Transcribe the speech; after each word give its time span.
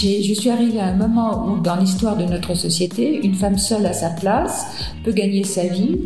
Je 0.00 0.32
suis 0.32 0.48
arrivée 0.48 0.78
à 0.78 0.86
un 0.86 0.94
moment 0.94 1.44
où, 1.48 1.58
dans 1.58 1.74
l'histoire 1.74 2.16
de 2.16 2.22
notre 2.22 2.54
société, 2.54 3.18
une 3.26 3.34
femme 3.34 3.58
seule 3.58 3.84
à 3.84 3.92
sa 3.92 4.10
place 4.10 4.92
peut 5.02 5.10
gagner 5.10 5.42
sa 5.42 5.66
vie, 5.66 5.98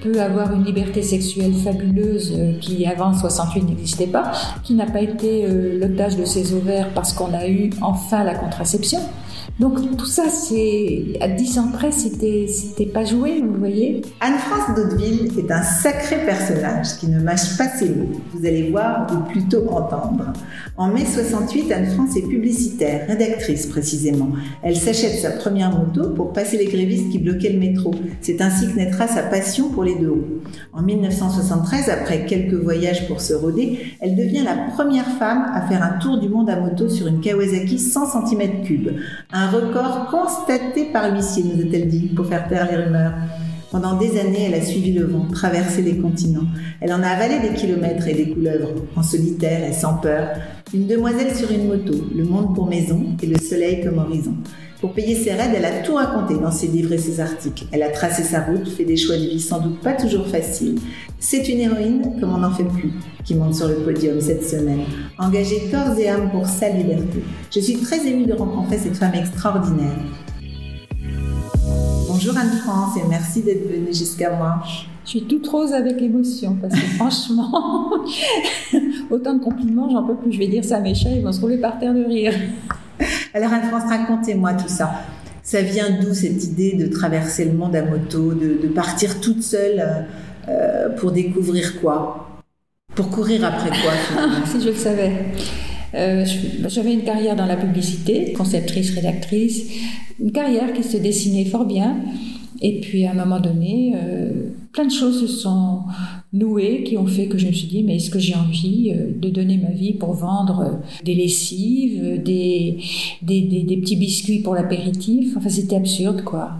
peut 0.00 0.20
avoir 0.20 0.52
une 0.52 0.62
liberté 0.62 1.02
sexuelle 1.02 1.52
fabuleuse 1.52 2.32
euh, 2.36 2.52
qui, 2.60 2.86
avant 2.86 3.12
68, 3.12 3.62
n'existait 3.62 4.06
pas, 4.06 4.30
qui 4.62 4.74
n'a 4.74 4.86
pas 4.86 5.00
été 5.00 5.44
euh, 5.44 5.76
l'otage 5.80 6.16
de 6.16 6.24
ses 6.24 6.54
ovaires 6.54 6.90
parce 6.94 7.12
qu'on 7.12 7.34
a 7.34 7.48
eu 7.48 7.70
enfin 7.80 8.22
la 8.22 8.36
contraception. 8.36 9.00
Donc 9.60 9.96
tout 9.96 10.06
ça, 10.06 10.24
c'est 10.28 11.18
à 11.20 11.28
10 11.28 11.58
ans 11.58 11.68
près, 11.72 11.92
c'était 11.92 12.46
c'était 12.48 12.86
pas 12.90 13.04
joué, 13.04 13.40
vous 13.40 13.58
voyez. 13.58 14.02
Anne-France 14.20 14.74
d'Hauteville 14.74 15.30
est 15.38 15.50
un 15.52 15.62
sacré 15.62 16.16
personnage 16.24 16.96
qui 16.98 17.06
ne 17.08 17.20
mâche 17.20 17.56
pas 17.58 17.68
ses 17.68 17.90
mots. 17.90 18.10
Vous 18.32 18.46
allez 18.46 18.70
voir 18.70 19.06
ou 19.12 19.30
plutôt 19.30 19.68
entendre. 19.68 20.32
En 20.76 20.88
mai 20.88 21.04
68, 21.04 21.70
Anne-France 21.70 22.16
est 22.16 22.26
publicitaire, 22.26 23.06
rédactrice 23.06 23.66
précisément. 23.66 24.30
Elle 24.62 24.76
s'achète 24.76 25.18
sa 25.20 25.30
première 25.30 25.70
moto 25.70 26.10
pour 26.10 26.32
passer 26.32 26.56
les 26.56 26.66
grévistes 26.66 27.10
qui 27.10 27.18
bloquaient 27.18 27.52
le 27.52 27.58
métro. 27.58 27.92
C'est 28.22 28.40
ainsi 28.40 28.68
que 28.68 28.76
naîtra 28.76 29.06
sa 29.06 29.22
passion 29.22 29.68
pour 29.68 29.84
les 29.84 29.96
deux 29.96 30.10
roues. 30.10 30.40
En 30.72 30.82
1973, 30.82 31.90
après 31.90 32.24
quelques 32.24 32.54
voyages 32.54 33.06
pour 33.06 33.20
se 33.20 33.34
roder, 33.34 33.78
elle 34.00 34.16
devient 34.16 34.42
la 34.42 34.56
première 34.72 35.06
femme 35.18 35.46
à 35.52 35.60
faire 35.68 35.82
un 35.82 35.98
tour 35.98 36.18
du 36.18 36.28
monde 36.28 36.48
à 36.48 36.58
moto 36.58 36.88
sur 36.88 37.06
une 37.06 37.20
Kawasaki 37.20 37.78
100 37.78 38.24
cm3. 38.24 38.94
Un 39.32 39.51
record 39.52 40.08
constaté 40.10 40.86
par 40.92 41.10
l'huissier, 41.10 41.44
nous 41.44 41.62
a-t-elle 41.62 41.88
dit, 41.88 42.08
pour 42.14 42.26
faire 42.26 42.48
taire 42.48 42.68
les 42.70 42.84
rumeurs. 42.84 43.12
Pendant 43.70 43.96
des 43.96 44.20
années, 44.20 44.48
elle 44.48 44.54
a 44.54 44.62
suivi 44.62 44.92
le 44.92 45.06
vent, 45.06 45.26
traversé 45.32 45.80
les 45.80 45.96
continents. 45.96 46.46
Elle 46.80 46.92
en 46.92 47.02
a 47.02 47.08
avalé 47.08 47.40
des 47.40 47.54
kilomètres 47.54 48.06
et 48.06 48.14
des 48.14 48.28
couleuvres, 48.28 48.68
en 48.96 49.02
solitaire 49.02 49.64
et 49.66 49.72
sans 49.72 49.94
peur. 49.94 50.28
Une 50.74 50.86
demoiselle 50.86 51.34
sur 51.34 51.50
une 51.50 51.68
moto, 51.68 51.94
le 52.14 52.24
monde 52.24 52.54
pour 52.54 52.66
maison 52.66 53.02
et 53.22 53.26
le 53.26 53.38
soleil 53.38 53.82
comme 53.82 53.98
horizon. 53.98 54.34
Pour 54.82 54.94
payer 54.94 55.14
ses 55.14 55.30
raids, 55.30 55.52
elle 55.54 55.64
a 55.64 55.78
tout 55.82 55.94
raconté 55.94 56.34
dans 56.34 56.50
ses 56.50 56.66
livres 56.66 56.92
et 56.92 56.98
ses 56.98 57.20
articles. 57.20 57.66
Elle 57.70 57.84
a 57.84 57.90
tracé 57.90 58.24
sa 58.24 58.40
route, 58.40 58.66
fait 58.66 58.84
des 58.84 58.96
choix 58.96 59.16
de 59.16 59.22
vie 59.22 59.38
sans 59.38 59.60
doute 59.60 59.78
pas 59.78 59.92
toujours 59.92 60.26
faciles. 60.26 60.80
C'est 61.20 61.48
une 61.48 61.60
héroïne 61.60 62.18
comme 62.18 62.34
on 62.34 62.38
n'en 62.38 62.50
fait 62.50 62.64
plus, 62.64 62.90
qui 63.24 63.36
monte 63.36 63.54
sur 63.54 63.68
le 63.68 63.76
podium 63.76 64.20
cette 64.20 64.44
semaine, 64.44 64.80
engagée 65.20 65.70
corps 65.70 65.96
et 65.96 66.08
âme 66.08 66.32
pour 66.32 66.46
sa 66.46 66.68
liberté. 66.68 67.22
Je 67.54 67.60
suis 67.60 67.76
très 67.76 68.04
émue 68.08 68.26
de 68.26 68.32
rencontrer 68.32 68.76
cette 68.76 68.96
femme 68.96 69.14
extraordinaire. 69.14 69.94
Bonjour 72.08 72.36
Anne-France 72.36 72.96
et 72.96 73.08
merci 73.08 73.42
d'être 73.42 73.70
venue 73.70 73.94
jusqu'à 73.94 74.34
moi. 74.34 74.64
Je 75.04 75.10
suis 75.10 75.22
toute 75.22 75.46
rose 75.46 75.72
avec 75.72 76.00
l'émotion 76.00 76.56
parce 76.60 76.74
que 76.74 76.86
franchement, 76.96 77.92
autant 79.10 79.34
de 79.34 79.44
compliments, 79.44 79.88
j'en 79.90 80.02
peux 80.02 80.16
plus. 80.16 80.32
Je 80.32 80.40
vais 80.40 80.48
dire 80.48 80.64
ça 80.64 80.78
à 80.78 80.80
mes 80.80 80.96
chats, 80.96 81.10
ils 81.10 81.22
vont 81.22 81.32
se 81.32 81.40
rouler 81.40 81.58
par 81.58 81.78
terre 81.78 81.94
de 81.94 82.02
rire. 82.02 82.34
Alors 83.34 83.52
Anne-France, 83.52 83.84
racontez-moi 83.88 84.54
tout 84.54 84.68
ça. 84.68 84.90
Ça 85.42 85.60
vient 85.62 85.90
d'où 86.00 86.14
cette 86.14 86.44
idée 86.44 86.74
de 86.74 86.86
traverser 86.86 87.44
le 87.46 87.52
monde 87.52 87.74
à 87.74 87.82
moto, 87.82 88.32
de, 88.32 88.58
de 88.62 88.68
partir 88.68 89.20
toute 89.20 89.42
seule 89.42 90.06
euh, 90.48 90.90
pour 90.96 91.12
découvrir 91.12 91.80
quoi? 91.80 92.28
Pour 92.94 93.10
courir 93.10 93.44
après 93.44 93.70
quoi 93.70 93.92
finalement? 94.08 94.46
Si 94.46 94.60
je 94.60 94.68
le 94.68 94.74
savais. 94.74 95.12
Euh, 95.94 96.24
je- 96.24 96.68
J'avais 96.68 96.92
une 96.94 97.04
carrière 97.04 97.36
dans 97.36 97.46
la 97.46 97.56
publicité, 97.56 98.32
conceptrice, 98.34 98.94
rédactrice, 98.94 99.62
une 100.20 100.32
carrière 100.32 100.72
qui 100.72 100.82
se 100.84 100.96
dessinait 100.96 101.44
fort 101.46 101.64
bien. 101.66 101.96
Et 102.64 102.78
puis 102.80 103.04
à 103.04 103.10
un 103.10 103.14
moment 103.14 103.40
donné, 103.40 103.92
euh, 103.96 104.50
plein 104.72 104.86
de 104.86 104.92
choses 104.92 105.20
se 105.20 105.26
sont 105.26 105.80
nouées 106.32 106.84
qui 106.84 106.96
ont 106.96 107.06
fait 107.06 107.26
que 107.26 107.36
je 107.36 107.48
me 107.48 107.52
suis 107.52 107.66
dit, 107.66 107.82
mais 107.82 107.96
est-ce 107.96 108.08
que 108.08 108.20
j'ai 108.20 108.36
envie 108.36 108.92
euh, 108.94 109.10
de 109.20 109.28
donner 109.28 109.58
ma 109.58 109.70
vie 109.70 109.94
pour 109.94 110.12
vendre 110.14 110.60
euh, 110.60 111.02
des 111.04 111.16
lessives, 111.16 112.22
des, 112.22 112.78
des, 113.20 113.40
des, 113.40 113.76
petits 113.78 113.96
biscuits 113.96 114.42
pour 114.42 114.54
l'apéritif? 114.54 115.36
Enfin, 115.36 115.48
c'était 115.48 115.76
absurde, 115.76 116.22
quoi. 116.22 116.52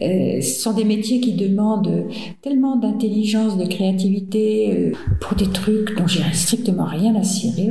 Ce 0.00 0.40
sont 0.42 0.74
des 0.74 0.84
métiers 0.84 1.18
qui 1.18 1.32
demandent 1.32 2.04
tellement 2.40 2.76
d'intelligence, 2.76 3.58
de 3.58 3.64
créativité 3.64 4.92
pour 5.20 5.36
des 5.36 5.48
trucs 5.48 5.98
dont 5.98 6.06
j'ai 6.06 6.22
strictement 6.34 6.84
rien 6.84 7.16
à 7.16 7.24
cirer. 7.24 7.70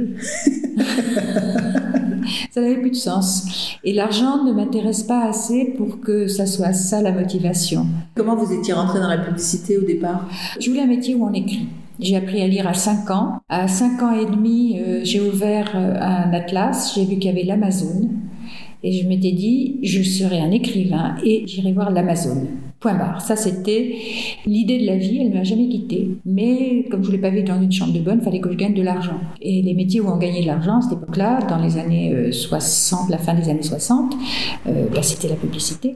ça 2.51 2.61
n'avait 2.61 2.79
plus 2.79 2.91
de 2.91 2.95
sens. 2.95 3.77
Et 3.83 3.93
l'argent 3.93 4.43
ne 4.43 4.51
m'intéresse 4.53 5.03
pas 5.03 5.27
assez 5.27 5.73
pour 5.77 5.99
que 5.99 6.27
ça 6.27 6.45
soit 6.45 6.73
ça 6.73 7.01
la 7.01 7.11
motivation. 7.11 7.85
Comment 8.15 8.35
vous 8.35 8.53
étiez 8.53 8.73
rentrée 8.73 8.99
dans 8.99 9.07
la 9.07 9.17
publicité 9.17 9.77
au 9.77 9.81
départ? 9.81 10.27
Je 10.59 10.69
voulais 10.69 10.81
un 10.81 10.87
métier 10.87 11.15
où 11.15 11.25
on 11.25 11.33
écrit. 11.33 11.67
J'ai 11.99 12.15
appris 12.15 12.41
à 12.41 12.47
lire 12.47 12.67
à 12.67 12.73
5 12.73 13.09
ans. 13.09 13.39
À 13.49 13.67
5 13.67 14.01
ans 14.03 14.11
et 14.11 14.25
demi, 14.25 14.79
euh, 14.79 14.99
j'ai 15.03 15.19
ouvert 15.19 15.71
euh, 15.75 15.95
un 15.99 16.31
atlas. 16.33 16.93
J'ai 16.93 17.05
vu 17.05 17.15
qu'il 17.15 17.25
y 17.25 17.29
avait 17.29 17.43
l'Amazon. 17.43 18.09
Et 18.83 18.91
je 18.91 19.07
m'étais 19.07 19.31
dit, 19.31 19.79
je 19.81 20.03
serai 20.03 20.39
un 20.39 20.51
écrivain 20.51 21.15
et 21.23 21.43
j'irai 21.47 21.73
voir 21.73 21.89
l'Amazon. 21.89 22.45
Point 22.79 22.93
barre. 22.93 23.21
Ça, 23.21 23.35
c'était 23.35 23.95
l'idée 24.45 24.79
de 24.79 24.85
la 24.85 24.97
vie. 24.97 25.17
Elle 25.19 25.29
ne 25.29 25.33
m'a 25.35 25.43
jamais 25.43 25.67
quittée. 25.67 26.11
Mais 26.25 26.85
comme 26.91 27.01
je 27.01 27.09
ne 27.09 27.17
voulais 27.17 27.17
pas 27.17 27.31
vivre 27.31 27.47
dans 27.47 27.59
une 27.59 27.71
chambre 27.71 27.91
de 27.91 27.99
bonne, 27.99 28.19
il 28.21 28.23
fallait 28.23 28.39
que 28.39 28.51
je 28.51 28.55
gagne 28.55 28.75
de 28.75 28.83
l'argent. 28.83 29.19
Et 29.41 29.63
les 29.63 29.73
métiers 29.73 29.99
où 29.99 30.07
on 30.07 30.17
gagnait 30.17 30.41
de 30.41 30.47
l'argent 30.47 30.77
à 30.77 30.81
cette 30.81 30.93
époque-là, 30.93 31.39
dans 31.49 31.57
les 31.57 31.77
années 31.77 32.13
euh, 32.13 32.31
60, 32.31 33.09
la 33.09 33.17
fin 33.17 33.33
des 33.33 33.49
années 33.49 33.63
60, 33.63 34.13
euh, 34.67 34.85
bah, 34.93 35.01
c'était 35.01 35.27
la 35.27 35.35
publicité. 35.35 35.95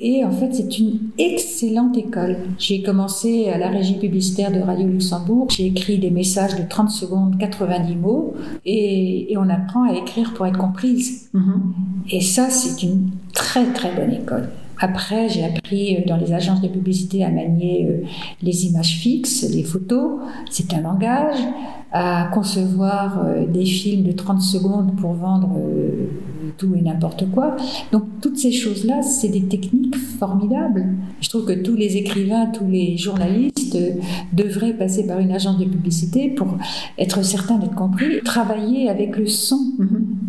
Et 0.00 0.24
en 0.24 0.32
fait, 0.32 0.52
c'est 0.52 0.78
une 0.80 0.98
excellente 1.16 1.96
école. 1.96 2.38
J'ai 2.58 2.82
commencé 2.82 3.48
à 3.48 3.58
la 3.58 3.68
régie 3.68 3.98
publicitaire 3.98 4.50
de 4.50 4.58
Radio 4.58 4.86
Luxembourg. 4.88 5.46
J'ai 5.50 5.66
écrit 5.66 5.98
des 5.98 6.10
messages 6.10 6.56
de 6.56 6.62
30 6.68 6.90
secondes, 6.90 7.38
90 7.38 7.94
mots. 7.94 8.34
Et, 8.64 9.32
et 9.32 9.36
on 9.38 9.48
apprend 9.48 9.88
à 9.88 9.94
écrire 9.94 10.34
pour 10.34 10.44
être 10.46 10.58
comprise. 10.58 11.30
Et 12.10 12.20
ça, 12.20 12.50
c'est 12.50 12.82
une 12.82 13.10
très 13.32 13.64
très 13.72 13.94
bonne 13.94 14.12
école. 14.12 14.48
Après, 14.80 15.28
j'ai 15.28 15.44
appris 15.44 15.96
euh, 15.96 16.00
dans 16.06 16.16
les 16.16 16.32
agences 16.32 16.60
de 16.60 16.68
publicité 16.68 17.24
à 17.24 17.30
manier 17.30 17.86
euh, 17.86 18.06
les 18.42 18.66
images 18.66 18.96
fixes, 18.98 19.48
les 19.50 19.64
photos. 19.64 20.20
C'est 20.50 20.72
un 20.74 20.80
langage. 20.80 21.38
À 21.90 22.28
concevoir 22.34 23.24
euh, 23.24 23.46
des 23.46 23.64
films 23.64 24.04
de 24.04 24.12
30 24.12 24.42
secondes 24.42 24.94
pour 24.96 25.14
vendre 25.14 25.56
euh, 25.58 26.10
tout 26.56 26.74
et 26.74 26.82
n'importe 26.82 27.30
quoi. 27.30 27.56
Donc, 27.92 28.04
toutes 28.20 28.36
ces 28.38 28.52
choses-là, 28.52 29.02
c'est 29.02 29.28
des 29.28 29.44
techniques 29.44 29.96
formidables. 29.96 30.86
Je 31.20 31.28
trouve 31.28 31.44
que 31.46 31.52
tous 31.52 31.76
les 31.76 31.96
écrivains, 31.96 32.46
tous 32.46 32.66
les 32.66 32.96
journalistes 32.96 33.76
euh, 33.76 33.92
devraient 34.32 34.74
passer 34.74 35.06
par 35.06 35.18
une 35.18 35.32
agence 35.32 35.58
de 35.58 35.64
publicité 35.64 36.28
pour 36.28 36.48
être 36.98 37.24
certains 37.24 37.58
d'être 37.58 37.74
compris. 37.74 38.20
Travailler 38.24 38.88
avec 38.88 39.16
le 39.16 39.26
son, 39.26 39.58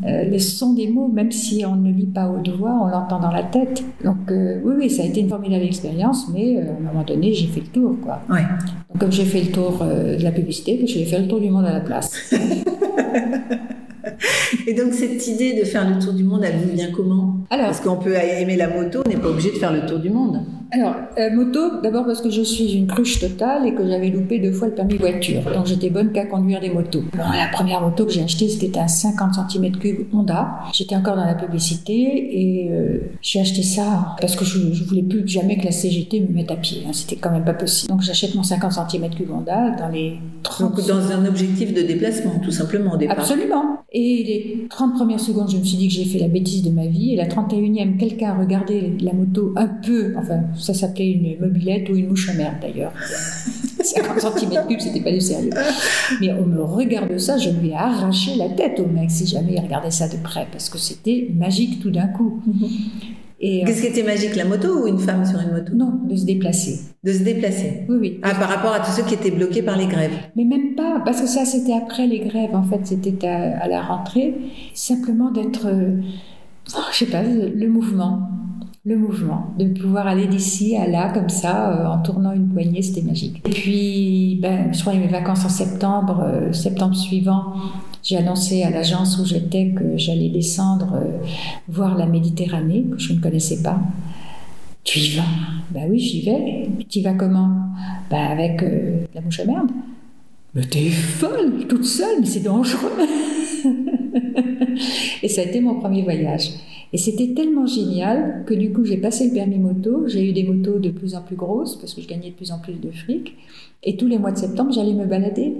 euh, 0.05 0.25
le 0.25 0.39
son 0.39 0.73
des 0.73 0.87
mots, 0.87 1.07
même 1.07 1.31
si 1.31 1.65
on 1.65 1.75
ne 1.75 1.91
lit 1.91 2.07
pas 2.07 2.29
au 2.29 2.39
doigt, 2.39 2.77
on 2.81 2.87
l'entend 2.87 3.19
dans 3.19 3.31
la 3.31 3.43
tête. 3.43 3.83
Donc 4.03 4.31
euh, 4.31 4.59
oui, 4.63 4.73
oui, 4.77 4.89
ça 4.89 5.03
a 5.03 5.05
été 5.05 5.21
une 5.21 5.29
formidable 5.29 5.63
expérience, 5.63 6.27
mais 6.33 6.57
euh, 6.57 6.71
à 6.71 6.77
un 6.77 6.93
moment 6.93 7.03
donné, 7.03 7.33
j'ai 7.33 7.47
fait 7.47 7.61
le 7.61 7.67
tour. 7.67 7.95
Quoi. 8.01 8.21
Ouais. 8.29 8.43
Donc, 8.89 8.99
comme 8.99 9.11
j'ai 9.11 9.25
fait 9.25 9.41
le 9.41 9.51
tour 9.51 9.79
de 9.83 10.23
la 10.23 10.31
publicité, 10.31 10.85
je 10.85 10.99
vais 10.99 11.05
faire 11.05 11.21
le 11.21 11.27
tour 11.27 11.39
du 11.39 11.48
monde 11.49 11.65
à 11.65 11.73
la 11.73 11.81
place. 11.81 12.33
Et 14.67 14.73
donc 14.73 14.93
cette 14.93 15.27
idée 15.27 15.59
de 15.59 15.65
faire 15.65 15.87
le 15.89 15.99
tour 16.01 16.13
du 16.13 16.23
monde, 16.23 16.43
elle 16.43 16.57
vous 16.57 16.71
vient 16.73 16.91
comment? 16.91 17.37
Alors, 17.49 17.67
Parce 17.67 17.81
qu'on 17.81 17.97
peut 17.97 18.13
aimer 18.13 18.55
la 18.55 18.69
moto, 18.69 19.01
on 19.05 19.09
n'est 19.09 19.17
pas 19.17 19.29
obligé 19.29 19.51
de 19.51 19.57
faire 19.57 19.73
le 19.73 19.85
tour 19.85 19.99
du 19.99 20.09
monde. 20.09 20.41
Alors, 20.71 20.95
euh, 21.17 21.31
moto, 21.35 21.81
d'abord 21.81 22.05
parce 22.05 22.21
que 22.21 22.29
je 22.29 22.41
suis 22.43 22.73
une 22.73 22.85
cruche 22.85 23.19
totale 23.19 23.65
et 23.65 23.73
que 23.73 23.87
j'avais 23.87 24.09
loupé 24.09 24.37
deux 24.37 24.51
fois 24.51 24.67
le 24.67 24.75
permis 24.75 24.97
voiture. 24.97 25.41
Donc 25.53 25.65
j'étais 25.65 25.89
bonne 25.89 26.11
qu'à 26.11 26.25
conduire 26.27 26.59
des 26.61 26.69
motos. 26.69 27.01
Bon, 27.13 27.23
la 27.23 27.47
première 27.51 27.81
moto 27.81 28.05
que 28.05 28.11
j'ai 28.11 28.21
achetée, 28.23 28.47
c'était 28.47 28.77
un 28.77 28.87
50 28.87 29.33
cm3 29.51 30.05
Honda. 30.13 30.59
J'étais 30.73 30.95
encore 30.95 31.15
dans 31.15 31.25
la 31.25 31.33
publicité 31.33 31.93
et 31.93 32.69
euh, 32.71 32.99
j'ai 33.21 33.39
acheté 33.41 33.63
ça 33.63 34.15
parce 34.21 34.35
que 34.35 34.45
je, 34.45 34.71
je 34.73 34.83
voulais 34.83 35.01
plus 35.01 35.27
jamais 35.27 35.57
que 35.57 35.65
la 35.65 35.71
CGT 35.71 36.19
me 36.21 36.33
mette 36.35 36.51
à 36.51 36.55
pied. 36.55 36.83
hein. 36.87 36.91
C'était 36.93 37.15
quand 37.15 37.31
même 37.31 37.45
pas 37.45 37.53
possible. 37.55 37.91
Donc 37.91 38.01
j'achète 38.01 38.35
mon 38.35 38.43
50 38.43 38.71
cm3 38.71 39.31
Honda 39.31 39.71
dans 39.71 39.89
les 39.89 40.17
30 40.43 40.75
Donc 40.75 40.87
dans 40.87 41.11
un 41.11 41.25
objectif 41.25 41.73
de 41.73 41.81
déplacement, 41.81 42.33
tout 42.43 42.51
simplement 42.51 42.93
au 42.93 42.97
départ. 42.97 43.17
Absolument. 43.17 43.63
Et 43.91 44.23
les 44.23 44.67
30 44.69 44.93
premières 44.93 45.19
secondes, 45.19 45.49
je 45.49 45.57
me 45.57 45.63
suis 45.63 45.77
dit 45.77 45.87
que 45.87 45.93
j'ai 45.95 46.05
fait 46.05 46.19
la 46.19 46.27
bêtise 46.27 46.61
de 46.63 46.69
ma 46.69 46.85
vie. 46.85 47.13
Et 47.13 47.15
la 47.15 47.25
31e, 47.27 47.97
quelqu'un 47.97 48.33
a 48.33 48.37
regardé 48.39 48.95
la 49.01 49.13
moto 49.13 49.51
un 49.55 49.65
peu, 49.67 50.13
enfin, 50.15 50.41
ça 50.59 50.73
s'appelait 50.73 51.11
une 51.11 51.39
mobilette 51.39 51.89
ou 51.89 51.95
une 51.95 52.07
mouche 52.09 52.29
à 52.29 52.33
merde 52.33 52.55
d'ailleurs. 52.61 52.93
50 53.81 54.17
cm3, 54.17 54.79
c'était 54.79 54.99
pas 54.99 55.11
du 55.11 55.21
sérieux. 55.21 55.51
Mais 56.19 56.31
on 56.33 56.45
me 56.45 56.61
regarde 56.61 57.17
ça, 57.17 57.37
je 57.37 57.49
lui 57.49 57.69
ai 57.69 57.75
arraché 57.75 58.35
la 58.35 58.49
tête 58.49 58.79
au 58.79 58.85
mec 58.87 59.09
si 59.09 59.25
jamais 59.25 59.53
il 59.53 59.59
regardait 59.61 59.89
ça 59.91 60.07
de 60.09 60.17
près, 60.17 60.47
parce 60.51 60.69
que 60.69 60.77
c'était 60.77 61.29
magique 61.33 61.79
tout 61.81 61.91
d'un 61.91 62.07
coup. 62.07 62.41
Euh, 63.41 63.61
Qu'est-ce 63.65 63.79
qui 63.83 63.87
était 63.87 64.03
magique, 64.03 64.35
la 64.35 64.43
moto 64.43 64.83
ou 64.83 64.87
une 64.87 64.99
femme 64.99 65.25
sur 65.25 65.39
une 65.39 65.53
moto? 65.53 65.73
Non, 65.73 65.93
de 66.09 66.13
se 66.13 66.25
déplacer. 66.25 66.77
De 67.05 67.13
se 67.13 67.23
déplacer. 67.23 67.85
Oui, 67.87 67.95
oui. 67.97 68.19
Ah, 68.21 68.35
par 68.35 68.49
rapport 68.49 68.73
à 68.73 68.81
tous 68.81 68.91
ceux 68.91 69.03
qui 69.03 69.13
étaient 69.13 69.31
bloqués 69.31 69.61
par 69.61 69.77
les 69.77 69.87
grèves. 69.87 70.11
Mais 70.35 70.43
même 70.43 70.75
pas, 70.75 71.01
parce 71.05 71.21
que 71.21 71.27
ça 71.27 71.45
c'était 71.45 71.71
après 71.71 72.05
les 72.05 72.19
grèves, 72.19 72.53
en 72.53 72.63
fait, 72.63 72.81
c'était 72.83 73.25
à, 73.25 73.59
à 73.63 73.67
la 73.69 73.81
rentrée. 73.81 74.35
Simplement 74.73 75.31
d'être, 75.31 75.67
euh, 75.67 76.01
je 76.91 76.97
sais 76.97 77.05
pas, 77.05 77.23
le 77.23 77.67
mouvement. 77.69 78.27
Le 78.85 78.95
mouvement, 78.95 79.53
de 79.59 79.65
pouvoir 79.65 80.07
aller 80.07 80.27
d'ici 80.27 80.77
à 80.77 80.87
là 80.87 81.11
comme 81.13 81.27
ça, 81.27 81.73
euh, 81.73 81.85
en 81.85 82.01
tournant 82.01 82.31
une 82.31 82.47
poignée, 82.47 82.81
c'était 82.81 83.01
magique. 83.01 83.41
Et 83.45 83.49
puis, 83.49 84.39
ben, 84.41 84.73
je 84.73 84.79
crois 84.79 84.93
mes 84.93 85.07
vacances 85.07 85.43
en 85.43 85.49
septembre, 85.49 86.23
euh, 86.23 86.53
septembre 86.53 86.95
suivant, 86.95 87.55
j'ai 88.01 88.15
annoncé 88.15 88.63
à 88.63 88.69
l'agence 88.69 89.19
où 89.19 89.25
j'étais 89.25 89.71
que 89.71 89.97
j'allais 89.97 90.29
descendre 90.29 90.93
euh, 90.95 91.25
voir 91.67 91.97
la 91.97 92.05
Méditerranée, 92.05 92.85
que 92.89 92.97
je 92.97 93.11
ne 93.11 93.19
connaissais 93.19 93.61
pas. 93.61 93.81
Tu 94.85 94.99
y 94.99 95.17
vas? 95.17 95.23
Ben 95.71 95.87
oui, 95.89 95.99
j'y 95.99 96.21
vais. 96.21 96.69
Tu 96.87 96.99
y 96.99 97.01
vas 97.01 97.15
comment? 97.15 97.49
Ben 98.09 98.31
avec 98.31 98.63
la 99.13 99.19
mouche 99.19 99.41
à 99.41 99.45
merde. 99.45 99.71
Mais 100.55 100.63
t'es 100.63 100.89
folle, 100.89 101.67
toute 101.67 101.85
seule, 101.85 102.21
mais 102.21 102.25
c'est 102.25 102.39
dangereux. 102.39 102.93
et 105.21 105.27
ça 105.27 105.41
a 105.41 105.43
été 105.43 105.59
mon 105.59 105.75
premier 105.81 106.01
voyage. 106.03 106.51
Et 106.91 106.97
c'était 106.97 107.33
tellement 107.33 107.65
génial 107.65 108.43
que 108.47 108.53
du 108.53 108.71
coup 108.73 108.83
j'ai 108.83 108.97
passé 108.97 109.27
le 109.27 109.33
permis 109.33 109.59
moto, 109.59 110.07
j'ai 110.07 110.27
eu 110.27 110.33
des 110.33 110.43
motos 110.43 110.79
de 110.79 110.89
plus 110.89 111.15
en 111.15 111.21
plus 111.21 111.35
grosses 111.35 111.75
parce 111.75 111.93
que 111.93 112.01
je 112.01 112.07
gagnais 112.07 112.29
de 112.29 112.35
plus 112.35 112.51
en 112.51 112.59
plus 112.59 112.73
de 112.73 112.91
fric. 112.91 113.35
Et 113.83 113.95
tous 113.95 114.07
les 114.07 114.17
mois 114.17 114.31
de 114.31 114.37
septembre 114.37 114.71
j'allais 114.71 114.93
me 114.93 115.05
balader. 115.05 115.55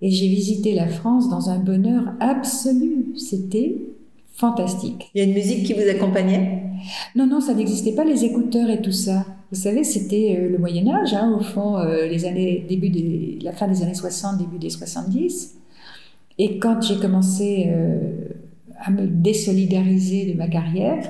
Et 0.00 0.10
j'ai 0.10 0.28
visité 0.28 0.74
la 0.74 0.86
France 0.86 1.28
dans 1.28 1.50
un 1.50 1.58
bonheur 1.58 2.14
absolu. 2.20 3.14
C'était 3.16 3.76
fantastique. 4.32 5.10
Il 5.14 5.18
y 5.18 5.20
a 5.22 5.24
une 5.24 5.34
musique 5.34 5.64
qui 5.64 5.72
vous 5.72 5.88
accompagnait? 5.88 6.62
Non, 7.16 7.26
non, 7.26 7.40
ça 7.40 7.54
n'existait 7.54 7.94
pas 7.94 8.04
les 8.04 8.24
écouteurs 8.24 8.70
et 8.70 8.80
tout 8.80 8.92
ça. 8.92 9.26
Vous 9.50 9.58
savez, 9.58 9.82
c'était 9.82 10.38
euh, 10.38 10.48
le 10.50 10.58
Moyen 10.58 10.86
Âge, 10.88 11.14
hein, 11.14 11.34
au 11.36 11.42
fond, 11.42 11.78
euh, 11.78 12.06
les 12.06 12.24
années, 12.24 12.64
début 12.68 12.90
des, 12.90 13.38
la 13.42 13.52
fin 13.52 13.66
des 13.66 13.82
années 13.82 13.94
60, 13.94 14.38
début 14.38 14.58
des 14.58 14.70
70. 14.70 15.56
Et 16.38 16.58
quand 16.58 16.80
j'ai 16.80 16.96
commencé 16.96 17.66
euh, 17.68 18.28
à 18.80 18.90
me 18.90 19.06
désolidariser 19.06 20.32
de 20.32 20.36
ma 20.36 20.48
carrière, 20.48 21.04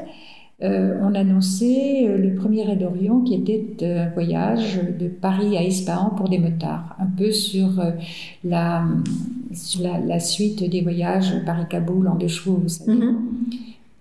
euh, 0.61 0.99
on 1.03 1.15
annonçait 1.15 2.09
euh, 2.09 2.19
le 2.19 2.35
premier 2.35 2.65
raid 2.65 2.81
d'Orion 2.81 3.21
qui 3.21 3.35
était 3.35 3.65
un 3.85 4.09
voyage 4.09 4.81
de 4.99 5.07
Paris 5.07 5.57
à 5.57 5.63
Ispahan 5.63 6.11
pour 6.11 6.29
des 6.29 6.39
motards, 6.39 6.97
un 6.99 7.07
peu 7.07 7.31
sur, 7.31 7.79
euh, 7.79 7.93
la, 8.43 8.85
sur 9.53 9.83
la, 9.83 10.01
la 10.01 10.19
suite 10.19 10.69
des 10.69 10.81
voyages 10.81 11.33
Paris-Kaboul 11.47 12.09
en 12.09 12.17
deux 12.17 12.27
chevaux, 12.27 12.59
vous 12.61 12.69
savez. 12.69 12.93
Mhm. 12.93 13.19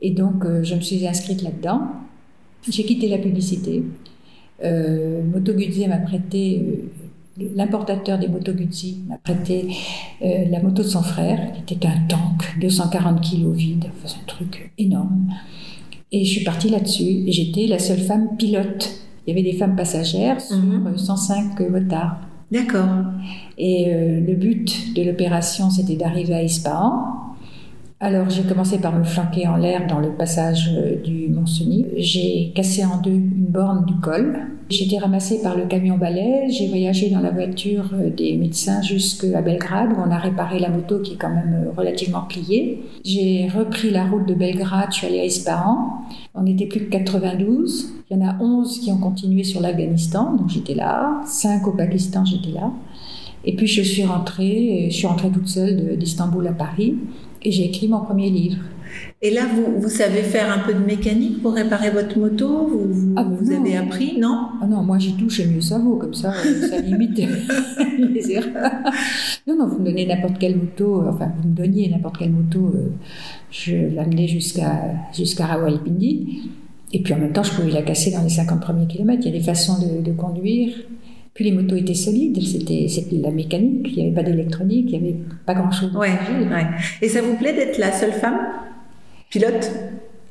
Et 0.01 0.11
donc, 0.11 0.45
euh, 0.45 0.63
je 0.63 0.75
me 0.75 0.81
suis 0.81 1.07
inscrite 1.07 1.41
là-dedans. 1.41 1.81
J'ai 2.69 2.83
quitté 2.83 3.07
la 3.07 3.17
publicité. 3.17 3.83
Euh, 4.63 5.21
Moto 5.23 5.53
Guzzi 5.53 5.87
m'a 5.87 5.97
prêté, 5.97 6.65
euh, 6.67 7.06
l'importateur 7.55 8.17
des 8.19 8.27
motos 8.27 8.53
Guzzi 8.53 8.99
m'a 9.07 9.17
prêté 9.17 9.67
euh, 10.23 10.45
la 10.49 10.61
moto 10.61 10.81
de 10.83 10.87
son 10.87 11.01
frère, 11.01 11.39
qui 11.65 11.73
était 11.75 11.87
un 11.87 12.07
tank, 12.07 12.57
240 12.61 13.21
kilos 13.21 13.55
vide, 13.55 13.85
enfin, 14.03 14.15
un 14.21 14.25
truc 14.25 14.71
énorme. 14.77 15.27
Et 16.11 16.23
je 16.25 16.31
suis 16.31 16.43
partie 16.43 16.69
là-dessus, 16.69 17.03
et 17.27 17.31
j'étais 17.31 17.67
la 17.67 17.79
seule 17.79 17.99
femme 17.99 18.37
pilote. 18.37 18.89
Il 19.25 19.31
y 19.31 19.33
avait 19.39 19.43
des 19.51 19.57
femmes 19.57 19.75
passagères 19.75 20.39
sur 20.41 20.57
Mhm. 20.57 20.87
euh, 20.87 20.97
105 20.97 21.59
motards. 21.69 22.17
D'accord. 22.51 22.87
Et 23.57 23.85
euh, 23.89 24.21
le 24.25 24.33
but 24.35 24.93
de 24.95 25.03
l'opération, 25.03 25.69
c'était 25.69 25.95
d'arriver 25.97 26.33
à 26.33 26.43
Ispahan. 26.43 27.03
Alors 27.99 28.29
j'ai 28.29 28.43
commencé 28.43 28.77
par 28.77 28.95
me 28.95 29.03
flanquer 29.03 29.47
en 29.47 29.55
l'air 29.55 29.87
dans 29.87 29.97
le 29.97 30.11
passage 30.11 30.69
euh, 30.77 31.01
du 31.01 31.29
Mont-Cenis. 31.29 31.87
J'ai 31.97 32.51
cassé 32.53 32.85
en 32.85 33.01
deux 33.01 33.09
une 33.09 33.47
borne 33.49 33.85
du 33.85 33.95
col. 33.95 34.37
J'ai 34.69 34.85
été 34.85 34.99
ramassée 34.99 35.41
par 35.41 35.57
le 35.57 35.65
camion 35.65 35.97
balai. 35.97 36.45
J'ai 36.51 36.67
voyagé 36.67 37.09
dans 37.09 37.21
la 37.21 37.31
voiture 37.31 37.89
euh, 37.95 38.11
des 38.11 38.37
médecins 38.37 38.83
jusqu'à 38.83 39.41
Belgrade 39.41 39.93
où 39.93 39.95
on 39.99 40.11
a 40.11 40.19
réparé 40.19 40.59
la 40.59 40.69
moto 40.69 40.99
qui 40.99 41.13
est 41.13 41.17
quand 41.17 41.33
même 41.33 41.65
euh, 41.65 41.71
relativement 41.75 42.21
pliée. 42.21 42.83
J'ai 43.03 43.47
repris 43.47 43.89
la 43.89 44.05
route 44.05 44.27
de 44.27 44.35
Belgrade, 44.35 44.89
je 44.91 44.97
suis 44.97 45.07
allée 45.07 45.21
à 45.21 45.25
Ispahan. 45.25 45.89
On 46.35 46.45
était 46.45 46.67
plus 46.67 46.81
que 46.81 46.91
92. 46.91 47.93
Il 48.11 48.17
y 48.17 48.21
en 48.21 48.27
a 48.27 48.37
11 48.39 48.79
qui 48.79 48.91
ont 48.91 48.99
continué 48.99 49.43
sur 49.43 49.59
l'Afghanistan, 49.59 50.35
donc 50.35 50.49
j'étais 50.49 50.75
là. 50.75 51.19
5 51.25 51.65
au 51.67 51.71
Pakistan, 51.71 52.23
j'étais 52.25 52.51
là. 52.51 52.71
Et 53.43 53.55
puis 53.55 53.65
je 53.65 53.81
suis 53.81 54.03
rentrée, 54.03 54.87
je 54.91 54.95
suis 54.95 55.07
rentrée 55.07 55.29
toute 55.29 55.47
seule 55.47 55.97
d'Istanbul 55.97 56.45
à 56.47 56.51
Paris 56.51 56.95
et 57.43 57.51
j'ai 57.51 57.65
écrit 57.65 57.87
mon 57.87 57.99
premier 58.01 58.29
livre. 58.29 58.57
Et 59.21 59.31
là, 59.31 59.41
vous, 59.53 59.81
vous 59.81 59.89
savez 59.89 60.21
faire 60.21 60.51
un 60.51 60.59
peu 60.59 60.73
de 60.73 60.79
mécanique 60.83 61.41
pour 61.41 61.53
réparer 61.53 61.89
votre 61.91 62.17
moto? 62.17 62.67
Vous, 62.67 62.93
vous, 62.93 63.13
Ah, 63.15 63.23
vous 63.23 63.51
non. 63.51 63.61
avez 63.61 63.75
appris, 63.77 64.17
non? 64.19 64.47
Ah 64.61 64.65
non, 64.67 64.81
moi 64.83 64.97
j'y 64.97 65.13
touche 65.13 65.39
et 65.39 65.45
mieux 65.47 65.61
ça 65.61 65.77
vaut, 65.77 65.95
comme 65.97 66.13
ça, 66.13 66.31
euh, 66.33 66.67
ça 66.67 66.79
limite 66.81 67.17
les 67.99 68.31
erreurs. 68.31 68.71
Non, 69.47 69.57
non, 69.57 69.67
vous 69.67 69.79
me 69.79 69.85
donnez 69.85 70.05
n'importe 70.05 70.37
quelle 70.39 70.55
moto, 70.57 71.01
euh, 71.01 71.09
enfin 71.11 71.31
vous 71.41 71.49
me 71.49 71.53
donniez 71.55 71.89
n'importe 71.89 72.17
quelle 72.17 72.31
moto, 72.31 72.71
euh, 72.75 72.89
je 73.51 73.75
l'amenais 73.95 74.27
jusqu'à 74.27 74.81
jusqu'à 75.15 75.45
Rawalpindi. 75.47 76.49
Et 76.93 77.01
puis 77.01 77.13
en 77.13 77.17
même 77.19 77.33
temps, 77.33 77.43
je 77.43 77.51
pouvais 77.51 77.71
la 77.71 77.81
casser 77.81 78.11
dans 78.11 78.23
les 78.23 78.29
50 78.29 78.61
premiers 78.61 78.87
kilomètres. 78.87 79.23
Il 79.25 79.33
y 79.33 79.35
a 79.35 79.39
des 79.39 79.43
façons 79.43 79.77
de, 79.79 80.01
de 80.01 80.11
conduire. 80.15 80.69
Puis 81.37 81.45
les 81.45 81.51
motos 81.51 81.75
étaient 81.75 81.93
solides, 81.93 82.41
c'était 82.41 82.87
la 83.21 83.29
mécanique, 83.29 83.89
il 83.91 83.97
n'y 83.97 84.01
avait 84.07 84.15
pas 84.15 84.23
d'électronique, 84.23 84.87
il 84.91 84.99
n'y 84.99 85.09
avait 85.09 85.17
pas 85.45 85.53
grand-chose. 85.53 85.95
ouais. 85.95 86.65
Et 86.99 87.07
ça 87.07 87.21
vous 87.21 87.35
plaît 87.35 87.53
d'être 87.53 87.77
la 87.77 87.91
seule 87.91 88.13
femme 88.13 88.39
pilote? 89.29 89.71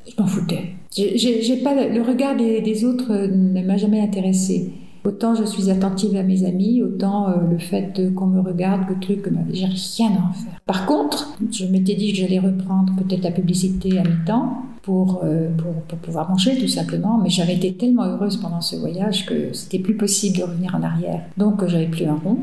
Je 0.05 0.21
m'en 0.21 0.27
foutais. 0.27 0.63
J'ai 0.93 1.57
pas 1.63 1.73
le 1.87 2.01
regard 2.01 2.35
des, 2.35 2.59
des 2.59 2.83
autres 2.83 3.13
euh, 3.13 3.27
ne 3.29 3.61
m'a 3.61 3.77
jamais 3.77 4.01
intéressée. 4.01 4.69
Autant 5.07 5.35
je 5.35 5.45
suis 5.45 5.69
attentive 5.71 6.17
à 6.17 6.23
mes 6.23 6.43
amis, 6.43 6.81
autant 6.81 7.29
euh, 7.29 7.35
le 7.49 7.57
fait 7.59 8.13
qu'on 8.13 8.27
me 8.27 8.41
regarde, 8.41 8.85
que 8.87 8.93
truc, 8.99 9.31
j'ai 9.53 9.65
rien 9.65 10.09
à 10.17 10.29
en 10.29 10.33
faire. 10.33 10.59
Par 10.65 10.85
contre, 10.85 11.33
je 11.49 11.65
m'étais 11.65 11.95
dit 11.95 12.11
que 12.11 12.17
j'allais 12.17 12.39
reprendre 12.39 12.91
peut-être 12.97 13.23
la 13.23 13.31
publicité 13.31 13.97
à 13.99 14.03
mi-temps 14.03 14.63
pour, 14.81 15.21
euh, 15.23 15.47
pour, 15.55 15.71
pour 15.87 15.97
pouvoir 15.99 16.29
manger 16.29 16.57
tout 16.57 16.67
simplement, 16.67 17.19
mais 17.23 17.29
j'avais 17.29 17.55
été 17.55 17.73
tellement 17.75 18.03
heureuse 18.03 18.35
pendant 18.35 18.59
ce 18.59 18.75
voyage 18.75 19.25
que 19.25 19.53
c'était 19.53 19.79
plus 19.79 19.95
possible 19.95 20.39
de 20.39 20.43
revenir 20.43 20.75
en 20.75 20.83
arrière. 20.83 21.21
Donc 21.37 21.63
euh, 21.63 21.69
j'avais 21.69 21.87
plus 21.87 22.03
un 22.03 22.15
rond. 22.15 22.39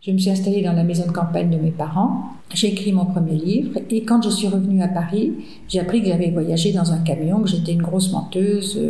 Je 0.00 0.10
me 0.10 0.16
suis 0.16 0.30
installée 0.30 0.62
dans 0.62 0.72
la 0.72 0.84
maison 0.84 1.04
de 1.06 1.12
campagne 1.12 1.50
de 1.50 1.58
mes 1.58 1.70
parents. 1.70 2.30
J'ai 2.54 2.68
écrit 2.68 2.92
mon 2.92 3.04
premier 3.04 3.34
livre 3.34 3.78
et 3.90 4.04
quand 4.04 4.22
je 4.22 4.30
suis 4.30 4.48
revenue 4.48 4.80
à 4.82 4.88
Paris, 4.88 5.34
j'ai 5.68 5.80
appris 5.80 6.00
que 6.00 6.08
j'avais 6.08 6.30
voyagé 6.30 6.72
dans 6.72 6.92
un 6.92 6.98
camion, 7.00 7.40
que 7.40 7.50
j'étais 7.50 7.72
une 7.72 7.82
grosse 7.82 8.10
menteuse, 8.10 8.80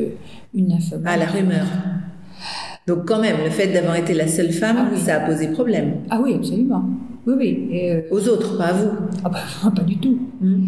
une 0.55 0.69
nymphomane. 0.69 1.13
Ah, 1.13 1.17
la 1.17 1.27
rumeur. 1.27 1.67
Donc 2.87 3.05
quand 3.07 3.21
même, 3.21 3.37
le 3.43 3.51
fait 3.51 3.69
d'avoir 3.73 3.97
été 3.97 4.15
la 4.15 4.29
seule 4.29 4.53
femme, 4.53 4.77
Ah 4.79 4.87
oui. 4.93 4.99
ça 4.99 5.17
a 5.17 5.21
posé 5.27 5.49
problème. 5.49 6.03
Ah 6.11 6.21
oui, 6.23 6.35
absolument. 6.35 6.85
Oui, 7.27 7.35
oui. 7.37 7.69
Et, 7.73 7.93
euh, 7.93 8.01
Aux 8.13 8.29
autres, 8.29 8.57
pas 8.57 8.67
à 8.67 8.73
vous. 8.75 8.91
ah 9.25 9.29
bah, 9.29 9.41
pas 9.75 9.83
du 9.83 9.97
tout. 9.99 10.19
Hmm. 10.41 10.67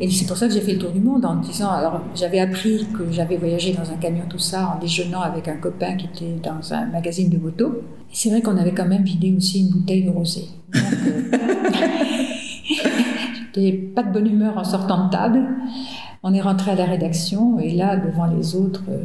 Et 0.00 0.10
c'est 0.10 0.26
pour 0.26 0.36
ça 0.36 0.46
que 0.48 0.52
j'ai 0.52 0.60
fait 0.60 0.72
le 0.74 0.78
tour 0.78 0.90
du 0.90 1.00
monde 1.00 1.24
en 1.24 1.36
disant, 1.36 1.70
alors 1.70 2.02
j'avais 2.14 2.38
appris 2.40 2.84
que 2.92 3.04
j'avais 3.12 3.36
voyagé 3.36 3.72
dans 3.72 3.90
un 3.90 3.96
camion, 3.96 4.24
tout 4.28 4.38
ça, 4.38 4.74
en 4.76 4.80
déjeunant 4.80 5.20
avec 5.22 5.48
un 5.48 5.56
copain 5.56 5.96
qui 5.96 6.06
était 6.06 6.36
dans 6.42 6.74
un 6.74 6.86
magazine 6.86 7.30
de 7.30 7.38
moto. 7.38 7.80
Et 8.10 8.12
c'est 8.12 8.28
vrai 8.28 8.42
qu'on 8.42 8.56
avait 8.58 8.74
quand 8.74 8.84
même 8.86 9.04
vidé 9.04 9.32
aussi 9.34 9.60
une 9.60 9.70
bouteille 9.70 10.04
de 10.04 10.10
rosé. 10.10 10.48
Euh, 10.74 10.78
j'étais 13.54 13.72
pas 13.72 14.02
de 14.02 14.12
bonne 14.12 14.26
humeur 14.26 14.58
en 14.58 14.64
sortant 14.64 15.06
de 15.06 15.10
table. 15.10 15.40
On 16.22 16.34
est 16.34 16.40
rentré 16.42 16.72
à 16.72 16.74
la 16.74 16.84
rédaction 16.84 17.58
et 17.58 17.70
là, 17.72 17.96
devant 17.96 18.26
les 18.26 18.54
autres, 18.56 18.82
euh, 18.90 19.04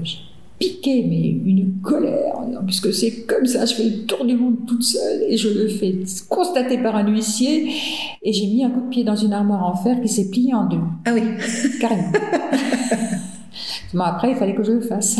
piqué, 0.61 1.03
mais 1.09 1.21
une 1.51 1.81
colère, 1.81 2.35
puisque 2.67 2.93
c'est 2.93 3.25
comme 3.25 3.47
ça, 3.47 3.65
je 3.65 3.73
fais 3.73 3.83
le 3.83 4.05
tour 4.05 4.23
du 4.23 4.35
monde 4.35 4.57
toute 4.67 4.83
seule 4.83 5.23
et 5.27 5.35
je 5.35 5.49
le 5.49 5.67
fais 5.67 5.95
constater 6.29 6.77
par 6.77 6.95
un 6.95 7.07
huissier. 7.07 7.73
Et 8.21 8.31
j'ai 8.31 8.45
mis 8.45 8.63
un 8.63 8.69
coup 8.69 8.81
de 8.81 8.89
pied 8.89 9.03
dans 9.03 9.15
une 9.15 9.33
armoire 9.33 9.65
en 9.65 9.75
fer 9.75 9.99
qui 9.99 10.07
s'est 10.07 10.29
pliée 10.29 10.53
en 10.53 10.65
deux, 10.67 10.77
Ah 11.05 11.11
oui. 11.13 11.21
carrément. 11.79 12.11
Bon, 13.93 14.03
après, 14.03 14.31
il 14.31 14.37
fallait 14.37 14.55
que 14.55 14.63
je 14.63 14.71
le 14.71 14.79
fasse. 14.81 15.17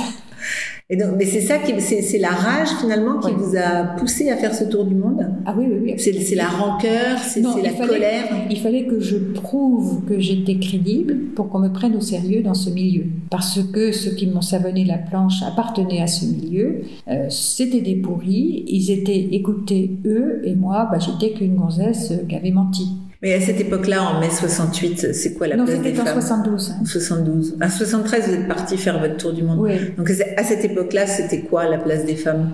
Et 0.93 0.97
donc, 0.97 1.11
mais 1.17 1.23
c'est 1.25 1.39
ça 1.39 1.57
qui, 1.57 1.71
c'est, 1.79 2.17
la 2.17 2.27
rage 2.31 2.67
finalement 2.81 3.17
qui 3.19 3.27
Ouais. 3.31 3.37
vous 3.37 3.55
a 3.55 3.83
poussé 3.97 4.29
à 4.29 4.35
faire 4.35 4.53
ce 4.53 4.65
tour 4.65 4.83
du 4.83 4.93
monde? 4.93 5.25
Ah 5.45 5.55
oui, 5.57 5.65
oui, 5.69 5.79
oui. 5.83 5.93
C'est, 5.97 6.35
la 6.35 6.47
rancœur, 6.49 7.17
c'est, 7.17 7.39
la 7.41 7.69
fallait- 7.69 7.87
colère. 7.87 8.25
Il 8.49 8.59
fallait 8.59 8.83
que 8.83 8.99
je 8.99 9.15
prouve 9.15 10.03
que 10.05 10.19
j'étais 10.19 10.57
crédible 10.59 11.17
pour 11.33 11.47
qu'on 11.47 11.59
me 11.59 11.69
prenne 11.69 11.95
au 11.95 12.01
sérieux 12.01 12.43
dans 12.43 12.53
ce 12.53 12.69
milieu. 12.69 13.05
Parce 13.29 13.61
que 13.71 13.93
ceux 13.93 14.11
qui 14.11 14.27
m'ont 14.27 14.41
savonné 14.41 14.83
la 14.83 14.97
planche 14.97 15.41
appartenaient 15.43 16.01
à 16.01 16.07
ce 16.07 16.25
milieu. 16.25 16.81
Euh, 17.07 17.27
c'était 17.29 17.79
des 17.79 17.95
pourris. 17.95 18.65
Ils 18.67 18.91
étaient 18.91 19.29
écoutés, 19.31 19.91
eux, 20.05 20.41
et 20.43 20.55
moi, 20.55 20.89
bah, 20.91 20.99
j'étais 20.99 21.33
qu'une 21.33 21.55
gonzesse 21.55 22.11
euh, 22.11 22.25
qui 22.27 22.35
avait 22.35 22.51
menti. 22.51 22.89
Mais 23.21 23.33
à 23.33 23.41
cette 23.41 23.59
époque-là, 23.61 24.03
en 24.03 24.19
mai 24.19 24.29
68, 24.31 25.13
c'est 25.13 25.33
quoi 25.35 25.47
la 25.47 25.55
non, 25.55 25.65
place 25.65 25.79
des 25.79 25.89
c'était 25.89 26.01
en 26.01 26.05
femmes 26.05 26.21
72. 26.21 26.71
hein. 26.71 26.75
En 26.81 26.85
72. 26.85 27.57
En 27.61 27.69
73, 27.69 28.27
vous 28.27 28.33
êtes 28.33 28.47
parti 28.47 28.77
faire 28.77 28.99
votre 28.99 29.17
tour 29.17 29.33
du 29.33 29.43
monde. 29.43 29.59
Oui. 29.59 29.73
Donc 29.97 30.09
à 30.37 30.43
cette 30.43 30.65
époque-là, 30.65 31.05
c'était 31.05 31.41
quoi 31.41 31.67
la 31.69 31.77
place 31.77 32.05
des 32.05 32.15
femmes? 32.15 32.51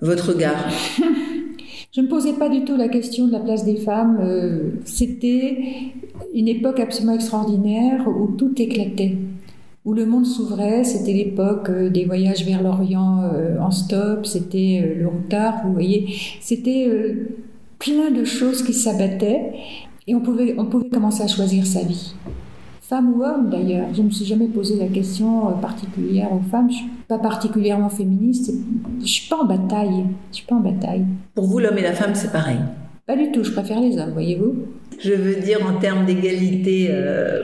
Votre 0.00 0.30
regard 0.32 0.68
Je 1.92 2.00
ne 2.00 2.06
me 2.06 2.10
posais 2.10 2.32
pas 2.32 2.48
du 2.48 2.64
tout 2.64 2.76
la 2.76 2.88
question 2.88 3.26
de 3.28 3.32
la 3.32 3.38
place 3.40 3.64
des 3.64 3.76
femmes. 3.76 4.18
euh, 4.20 4.70
C'était 4.84 5.58
une 6.34 6.48
époque 6.48 6.80
absolument 6.80 7.14
extraordinaire 7.14 8.06
où 8.08 8.28
tout 8.36 8.52
éclatait. 8.60 9.16
où 9.84 9.92
le 9.94 10.04
monde 10.06 10.26
s'ouvrait. 10.26 10.82
C'était 10.84 11.12
l'époque 11.12 11.68
euh, 11.70 11.90
des 11.90 12.04
voyages 12.04 12.44
vers 12.44 12.62
l'Orient 12.62 13.22
euh, 13.34 13.58
en 13.60 13.70
stop, 13.70 14.26
c'était 14.26 14.82
euh, 14.84 15.00
le 15.02 15.08
routard, 15.08 15.62
vous 15.64 15.72
voyez. 15.72 16.08
C'était 16.40 16.88
plein 17.78 18.10
de 18.10 18.24
choses 18.24 18.62
qui 18.62 18.72
s'abattaient 18.74 19.52
et 20.06 20.14
on 20.14 20.20
pouvait, 20.20 20.54
on 20.58 20.66
pouvait 20.66 20.88
commencer 20.88 21.22
à 21.22 21.28
choisir 21.28 21.66
sa 21.66 21.82
vie. 21.82 22.14
Femme 22.82 23.14
ou 23.14 23.22
homme 23.22 23.48
d'ailleurs, 23.48 23.86
je 23.94 24.02
ne 24.02 24.06
me 24.06 24.10
suis 24.10 24.26
jamais 24.26 24.46
posé 24.46 24.76
la 24.76 24.86
question 24.86 25.52
particulière 25.60 26.28
aux 26.32 26.42
femmes. 26.50 26.70
Je 26.70 26.76
suis 26.76 26.90
pas 27.08 27.18
particulièrement 27.18 27.88
féministe. 27.88 28.52
Je 29.00 29.06
suis 29.06 29.28
pas 29.28 29.36
en 29.36 29.46
bataille. 29.46 30.04
Je 30.30 30.36
suis 30.36 30.46
pas 30.46 30.56
en 30.56 30.60
bataille. 30.60 31.06
Pour 31.34 31.46
vous, 31.46 31.58
l'homme 31.58 31.78
et 31.78 31.82
la 31.82 31.94
femme, 31.94 32.14
c'est 32.14 32.30
pareil? 32.30 32.58
Pas 33.06 33.16
du 33.16 33.32
tout. 33.32 33.42
Je 33.42 33.52
préfère 33.52 33.80
les 33.80 33.96
hommes, 33.96 34.12
voyez-vous. 34.12 34.54
Je 34.98 35.12
veux 35.12 35.40
dire 35.40 35.58
en 35.66 35.78
termes 35.78 36.04
d'égalité 36.04 36.90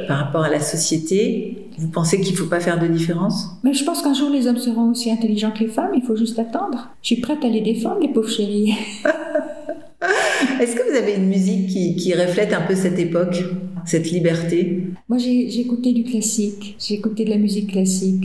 par 0.06 0.18
rapport 0.18 0.44
à 0.44 0.50
la 0.50 0.60
société, 0.60 1.70
vous 1.78 1.88
pensez 1.88 2.20
qu'il 2.20 2.32
ne 2.32 2.38
faut 2.38 2.46
pas 2.46 2.60
faire 2.60 2.78
de 2.78 2.86
différence? 2.86 3.48
Mais 3.64 3.72
je 3.72 3.84
pense 3.84 4.02
qu'un 4.02 4.12
jour 4.12 4.28
les 4.28 4.46
hommes 4.46 4.58
seront 4.58 4.90
aussi 4.90 5.10
intelligents 5.10 5.50
que 5.50 5.60
les 5.60 5.68
femmes, 5.68 5.92
il 5.94 6.02
faut 6.02 6.16
juste 6.16 6.38
attendre. 6.38 6.90
Je 7.00 7.14
suis 7.14 7.22
prête 7.22 7.42
à 7.42 7.48
les 7.48 7.62
défendre, 7.62 8.00
les 8.00 8.08
pauvres 8.08 8.28
chéris. 8.28 8.74
Est-ce 10.60 10.74
que 10.74 10.90
vous 10.90 10.96
avez 10.96 11.16
une 11.16 11.28
musique 11.28 11.66
qui, 11.68 12.14
reflète 12.14 12.52
un 12.52 12.62
peu 12.62 12.74
cette 12.74 12.98
époque, 12.98 13.42
cette 13.84 14.10
liberté? 14.10 14.84
Moi 15.08 15.18
écouté 15.26 15.92
du 15.92 16.04
classique, 16.04 16.76
écouté 16.90 17.24
de 17.24 17.30
la 17.30 17.36
musique 17.36 17.72
classique, 17.72 18.24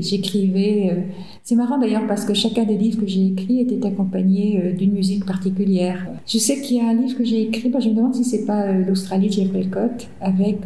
j'écrivais. 0.00 0.90
Euh, 0.92 1.00
c'est 1.42 1.54
marrant 1.54 1.78
d'ailleurs 1.78 2.06
parce 2.06 2.24
que 2.24 2.34
chacun 2.34 2.64
des 2.64 2.76
livres 2.76 3.00
que 3.00 3.06
j'ai 3.06 3.26
écrits 3.28 3.60
était 3.60 3.86
accompagné 3.86 4.60
euh, 4.62 4.72
d'une 4.72 4.92
musique 4.92 5.24
particulière. 5.24 6.06
Je 6.26 6.38
sais 6.38 6.60
qu'il 6.60 6.76
y 6.76 6.80
a 6.80 6.88
un 6.88 6.94
livre 6.94 7.16
que 7.16 7.24
j'ai 7.24 7.42
écrit, 7.42 7.72
je 7.80 7.88
me 7.88 7.94
demande 7.94 8.14
si 8.14 8.24
c'est 8.24 8.44
pas 8.44 8.62
euh, 8.62 8.84
l'Australie 8.86 9.28
de 9.28 9.32
Jeffrey 9.32 9.64
Cott, 9.70 10.08
avec 10.20 10.58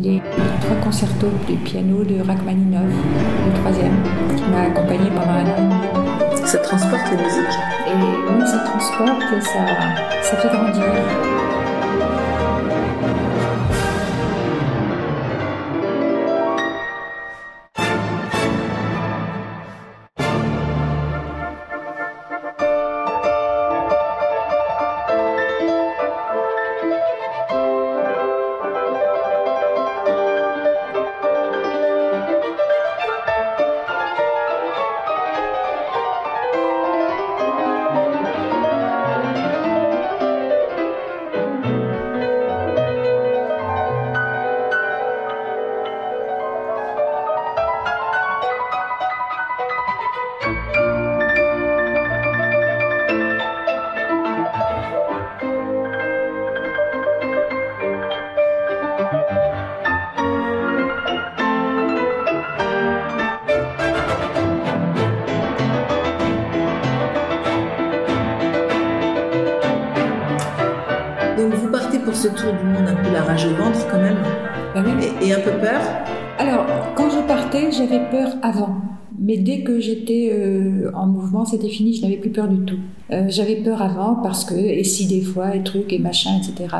les 0.00 0.20
trois 0.60 0.76
concertos 0.84 1.28
du 1.48 1.56
piano 1.56 2.04
de 2.04 2.20
Rachmaninoff, 2.20 2.92
le 3.46 3.60
troisième, 3.60 3.94
qui 4.36 4.42
m'a 4.50 4.62
accompagné 4.62 5.08
pendant 5.10 5.32
un. 5.32 6.07
Ça 6.44 6.58
transporte 6.58 7.10
la 7.10 7.22
musique. 7.22 7.58
Et 7.86 7.92
oui, 7.92 8.46
ça 8.46 8.58
transporte 8.58 9.22
et 9.36 9.40
ça, 9.40 9.66
ça 10.22 10.36
fait 10.36 10.48
grandir. 10.48 11.27
Peur 78.10 78.36
avant. 78.42 78.76
Mais 79.20 79.36
dès 79.36 79.62
que 79.62 79.80
j'étais 79.80 80.30
euh, 80.32 80.90
en 80.94 81.06
mouvement, 81.06 81.44
c'était 81.44 81.68
fini, 81.68 81.92
je 81.92 82.02
n'avais 82.02 82.18
plus 82.18 82.30
peur 82.30 82.46
du 82.46 82.64
tout. 82.64 82.78
Euh, 83.10 83.24
j'avais 83.28 83.56
peur 83.56 83.82
avant 83.82 84.16
parce 84.16 84.44
que, 84.44 84.54
et 84.54 84.84
si 84.84 85.06
des 85.06 85.22
fois, 85.22 85.56
et 85.56 85.62
trucs, 85.64 85.92
et 85.92 85.98
machin, 85.98 86.30
etc. 86.38 86.72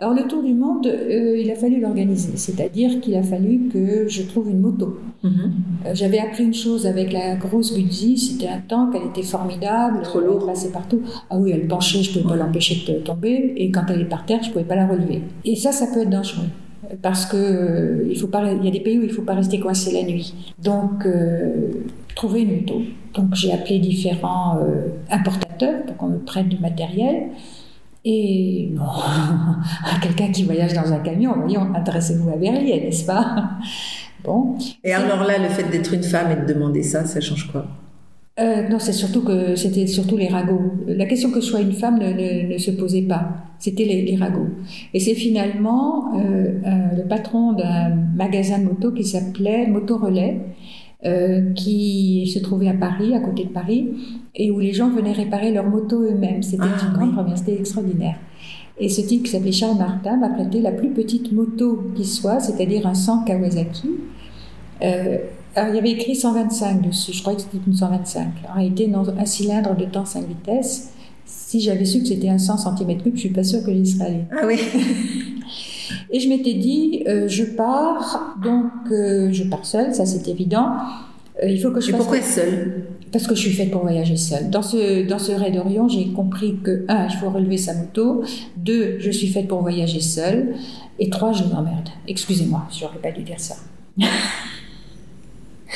Alors 0.00 0.14
le 0.14 0.26
tour 0.26 0.42
du 0.42 0.54
monde, 0.54 0.86
euh, 0.86 1.38
il 1.38 1.50
a 1.50 1.54
fallu 1.54 1.80
l'organiser. 1.80 2.36
C'est-à-dire 2.36 3.00
qu'il 3.00 3.14
a 3.14 3.22
fallu 3.22 3.68
que 3.72 4.08
je 4.08 4.22
trouve 4.22 4.50
une 4.50 4.60
moto. 4.60 4.98
Mhm. 5.22 5.52
J'avais 5.92 6.18
appris 6.18 6.44
une 6.44 6.54
chose 6.54 6.86
avec 6.86 7.12
la 7.12 7.36
grosse 7.36 7.74
Guzzi, 7.74 8.18
c'était 8.18 8.48
un 8.48 8.60
tank, 8.66 8.94
elle 8.94 9.08
était 9.10 9.22
formidable. 9.22 10.00
Trop 10.02 10.20
lourde. 10.20 10.42
Elle 10.42 10.54
passait 10.54 10.72
partout. 10.72 11.00
Ah 11.30 11.38
oui, 11.38 11.52
elle 11.52 11.68
penchait, 11.68 12.02
je 12.02 12.18
ne 12.18 12.22
pouvais 12.22 12.36
pas 12.36 12.44
l'empêcher 12.44 12.92
de 12.92 12.98
tomber. 12.98 13.54
Et 13.56 13.70
quand 13.70 13.84
elle 13.88 14.00
est 14.00 14.06
par 14.06 14.26
terre, 14.26 14.40
je 14.42 14.48
ne 14.48 14.52
pouvais 14.52 14.64
pas 14.64 14.76
la 14.76 14.86
relever. 14.86 15.22
Et 15.44 15.54
ça, 15.54 15.70
ça 15.70 15.86
peut 15.94 16.02
être 16.02 16.10
dangereux 16.10 16.46
parce 17.02 17.26
que 17.26 17.36
euh, 17.36 18.08
il 18.08 18.18
faut 18.18 18.28
pas, 18.28 18.52
il 18.52 18.64
y 18.64 18.68
a 18.68 18.70
des 18.70 18.80
pays 18.80 18.98
où 18.98 19.02
il 19.02 19.12
faut 19.12 19.22
pas 19.22 19.34
rester 19.34 19.60
coincé 19.60 19.92
la 19.92 20.02
nuit. 20.02 20.34
Donc 20.62 21.06
euh, 21.06 21.70
trouver 22.14 22.42
une 22.42 22.60
moto. 22.60 22.82
Donc 23.14 23.34
j'ai 23.34 23.52
appelé 23.52 23.78
différents 23.78 24.58
euh, 24.58 24.88
importateurs 25.10 25.84
pour 25.86 25.96
qu'on 25.96 26.08
me 26.08 26.18
prête 26.18 26.48
du 26.48 26.58
matériel. 26.58 27.28
Et 28.04 28.68
bon, 28.72 28.82
quelqu'un 30.02 30.30
qui 30.30 30.44
voyage 30.44 30.74
dans 30.74 30.92
un 30.92 30.98
camion, 30.98 31.34
voyons, 31.38 31.74
intéressez-vous 31.74 32.30
à 32.30 32.36
Berlin, 32.36 32.60
n'est-ce 32.60 33.06
pas? 33.06 33.50
Bon. 34.22 34.56
Et 34.82 34.92
alors 34.92 35.24
là, 35.24 35.38
le 35.38 35.48
fait 35.48 35.64
d'être 35.64 35.92
une 35.92 36.02
femme 36.02 36.30
et 36.32 36.36
de 36.36 36.52
demander 36.52 36.82
ça, 36.82 37.04
ça 37.04 37.20
change 37.20 37.50
quoi? 37.50 37.66
Euh, 38.40 38.68
non, 38.68 38.80
c'est 38.80 38.92
surtout 38.92 39.22
que 39.22 39.54
c'était 39.54 39.86
surtout 39.86 40.16
les 40.16 40.26
ragots. 40.26 40.72
La 40.88 41.06
question 41.06 41.30
que 41.30 41.40
je 41.40 41.46
sois 41.46 41.60
une 41.60 41.72
femme 41.72 42.00
ne, 42.00 42.58
se 42.58 42.72
posait 42.72 43.02
pas. 43.02 43.28
C'était 43.60 43.84
les, 43.84 44.16
ragots. 44.16 44.48
Et 44.92 44.98
c'est 44.98 45.14
finalement 45.14 46.16
euh, 46.16 46.58
euh, 46.66 46.96
le 46.96 47.04
patron 47.04 47.52
d'un 47.52 47.94
magasin 48.16 48.58
de 48.58 48.64
moto 48.64 48.90
qui 48.90 49.04
s'appelait 49.04 49.68
Moto 49.68 49.98
Relais, 49.98 50.40
qui 51.54 52.30
se 52.32 52.38
trouvait 52.38 52.68
à 52.68 52.74
Paris, 52.74 53.14
à 53.14 53.20
côté 53.20 53.44
de 53.44 53.50
Paris, 53.50 53.90
et 54.34 54.50
où 54.50 54.58
les 54.58 54.72
gens 54.72 54.88
venaient 54.88 55.12
réparer 55.12 55.52
leurs 55.52 55.68
motos 55.68 56.00
eux-mêmes. 56.00 56.42
C'était 56.42 56.64
ah, 56.64 56.86
une 56.86 56.94
grande 56.94 57.12
première, 57.12 57.36
c'était 57.36 57.56
extraordinaire. 57.56 58.16
Et 58.80 58.88
ce 58.88 59.02
type 59.02 59.24
qui 59.24 59.30
s'appelait 59.30 59.52
Charles 59.52 59.76
Martin 59.76 60.16
m'a 60.16 60.30
prêté 60.30 60.62
la 60.62 60.72
plus 60.72 60.88
petite 60.88 61.30
moto 61.30 61.92
qui 61.94 62.06
soit, 62.06 62.40
c'est-à-dire 62.40 62.86
un 62.86 62.94
100 62.94 63.24
Kawasaki. 63.24 63.90
Alors, 65.56 65.70
il 65.72 65.76
y 65.76 65.78
avait 65.78 65.90
écrit 65.90 66.16
125 66.16 66.82
dessus, 66.82 67.12
je 67.12 67.22
crois 67.22 67.34
que 67.34 67.42
c'était 67.42 67.58
une 67.64 67.74
125. 67.74 68.28
En 68.50 68.54
réalité, 68.54 68.86
dans 68.88 69.08
un 69.08 69.24
cylindre 69.24 69.76
de 69.76 69.84
temps 69.84 70.04
5 70.04 70.26
vitesses, 70.26 70.92
si 71.24 71.60
j'avais 71.60 71.84
su 71.84 72.00
que 72.00 72.08
c'était 72.08 72.28
un 72.28 72.38
100 72.38 72.56
cm3, 72.56 73.12
je 73.14 73.20
suis 73.20 73.28
pas 73.30 73.44
sûre 73.44 73.64
que 73.64 73.72
j'y 73.72 73.86
serais 73.86 74.06
allée. 74.06 74.24
Ah 74.32 74.46
oui 74.46 74.58
Et 76.10 76.20
je 76.20 76.28
m'étais 76.28 76.54
dit, 76.54 77.04
euh, 77.06 77.28
je 77.28 77.44
pars, 77.44 78.36
donc 78.42 78.70
euh, 78.90 79.30
je 79.32 79.44
pars 79.44 79.64
seule, 79.64 79.94
ça 79.94 80.06
c'est 80.06 80.28
évident. 80.28 80.72
Euh, 81.42 81.48
il 81.48 81.60
faut 81.60 81.70
que 81.70 81.80
je 81.80 81.92
Mais 81.92 81.98
pourquoi 81.98 82.20
seule? 82.22 82.86
Parce 83.12 83.26
que 83.26 83.34
je 83.34 83.40
suis 83.40 83.52
faite 83.52 83.70
pour 83.70 83.82
voyager 83.82 84.16
seule. 84.16 84.50
Dans 84.50 84.62
ce, 84.62 85.06
dans 85.06 85.18
ce 85.18 85.32
raid 85.32 85.54
d'Orient, 85.54 85.88
j'ai 85.88 86.08
compris 86.08 86.56
que, 86.62 86.84
un, 86.88 87.06
il 87.06 87.16
faut 87.16 87.30
relever 87.30 87.58
sa 87.58 87.74
moto, 87.74 88.22
deux, 88.56 88.96
je 88.98 89.10
suis 89.10 89.28
faite 89.28 89.48
pour 89.48 89.60
voyager 89.60 90.00
seule, 90.00 90.54
et 90.98 91.10
trois, 91.10 91.32
je 91.32 91.44
m'emmerde. 91.44 91.90
Excusez-moi, 92.08 92.64
j'aurais 92.76 92.98
pas 92.98 93.12
dû 93.12 93.22
dire 93.22 93.40
ça. 93.40 93.56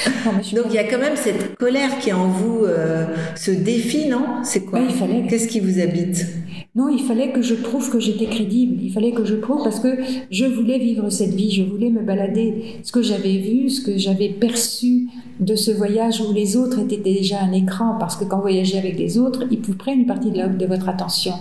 Donc 0.55 0.67
il 0.69 0.75
y 0.75 0.79
a 0.79 0.85
quand 0.85 0.99
même 0.99 1.17
cette 1.17 1.57
colère 1.57 1.99
qui 1.99 2.11
est 2.11 2.15
en 2.15 2.29
vous, 2.29 2.65
euh, 2.65 3.07
ce 3.35 3.51
défi, 3.51 4.09
non? 4.09 4.43
C'est 4.43 4.65
quoi? 4.65 4.81
Fallait. 4.89 5.27
Qu'est-ce 5.29 5.49
qui 5.49 5.61
vous 5.61 5.81
habite? 5.81 6.27
Non, 6.75 6.89
il 6.89 7.03
fallait 7.03 7.33
que 7.33 7.43
je 7.43 7.55
prouve 7.55 7.91
que 7.91 7.99
j'étais 7.99 8.27
crédible. 8.27 8.81
Il 8.83 8.93
fallait 8.93 9.13
que 9.13 9.25
je 9.25 9.35
prouve 9.35 9.63
parce 9.65 9.81
que 9.81 9.99
je 10.31 10.45
voulais 10.45 10.79
vivre 10.79 11.11
cette 11.11 11.35
vie, 11.35 11.51
je 11.51 11.63
voulais 11.63 11.91
me 11.91 12.03
balader. 12.03 12.77
Ce 12.83 12.93
que 12.93 13.03
j'avais 13.03 13.39
vu, 13.39 13.69
ce 13.69 13.81
que 13.81 13.99
j'avais 13.99 14.29
perçu 14.29 15.09
de 15.41 15.55
ce 15.55 15.71
voyage 15.71 16.21
où 16.21 16.33
les 16.33 16.57
autres 16.57 16.79
étaient 16.79 16.97
déjà 16.97 17.41
un 17.41 17.53
écran, 17.53 17.97
parce 17.99 18.17
que 18.17 18.25
quand 18.25 18.37
vous 18.37 18.43
voyagez 18.43 18.79
avec 18.79 18.99
les 18.99 19.19
autres, 19.19 19.45
ils 19.51 19.61
vous 19.61 19.75
prennent 19.75 20.01
une 20.01 20.07
partie 20.07 20.31
de, 20.31 20.57
de 20.57 20.67
votre 20.67 20.89
attention. 20.89 21.33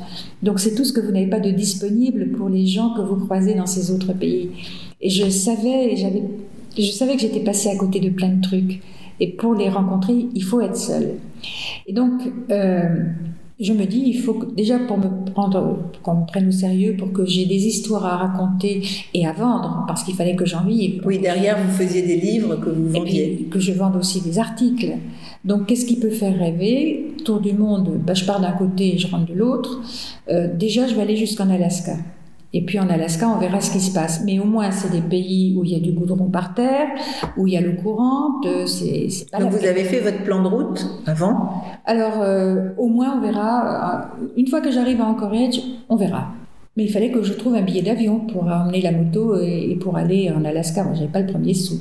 Donc 0.44 0.60
c'est 0.60 0.76
tout 0.76 0.86
ce 0.86 0.94
que 0.94 1.02
vous 1.02 1.12
n'avez 1.12 1.28
pas 1.28 1.40
de 1.40 1.52
disponible 1.52 2.32
pour 2.32 2.50
les 2.50 2.66
gens 2.66 2.94
que 2.96 3.02
vous 3.02 3.18
croisez 3.18 3.54
dans 3.54 3.66
ces 3.66 3.92
autres 3.92 4.14
pays. 4.14 4.50
Et 5.02 5.10
je 5.10 5.30
savais, 5.30 5.96
j'avais 5.96 6.24
je 6.84 6.92
savais 6.92 7.16
que 7.16 7.22
j'étais 7.22 7.40
passée 7.40 7.70
à 7.70 7.76
côté 7.76 8.00
de 8.00 8.10
plein 8.10 8.30
de 8.30 8.42
trucs. 8.42 8.82
Et 9.20 9.30
pour 9.30 9.56
les 9.56 9.70
rencontrer, 9.70 10.28
il 10.34 10.44
faut 10.44 10.62
être 10.62 10.78
seule. 10.78 11.16
Et 11.88 11.94
donc, 11.94 12.22
euh, 12.52 13.04
je 13.60 13.74
me 13.74 13.86
dis, 13.86 14.04
il 14.06 14.20
faut 14.20 14.36
que, 14.36 14.54
déjà 14.54 14.78
pour 14.78 14.98
me 15.00 15.26
prendre, 15.32 15.80
qu'on 16.04 16.16
me 16.16 16.26
prenne 16.28 16.50
au 16.50 16.52
sérieux, 16.52 16.96
pour 16.98 17.12
que 17.12 17.26
j'ai 17.26 17.46
des 17.46 17.66
histoires 17.66 18.06
à 18.06 18.18
raconter 18.18 18.84
et 19.16 19.26
à 19.26 19.34
vendre, 19.34 19.86
parce 19.88 20.04
qu'il 20.04 20.14
fallait 20.14 20.36
que 20.36 20.46
j'en 20.46 20.64
vive. 20.64 21.02
Oui, 21.06 21.18
derrière, 21.18 21.58
vous 21.58 21.72
faisiez 21.72 22.04
des 22.04 22.18
livres 22.18 22.58
que 22.58 22.70
vous 22.70 22.90
vendiez. 22.90 23.42
Et 23.42 23.44
que 23.46 23.60
je 23.60 23.72
vende 23.72 23.96
aussi 23.96 24.22
des 24.22 24.38
articles. 24.38 24.94
Donc, 25.44 25.66
qu'est-ce 25.66 25.86
qui 25.86 25.96
peut 25.96 26.12
faire 26.12 26.38
rêver? 26.38 27.16
Tour 27.26 27.40
du 27.40 27.54
monde, 27.54 28.00
bah, 28.06 28.14
je 28.14 28.26
pars 28.26 28.40
d'un 28.40 28.52
côté 28.52 28.94
et 28.94 28.98
je 29.00 29.08
rentre 29.08 29.26
de 29.26 29.34
l'autre. 29.34 29.82
Euh, 30.30 30.48
déjà, 30.54 30.86
je 30.88 30.94
vais 30.94 31.02
aller 31.02 31.18
jusqu'en 31.18 31.50
Alaska. 31.50 31.96
Et 32.54 32.64
puis 32.64 32.80
en 32.80 32.90
Alaska, 32.90 33.28
on 33.30 33.40
verra 33.40 33.60
ce 33.60 33.72
qui 33.72 33.80
se 33.82 33.94
passe. 33.94 34.24
Mais 34.26 34.40
au 34.40 34.46
moins, 34.46 34.72
c'est 34.72 34.92
des 34.92 35.02
pays 35.02 35.54
où 35.58 35.64
il 35.66 35.72
y 35.72 35.76
a 35.76 35.80
du 35.80 35.92
goudron 35.92 36.30
par 36.30 36.54
terre, 36.54 36.88
où 37.36 37.46
il 37.46 37.54
y 37.54 37.58
a 37.58 37.62
l'eau 37.62 37.74
courante. 37.82 38.46
euh, 38.46 38.66
C'est, 38.66 39.10
c'est 39.10 39.30
pas 39.30 39.40
Donc 39.40 39.52
vous 39.52 39.66
avez 39.66 39.84
fait 39.84 40.00
votre 40.00 40.24
plan 40.24 40.42
de 40.42 40.48
route 40.48 40.86
avant? 41.06 41.62
Alors, 41.86 42.22
euh, 42.22 42.70
au 42.78 42.88
moins, 42.88 43.18
on 43.18 43.22
verra. 43.22 44.12
euh, 44.22 44.28
Une 44.38 44.48
fois 44.48 44.62
que 44.62 44.72
j'arrive 44.72 45.02
à 45.02 45.06
Anchorage, 45.08 45.60
on 45.90 45.98
verra. 45.98 46.30
Mais 46.78 46.84
il 46.86 46.90
fallait 46.92 47.12
que 47.12 47.22
je 47.22 47.34
trouve 47.34 47.56
un 47.56 47.62
billet 47.64 47.82
d'avion 47.82 48.22
pour 48.22 48.44
emmener 48.44 48.82
la 48.82 48.92
moto 48.92 49.40
et, 49.42 49.72
et 49.72 49.76
pour 49.76 49.98
aller 49.98 50.32
en 50.32 50.46
Alaska. 50.46 50.84
Moi, 50.84 50.94
j'avais 50.94 51.08
pas 51.08 51.22
le 51.22 51.28
premier 51.28 51.54
sou. 51.54 51.80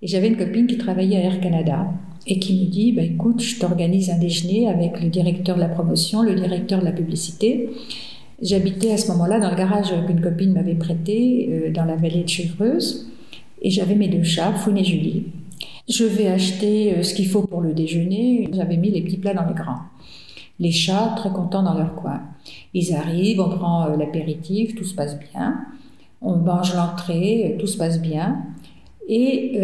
Et 0.00 0.06
j'avais 0.06 0.28
une 0.28 0.36
copine 0.36 0.66
qui 0.68 0.78
travaillait 0.78 1.16
à 1.16 1.20
Air 1.24 1.40
Canada 1.40 1.86
et 2.26 2.38
qui 2.38 2.60
me 2.60 2.70
dit 2.70 2.92
bah, 2.92 3.02
écoute, 3.02 3.40
je 3.42 3.58
t'organise 3.58 4.10
un 4.10 4.18
déjeuner 4.18 4.68
avec 4.68 5.02
le 5.02 5.08
directeur 5.08 5.56
de 5.56 5.60
la 5.60 5.68
promotion, 5.68 6.22
le 6.22 6.34
directeur 6.34 6.78
de 6.80 6.84
la 6.84 6.92
publicité. 6.92 7.70
J'habitais 8.40 8.92
à 8.92 8.96
ce 8.96 9.10
moment-là 9.12 9.40
dans 9.40 9.50
le 9.50 9.56
garage 9.56 9.92
qu'une 10.06 10.20
copine 10.20 10.52
m'avait 10.52 10.76
prêté 10.76 11.48
euh, 11.50 11.72
dans 11.72 11.84
la 11.84 11.96
vallée 11.96 12.22
de 12.22 12.28
Chevreuse 12.28 13.10
et 13.60 13.70
j'avais 13.70 13.96
mes 13.96 14.06
deux 14.06 14.22
chats, 14.22 14.52
Foun 14.52 14.78
et 14.78 14.84
Julie. 14.84 15.24
Je 15.88 16.04
vais 16.04 16.28
acheter 16.28 16.94
euh, 16.94 17.02
ce 17.02 17.14
qu'il 17.14 17.26
faut 17.26 17.42
pour 17.42 17.62
le 17.62 17.72
déjeuner. 17.72 18.48
J'avais 18.52 18.76
mis 18.76 18.92
les 18.92 19.02
petits 19.02 19.16
plats 19.16 19.34
dans 19.34 19.44
les 19.44 19.54
grands. 19.54 19.80
Les 20.60 20.70
chats, 20.70 21.14
très 21.16 21.30
contents 21.30 21.64
dans 21.64 21.74
leur 21.74 21.96
coin. 21.96 22.20
Ils 22.74 22.94
arrivent, 22.94 23.40
on 23.40 23.48
prend 23.48 23.86
euh, 23.86 23.96
l'apéritif, 23.96 24.76
tout 24.76 24.84
se 24.84 24.94
passe 24.94 25.18
bien. 25.32 25.56
On 26.22 26.36
mange 26.36 26.76
l'entrée, 26.76 27.56
tout 27.58 27.66
se 27.66 27.76
passe 27.76 28.00
bien. 28.00 28.44
Et 29.10 29.58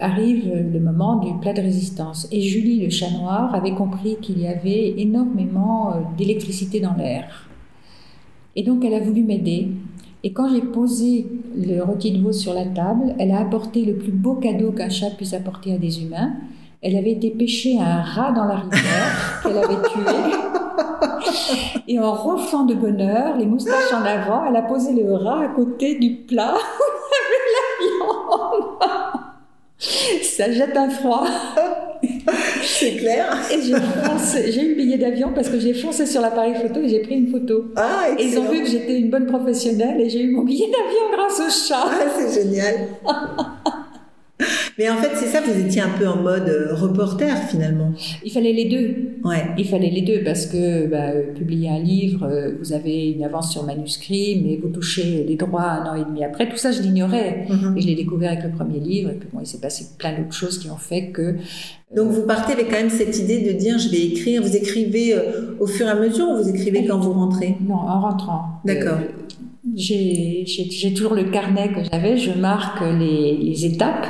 arrive 0.00 0.52
le 0.52 0.78
moment 0.78 1.16
du 1.16 1.32
plat 1.40 1.54
de 1.54 1.62
résistance. 1.62 2.28
Et 2.30 2.42
Julie, 2.42 2.84
le 2.84 2.90
chat 2.90 3.10
noir, 3.10 3.54
avait 3.54 3.72
compris 3.72 4.18
qu'il 4.20 4.38
y 4.38 4.46
avait 4.46 5.00
énormément 5.00 5.94
d'électricité 6.18 6.80
dans 6.80 6.92
l'air. 6.92 7.48
Et 8.56 8.62
donc 8.62 8.84
elle 8.84 8.94
a 8.94 9.00
voulu 9.00 9.22
m'aider. 9.22 9.68
Et 10.22 10.32
quand 10.32 10.48
j'ai 10.48 10.62
posé 10.62 11.26
le 11.54 11.82
rôti 11.82 12.12
de 12.12 12.22
veau 12.22 12.32
sur 12.32 12.54
la 12.54 12.64
table, 12.64 13.14
elle 13.18 13.30
a 13.30 13.40
apporté 13.40 13.84
le 13.84 13.94
plus 13.94 14.12
beau 14.12 14.34
cadeau 14.34 14.72
qu'un 14.72 14.88
chat 14.88 15.10
puisse 15.10 15.34
apporter 15.34 15.74
à 15.74 15.78
des 15.78 16.02
humains. 16.02 16.32
Elle 16.80 16.96
avait 16.96 17.12
été 17.12 17.30
pêcher 17.30 17.78
un 17.78 18.00
rat 18.02 18.32
dans 18.32 18.44
la 18.44 18.56
rivière 18.56 19.40
qu'elle 19.42 19.58
avait 19.58 19.82
tué. 19.88 20.34
Et 21.88 21.98
en 21.98 22.14
ronflant 22.14 22.64
de 22.64 22.74
bonheur, 22.74 23.36
les 23.36 23.46
moustaches 23.46 23.92
en 23.92 24.04
avant, 24.04 24.44
elle 24.46 24.56
a 24.56 24.62
posé 24.62 24.94
le 24.94 25.12
rat 25.14 25.42
à 25.42 25.48
côté 25.48 25.98
du 25.98 26.16
plat 26.26 26.54
où 26.54 26.82
il 27.10 27.12
y 27.12 27.26
avait 27.26 27.52
la 27.54 28.06
viande. 28.48 28.64
Ça 30.22 30.50
jette 30.50 30.76
un 30.76 30.90
froid. 30.90 31.26
C'est 32.62 32.96
clair. 32.96 33.36
Et 33.52 33.60
j'ai 33.62 34.62
eu 34.62 34.68
le 34.70 34.74
billet 34.74 34.98
d'avion 34.98 35.32
parce 35.34 35.48
que 35.48 35.58
j'ai 35.58 35.74
foncé 35.74 36.06
sur 36.06 36.20
l'appareil 36.20 36.54
photo 36.54 36.80
et 36.80 36.88
j'ai 36.88 37.00
pris 37.00 37.16
une 37.16 37.28
photo. 37.30 37.66
Ah, 37.76 38.06
Et 38.18 38.24
ils 38.24 38.38
ont 38.38 38.50
vu 38.50 38.62
que 38.62 38.68
j'étais 38.68 38.98
une 38.98 39.10
bonne 39.10 39.26
professionnelle 39.26 40.00
et 40.00 40.08
j'ai 40.08 40.22
eu 40.22 40.30
mon 40.30 40.42
billet 40.42 40.66
d'avion 40.66 41.16
grâce 41.16 41.40
au 41.40 41.68
chat. 41.68 41.84
Ah, 41.86 42.06
c'est 42.18 42.42
génial. 42.42 42.88
Mais 44.78 44.90
en 44.90 44.96
fait, 44.96 45.10
c'est 45.14 45.26
ça, 45.26 45.40
vous 45.40 45.58
étiez 45.58 45.80
un 45.80 45.90
peu 45.90 46.08
en 46.08 46.16
mode 46.16 46.48
euh, 46.48 46.74
reporter 46.74 47.36
finalement. 47.48 47.92
Il 48.24 48.32
fallait 48.32 48.52
les 48.52 48.64
deux. 48.64 49.28
Ouais. 49.28 49.46
Il 49.56 49.68
fallait 49.68 49.90
les 49.90 50.02
deux 50.02 50.24
parce 50.24 50.46
que 50.46 50.86
bah, 50.86 51.10
euh, 51.10 51.32
publier 51.32 51.68
un 51.68 51.78
livre, 51.78 52.26
euh, 52.26 52.52
vous 52.58 52.72
avez 52.72 53.10
une 53.12 53.22
avance 53.22 53.52
sur 53.52 53.62
manuscrit, 53.64 54.42
mais 54.44 54.56
vous 54.56 54.68
touchez 54.68 55.24
les 55.24 55.36
droits 55.36 55.62
un 55.62 55.92
an 55.92 55.94
et 55.94 56.04
demi 56.04 56.24
après. 56.24 56.48
Tout 56.48 56.56
ça, 56.56 56.72
je 56.72 56.82
l'ignorais. 56.82 57.46
Mhm. 57.48 57.76
Et 57.76 57.80
je 57.80 57.86
l'ai 57.86 57.94
découvert 57.94 58.32
avec 58.32 58.44
le 58.44 58.50
premier 58.50 58.80
livre. 58.80 59.10
Et 59.10 59.14
puis 59.14 59.28
bon, 59.32 59.38
il 59.40 59.46
s'est 59.46 59.60
passé 59.60 59.86
plein 59.98 60.18
d'autres 60.18 60.34
choses 60.34 60.58
qui 60.58 60.68
ont 60.68 60.78
fait 60.78 61.10
que. 61.10 61.36
Donc 61.94 62.10
vous 62.10 62.22
partez 62.22 62.54
avec 62.54 62.70
quand 62.70 62.76
même 62.76 62.90
cette 62.90 63.16
idée 63.18 63.40
de 63.40 63.52
dire 63.56 63.78
je 63.78 63.88
vais 63.88 64.04
écrire. 64.04 64.42
Vous 64.42 64.56
écrivez 64.56 65.14
au 65.60 65.66
fur 65.68 65.86
et 65.86 65.90
à 65.90 65.94
mesure 65.94 66.28
ou 66.30 66.42
vous 66.42 66.48
écrivez 66.48 66.84
quand 66.86 66.98
vous 66.98 67.12
rentrez? 67.12 67.56
Non, 67.68 67.74
en 67.74 68.00
rentrant. 68.00 68.44
D'accord. 68.64 68.98
Euh, 68.98 69.23
j'ai 69.76 70.94
toujours 70.94 71.14
le 71.14 71.24
carnet 71.24 71.68
que 71.72 71.80
j'avais, 71.90 72.16
je 72.16 72.30
marque 72.32 72.80
les, 72.98 73.36
les 73.36 73.66
étapes 73.66 74.06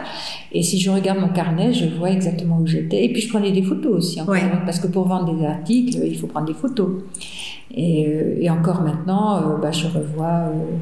et 0.52 0.62
si 0.62 0.78
je 0.78 0.90
regarde 0.90 1.18
mon 1.18 1.28
carnet, 1.28 1.72
je 1.72 1.86
vois 1.86 2.10
exactement 2.10 2.58
où 2.58 2.66
j'étais. 2.66 3.04
Et 3.04 3.12
puis 3.12 3.22
je 3.22 3.28
prenais 3.28 3.50
des 3.52 3.62
photos 3.62 3.92
aussi, 3.96 4.20
encore, 4.20 4.34
Ouais. 4.34 4.42
parce 4.64 4.78
que 4.78 4.86
pour 4.86 5.06
vendre 5.08 5.36
des 5.36 5.44
articles, 5.44 5.98
il 6.04 6.16
faut 6.16 6.26
prendre 6.26 6.46
des 6.46 6.54
photos. 6.54 7.02
Et, 7.74 8.06
euh, 8.06 8.36
et 8.40 8.50
encore 8.50 8.82
maintenant, 8.82 9.36
euh, 9.36 9.56
bah, 9.60 9.72
je 9.72 9.86
revois 9.88 10.48
euh, 10.48 10.76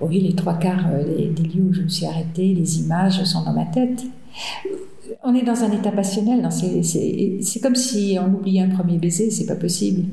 oui, 0.00 0.20
les 0.20 0.34
trois 0.34 0.54
quarts 0.54 0.86
des, 1.06 1.26
des 1.26 1.42
lieux 1.42 1.64
où 1.70 1.72
je 1.74 1.82
me 1.82 1.88
suis 1.88 2.06
arrêtée, 2.06 2.54
les 2.54 2.80
images 2.80 3.22
sont 3.24 3.42
dans 3.44 3.52
ma 3.52 3.66
tête. 3.66 4.02
On 5.24 5.34
est 5.34 5.42
dans 5.44 5.62
un 5.62 5.70
état 5.72 5.92
passionnel, 5.92 6.48
c'est 6.50 7.60
comme 7.60 7.74
si 7.76 8.16
on 8.20 8.32
oubliait 8.34 8.62
un 8.62 8.70
premier 8.70 8.96
baiser, 8.98 9.30
c'est 9.30 9.46
pas 9.46 9.56
possible. 9.56 10.04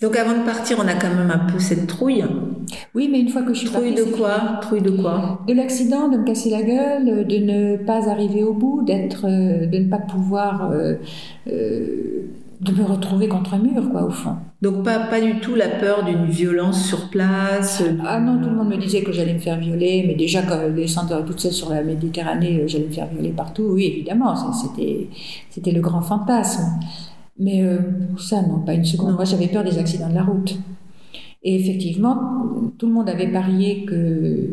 Donc 0.00 0.16
avant 0.16 0.38
de 0.38 0.44
partir, 0.44 0.78
on 0.82 0.86
a 0.86 0.94
quand 0.94 1.12
même 1.14 1.30
un 1.30 1.50
peu 1.50 1.58
cette 1.58 1.86
trouille. 1.88 2.24
Oui, 2.94 3.08
mais 3.10 3.20
une 3.20 3.28
fois 3.28 3.42
que 3.42 3.54
je 3.54 3.60
suis 3.60 3.68
Trouille 3.68 3.94
de 3.94 4.04
quoi 4.04 4.58
Trouille 4.60 4.82
de 4.82 4.90
quoi 4.90 5.40
De 5.46 5.54
l'accident, 5.54 6.08
de 6.08 6.18
me 6.18 6.24
casser 6.24 6.50
la 6.50 6.62
gueule, 6.62 7.26
de 7.26 7.36
ne 7.36 7.76
pas 7.76 8.08
arriver 8.08 8.42
au 8.44 8.52
bout, 8.52 8.82
d'être, 8.82 9.26
euh, 9.26 9.66
de 9.66 9.78
ne 9.78 9.88
pas 9.88 9.98
pouvoir, 9.98 10.70
euh, 10.70 10.94
euh, 11.48 12.26
de 12.60 12.72
me 12.72 12.84
retrouver 12.84 13.28
contre 13.28 13.54
un 13.54 13.58
mur, 13.58 13.90
quoi, 13.90 14.04
au 14.04 14.10
fond. 14.10 14.36
Donc 14.60 14.84
pas, 14.84 15.00
pas 15.00 15.20
du 15.20 15.40
tout 15.40 15.54
la 15.56 15.68
peur 15.68 16.04
d'une 16.04 16.26
violence 16.26 16.84
sur 16.86 17.10
place. 17.10 17.82
Ah 18.06 18.20
non, 18.20 18.40
tout 18.40 18.50
le 18.50 18.56
monde 18.56 18.68
me 18.68 18.76
disait 18.76 19.02
que 19.02 19.10
j'allais 19.12 19.34
me 19.34 19.40
faire 19.40 19.58
violer, 19.58 20.04
mais 20.06 20.14
déjà 20.14 20.42
quand 20.42 20.70
descendre 20.72 21.24
toute 21.24 21.40
seule 21.40 21.52
sur 21.52 21.70
la 21.70 21.82
Méditerranée, 21.82 22.62
j'allais 22.68 22.86
me 22.86 22.92
faire 22.92 23.08
violer 23.08 23.30
partout. 23.30 23.64
Oui, 23.72 23.86
évidemment, 23.86 24.34
c'était, 24.52 25.08
c'était 25.50 25.72
le 25.72 25.80
grand 25.80 26.02
fantasme. 26.02 26.78
Mais 27.38 27.62
euh, 27.62 27.78
ça, 28.18 28.42
non, 28.42 28.60
pas 28.60 28.74
une 28.74 28.84
seconde. 28.84 29.14
Moi, 29.14 29.24
j'avais 29.24 29.48
peur 29.48 29.64
des 29.64 29.78
accidents 29.78 30.08
de 30.08 30.14
la 30.14 30.22
route. 30.22 30.56
Et 31.44 31.56
effectivement, 31.56 32.16
tout 32.78 32.86
le 32.86 32.92
monde 32.92 33.08
avait 33.08 33.30
parié 33.30 33.84
que 33.84 34.50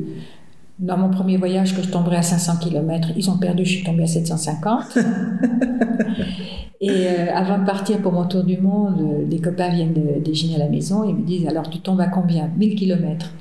dans 0.80 0.98
mon 0.98 1.10
premier 1.10 1.38
voyage, 1.38 1.76
que 1.76 1.82
je 1.82 1.90
tomberais 1.90 2.18
à 2.18 2.22
500 2.22 2.58
km. 2.62 3.10
Ils 3.16 3.30
ont 3.30 3.38
perdu, 3.38 3.66
je 3.66 3.70
suis 3.76 3.84
tombée 3.84 4.04
à 4.04 4.08
750. 4.08 4.98
Et 6.82 6.90
euh, 6.90 7.36
avant 7.36 7.60
de 7.60 7.66
partir 7.66 8.02
pour 8.02 8.14
mon 8.14 8.26
tour 8.26 8.46
du 8.46 8.58
monde, 8.58 9.02
euh, 9.02 9.26
des 9.26 9.40
copains 9.40 9.70
viennent 9.70 9.94
déjeuner 10.24 10.56
à 10.56 10.60
la 10.60 10.70
maison 10.70 11.04
et 11.04 11.12
me 11.12 11.24
disent 11.24 11.46
Alors, 11.48 11.70
tu 11.70 11.80
tombes 11.80 12.00
à 12.00 12.08
combien? 12.08 12.50
1000 12.56 12.76
km. 12.76 13.34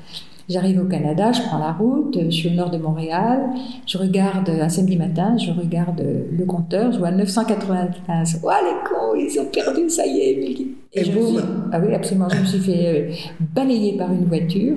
J'arrive 0.49 0.81
au 0.81 0.85
Canada, 0.87 1.31
je 1.31 1.43
prends 1.43 1.59
la 1.59 1.73
route, 1.73 2.19
je 2.25 2.31
suis 2.31 2.49
au 2.49 2.53
nord 2.55 2.71
de 2.71 2.79
Montréal, 2.79 3.51
je 3.87 3.99
regarde 3.99 4.49
un 4.49 4.69
samedi 4.71 4.97
matin, 4.97 5.37
je 5.37 5.51
regarde 5.53 6.03
le 6.33 6.45
compteur, 6.47 6.91
je 6.91 6.99
vois 6.99 7.11
995. 7.11 8.41
Oh 8.43 8.49
les 8.65 8.89
cons, 8.89 9.15
ils 9.15 9.39
ont 9.41 9.45
perdu, 9.47 9.91
ça 9.91 10.07
y 10.07 10.19
est. 10.21 10.55
ki- 10.55 10.75
Et 10.95 11.05
je 11.05 11.13
me 11.13 11.17
boum. 11.19 11.27
suis- 11.37 11.45
Ah 11.71 11.81
oui, 11.85 11.95
absolument. 11.95 12.29
Je 12.31 12.41
me 12.41 12.45
suis 12.47 12.59
fait 12.61 12.87
euh, 13.11 13.15
balayer 13.55 13.99
par 13.99 14.11
une 14.11 14.25
voiture 14.25 14.77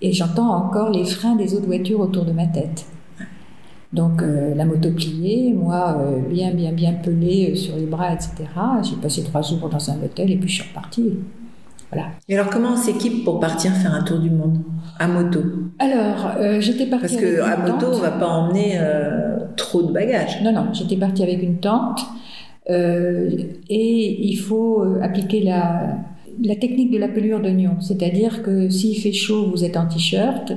et 0.00 0.12
j'entends 0.12 0.54
encore 0.54 0.90
les 0.90 1.04
freins 1.04 1.34
des 1.34 1.54
autres 1.54 1.66
voitures 1.66 1.98
autour 2.00 2.24
de 2.24 2.32
ma 2.32 2.46
tête. 2.46 2.86
Donc 3.92 4.22
euh, 4.22 4.54
la 4.54 4.64
moto 4.64 4.92
pliée, 4.92 5.52
moi 5.52 5.96
euh, 5.98 6.20
bien 6.20 6.52
bien 6.52 6.70
bien 6.70 6.92
pelée 6.92 7.50
euh, 7.50 7.56
sur 7.56 7.74
les 7.74 7.86
bras, 7.86 8.12
etc. 8.12 8.30
J'ai 8.84 8.94
passé 8.94 9.24
trois 9.24 9.42
jours 9.42 9.68
dans 9.68 9.90
un 9.90 9.96
hôtel 10.04 10.30
et 10.30 10.36
puis 10.36 10.48
je 10.48 10.62
suis 10.62 10.68
repartie. 10.70 11.14
Voilà. 11.92 12.06
Et 12.28 12.38
alors 12.38 12.50
comment 12.50 12.74
on 12.74 12.76
s'équipe 12.76 13.24
pour 13.24 13.40
partir 13.40 13.72
faire 13.72 13.92
un 13.92 14.04
tour 14.04 14.20
du 14.20 14.30
monde? 14.30 14.58
À 15.00 15.08
moto 15.08 15.40
Alors 15.78 16.32
euh, 16.38 16.60
j'étais 16.60 16.84
partie 16.86 17.16
Parce 17.16 17.24
avec 17.24 17.36
que 17.36 17.40
à 17.42 17.56
moto, 17.56 17.86
tante. 17.86 17.94
on 17.94 17.98
va 18.00 18.10
pas 18.10 18.28
emmener 18.28 18.74
euh, 18.76 19.38
trop 19.56 19.82
de 19.82 19.92
bagages. 19.92 20.40
Non, 20.44 20.52
non, 20.52 20.66
j'étais 20.74 20.96
partie 20.96 21.22
avec 21.22 21.42
une 21.42 21.56
tante 21.58 22.00
euh, 22.68 23.30
et 23.70 24.26
il 24.28 24.36
faut 24.36 24.84
appliquer 25.00 25.40
la, 25.42 25.96
la 26.44 26.54
technique 26.54 26.90
de 26.90 26.98
la 26.98 27.08
pelure 27.08 27.40
d'oignon. 27.40 27.76
C'est-à-dire 27.80 28.42
que 28.42 28.68
s'il 28.68 28.96
fait 29.00 29.12
chaud, 29.12 29.46
vous 29.50 29.64
êtes 29.64 29.78
en 29.78 29.86
t-shirt 29.86 30.52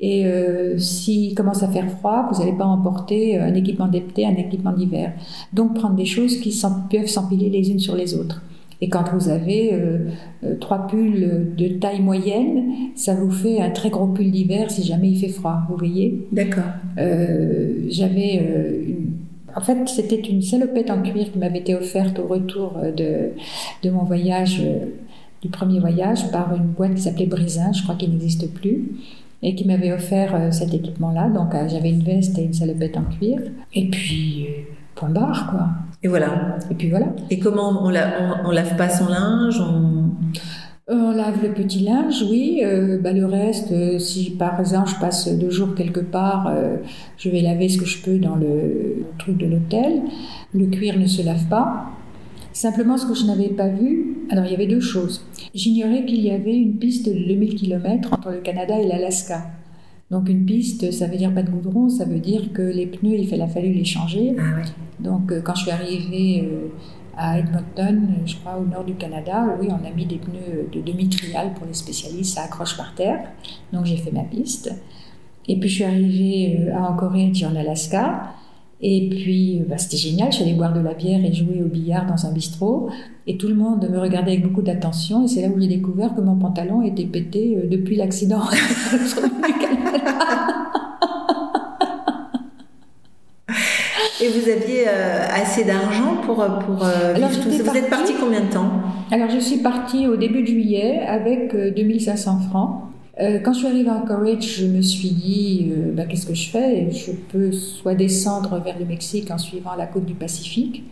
et 0.00 0.26
euh, 0.26 0.76
s'il 0.76 1.34
commence 1.36 1.62
à 1.62 1.68
faire 1.68 1.88
froid, 1.88 2.28
vous 2.32 2.40
n'allez 2.40 2.56
pas 2.56 2.66
emporter 2.66 3.38
un 3.38 3.54
équipement 3.54 3.86
d'été, 3.86 4.26
un 4.26 4.34
équipement 4.34 4.72
d'hiver. 4.72 5.12
Donc 5.52 5.74
prendre 5.74 5.94
des 5.94 6.04
choses 6.04 6.40
qui 6.40 6.52
peuvent 6.90 7.06
s'empiler 7.06 7.48
les 7.48 7.70
unes 7.70 7.78
sur 7.78 7.94
les 7.94 8.14
autres. 8.14 8.42
Et 8.84 8.90
quand 8.90 9.04
vous 9.14 9.30
avez 9.30 9.72
euh, 9.72 10.10
euh, 10.44 10.56
trois 10.60 10.86
pulls 10.86 11.54
de 11.56 11.68
taille 11.78 12.02
moyenne, 12.02 12.70
ça 12.94 13.14
vous 13.14 13.30
fait 13.30 13.58
un 13.58 13.70
très 13.70 13.88
gros 13.88 14.08
pull 14.08 14.30
d'hiver 14.30 14.70
si 14.70 14.82
jamais 14.82 15.08
il 15.08 15.18
fait 15.18 15.30
froid, 15.30 15.62
vous 15.70 15.76
voyez 15.78 16.26
D'accord. 16.32 16.64
euh, 16.98 17.86
j'avais 17.88 18.42
euh, 18.46 18.82
une... 18.86 19.12
En 19.56 19.62
fait, 19.62 19.78
c'était 19.88 20.20
une 20.20 20.42
salopette 20.42 20.90
en 20.90 21.00
cuir 21.00 21.32
qui 21.32 21.38
m'avait 21.38 21.60
été 21.60 21.74
offerte 21.74 22.18
au 22.18 22.26
retour 22.26 22.76
de, 22.94 23.30
de 23.82 23.90
mon 23.90 24.02
voyage, 24.02 24.62
du 25.40 25.48
premier 25.48 25.80
voyage, 25.80 26.30
par 26.30 26.54
une 26.54 26.64
boîte 26.64 26.96
qui 26.96 27.02
s'appelait 27.02 27.24
Brisin, 27.24 27.72
je 27.72 27.84
crois 27.84 27.94
qu'il 27.94 28.10
n'existe 28.10 28.52
plus, 28.52 28.96
et 29.42 29.54
qui 29.54 29.64
m'avait 29.64 29.92
offert 29.92 30.52
cet 30.52 30.74
équipement-là. 30.74 31.30
Donc, 31.30 31.52
j'avais 31.68 31.90
une 31.90 32.02
veste 32.02 32.36
et 32.36 32.42
une 32.42 32.52
salopette 32.52 32.96
en 32.96 33.04
cuir. 33.04 33.38
Et 33.72 33.88
puis, 33.88 34.48
point 34.96 35.10
barre, 35.10 35.48
quoi. 35.52 35.68
Et 36.04 36.08
voilà. 36.08 36.58
Et 36.70 36.74
puis 36.74 36.90
voilà. 36.90 37.06
Et 37.30 37.38
comment 37.38 37.82
on, 37.82 37.88
la, 37.88 38.42
on, 38.44 38.48
on 38.48 38.50
lave 38.52 38.76
pas 38.76 38.88
son 38.88 39.08
linge 39.08 39.60
on... 39.60 40.04
On 40.86 41.12
lave 41.12 41.42
le 41.42 41.54
petit 41.54 41.80
linge, 41.80 42.22
oui. 42.30 42.60
Euh, 42.62 42.98
bah, 42.98 43.12
le 43.12 43.24
reste, 43.24 43.72
euh, 43.72 43.98
si 43.98 44.32
par 44.32 44.60
exemple 44.60 44.90
je 44.90 45.00
passe 45.00 45.28
deux 45.28 45.48
jours 45.48 45.74
quelque 45.74 46.00
part, 46.00 46.46
euh, 46.46 46.76
je 47.16 47.30
vais 47.30 47.40
laver 47.40 47.70
ce 47.70 47.78
que 47.78 47.86
je 47.86 48.02
peux 48.02 48.18
dans 48.18 48.36
le 48.36 49.06
truc 49.18 49.38
de 49.38 49.46
l'hôtel. 49.46 50.02
Le 50.52 50.66
cuir 50.66 50.98
ne 50.98 51.06
se 51.06 51.22
lave 51.22 51.46
pas. 51.48 51.86
Simplement, 52.52 52.98
ce 52.98 53.06
que 53.06 53.14
je 53.14 53.24
n'avais 53.24 53.48
pas 53.48 53.68
vu, 53.68 54.26
alors 54.28 54.44
il 54.44 54.50
y 54.50 54.54
avait 54.54 54.66
deux 54.66 54.80
choses. 54.80 55.24
J'ignorais 55.54 56.04
qu'il 56.04 56.20
y 56.20 56.30
avait 56.30 56.54
une 56.54 56.76
piste 56.76 57.08
de 57.08 57.14
2000 57.14 57.54
km 57.54 58.12
entre 58.12 58.30
le 58.30 58.40
Canada 58.40 58.78
et 58.78 58.86
l'Alaska. 58.86 59.40
Donc 60.14 60.28
une 60.28 60.46
piste, 60.46 60.92
ça 60.92 61.08
veut 61.08 61.16
dire 61.16 61.34
pas 61.34 61.42
de 61.42 61.50
goudron, 61.50 61.88
ça 61.88 62.04
veut 62.04 62.20
dire 62.20 62.52
que 62.52 62.62
les 62.62 62.86
pneus, 62.86 63.18
il 63.18 63.42
a 63.42 63.48
fallu 63.48 63.72
les 63.72 63.84
changer. 63.84 64.36
Ah 64.38 64.42
ouais. 64.58 64.62
Donc 65.00 65.32
euh, 65.32 65.40
quand 65.42 65.56
je 65.56 65.62
suis 65.62 65.72
arrivée 65.72 66.48
euh, 66.48 66.68
à 67.16 67.40
Edmonton, 67.40 68.00
je 68.24 68.36
crois 68.36 68.56
au 68.56 68.64
nord 68.64 68.84
du 68.84 68.94
Canada, 68.94 69.44
oui, 69.60 69.66
on 69.70 69.84
a 69.84 69.90
mis 69.90 70.06
des 70.06 70.18
pneus 70.18 70.68
de 70.72 70.80
demi-trial 70.80 71.52
pour 71.54 71.66
les 71.66 71.74
spécialistes, 71.74 72.36
ça 72.36 72.42
accroche 72.42 72.76
par 72.76 72.94
terre. 72.94 73.24
Donc 73.72 73.86
j'ai 73.86 73.96
fait 73.96 74.12
ma 74.12 74.22
piste. 74.22 74.72
Et 75.48 75.58
puis 75.58 75.68
je 75.68 75.74
suis 75.74 75.84
arrivée 75.84 76.60
euh, 76.60 76.76
à 76.76 76.92
Anchorage 76.92 77.42
en 77.42 77.56
Alaska. 77.56 78.34
Et 78.86 79.08
puis, 79.08 79.62
bah, 79.66 79.78
c'était 79.78 79.96
génial. 79.96 80.30
Je 80.30 80.36
suis 80.36 80.44
allée 80.44 80.54
boire 80.54 80.74
de 80.74 80.80
la 80.80 80.92
bière 80.92 81.24
et 81.24 81.32
jouer 81.32 81.62
au 81.64 81.68
billard 81.68 82.06
dans 82.06 82.26
un 82.26 82.32
bistrot. 82.32 82.90
Et 83.26 83.38
tout 83.38 83.48
le 83.48 83.54
monde 83.54 83.88
me 83.90 83.98
regardait 83.98 84.32
avec 84.32 84.42
beaucoup 84.42 84.60
d'attention. 84.60 85.24
Et 85.24 85.28
c'est 85.28 85.40
là 85.40 85.48
où 85.48 85.58
j'ai 85.58 85.68
découvert 85.68 86.14
que 86.14 86.20
mon 86.20 86.36
pantalon 86.36 86.82
était 86.82 87.06
pété 87.06 87.56
euh, 87.56 87.66
depuis 87.66 87.96
l'accident. 87.96 88.42
Et 94.24 94.28
vous 94.28 94.48
aviez 94.48 94.84
euh, 94.88 95.26
assez 95.30 95.64
d'argent 95.64 96.16
pour, 96.24 96.40
euh, 96.40 96.48
pour 96.60 96.82
euh, 96.82 97.14
Alors, 97.14 97.28
tout 97.30 97.36
ça. 97.36 97.48
Vous 97.50 97.54
êtes 97.56 97.64
partie- 97.64 97.90
parti 97.90 98.12
combien 98.18 98.40
de 98.40 98.50
temps? 98.50 98.70
Alors, 99.10 99.28
je 99.28 99.38
suis 99.38 99.58
partie 99.58 100.06
au 100.08 100.16
début 100.16 100.40
de 100.42 100.46
juillet 100.46 101.00
avec 101.06 101.54
euh, 101.54 101.70
2500 101.70 102.38
francs. 102.48 102.80
Euh, 103.20 103.38
quand 103.44 103.52
je 103.52 103.58
suis 103.58 103.66
arrivée 103.68 103.90
à 103.90 104.02
Anchorage, 104.02 104.42
je 104.60 104.66
me 104.66 104.80
suis 104.80 105.10
dit, 105.10 105.70
bah, 105.92 106.04
qu'est-ce 106.06 106.26
que 106.26 106.34
je 106.34 106.48
fais? 106.48 106.90
Je 106.90 107.12
peux 107.12 107.52
soit 107.52 107.94
descendre 107.94 108.60
vers 108.64 108.78
le 108.78 108.86
Mexique 108.86 109.30
en 109.30 109.38
suivant 109.38 109.74
la 109.76 109.86
côte 109.86 110.06
du 110.06 110.14
Pacifique, 110.14 110.82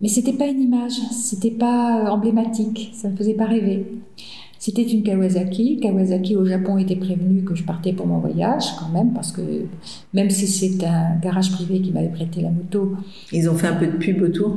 mais 0.00 0.08
c'était 0.08 0.32
pas 0.32 0.46
une 0.46 0.60
image, 0.60 0.92
c'était 1.12 1.50
pas 1.52 2.10
emblématique, 2.10 2.90
ça 2.94 3.08
me 3.08 3.16
faisait 3.16 3.34
pas 3.34 3.44
rêver. 3.46 3.86
C'était 4.66 4.82
une 4.82 5.04
Kawasaki. 5.04 5.78
Kawasaki 5.78 6.34
au 6.34 6.44
Japon 6.44 6.76
était 6.76 6.96
prévenu 6.96 7.44
que 7.44 7.54
je 7.54 7.62
partais 7.62 7.92
pour 7.92 8.08
mon 8.08 8.18
voyage 8.18 8.64
quand 8.80 8.88
même, 8.88 9.12
parce 9.12 9.30
que 9.30 9.40
même 10.12 10.28
si 10.28 10.48
c'est 10.48 10.84
un 10.84 11.20
garage 11.22 11.52
privé 11.52 11.80
qui 11.80 11.92
m'avait 11.92 12.08
prêté 12.08 12.40
la 12.40 12.50
moto, 12.50 12.94
Ils 13.32 13.48
ont 13.48 13.54
fait 13.54 13.68
un 13.68 13.74
peu 13.76 13.86
de 13.86 13.92
pub 13.96 14.20
autour? 14.22 14.56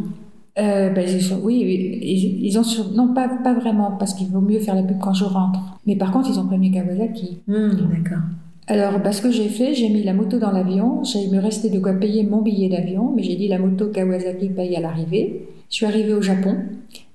Euh, 0.57 0.89
ben, 0.89 1.07
oui, 1.43 1.99
ils, 2.01 2.43
ils 2.43 2.57
ont 2.57 2.63
sur- 2.63 2.91
non 2.91 3.13
pas, 3.13 3.29
pas 3.43 3.53
vraiment 3.53 3.91
parce 3.99 4.15
qu'il 4.15 4.29
vaut 4.29 4.41
mieux 4.41 4.57
faire 4.59 4.73
la 4.73 4.81
pub 4.81 4.97
quand 4.99 5.13
je 5.13 5.25
rentre. 5.25 5.59
Mais 5.85 5.95
par 5.95 6.11
contre, 6.11 6.27
ils 6.31 6.39
ont 6.39 6.47
prévenu 6.47 6.71
Kawasaki. 6.71 7.37
Hmm, 7.47 7.69
D'accord. 7.91 8.23
Alors, 8.65 8.99
bah, 8.99 9.11
ce 9.11 9.21
que 9.21 9.29
j'ai 9.31 9.49
fait, 9.49 9.75
j'ai 9.75 9.89
mis 9.89 10.01
la 10.03 10.13
moto 10.15 10.39
dans 10.39 10.51
l'avion. 10.51 11.03
Il 11.03 11.31
me 11.31 11.39
restait 11.39 11.69
de 11.69 11.77
quoi 11.79 11.93
payer 11.93 12.23
mon 12.23 12.41
billet 12.41 12.69
d'avion, 12.69 13.13
mais 13.15 13.21
j'ai 13.21 13.35
dit 13.35 13.47
la 13.47 13.59
moto 13.59 13.89
Kawasaki 13.89 14.49
paye 14.49 14.75
à 14.75 14.79
l'arrivée. 14.79 15.48
Je 15.69 15.75
suis 15.75 15.85
arrivée 15.85 16.13
au 16.13 16.21
Japon. 16.21 16.57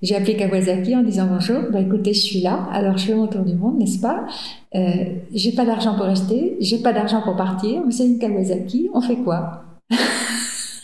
J'ai 0.00 0.14
appelé 0.14 0.36
Kawasaki 0.36 0.94
en 0.94 1.02
disant 1.02 1.26
bonjour. 1.26 1.62
Bah, 1.72 1.80
écoutez, 1.80 2.14
je 2.14 2.20
suis 2.20 2.40
là. 2.40 2.68
Alors, 2.72 2.96
je 2.96 3.06
fais 3.06 3.14
mon 3.14 3.26
tour 3.26 3.44
du 3.44 3.54
monde, 3.54 3.78
n'est-ce 3.78 3.98
pas 3.98 4.26
euh, 4.74 5.04
J'ai 5.32 5.52
pas 5.52 5.64
d'argent 5.64 5.96
pour 5.96 6.06
rester. 6.06 6.56
J'ai 6.60 6.78
pas 6.78 6.92
d'argent 6.92 7.22
pour 7.22 7.36
partir. 7.36 7.82
C'est 7.90 8.06
une 8.06 8.18
Kawasaki. 8.18 8.90
On 8.94 9.00
fait 9.00 9.16
quoi 9.16 9.64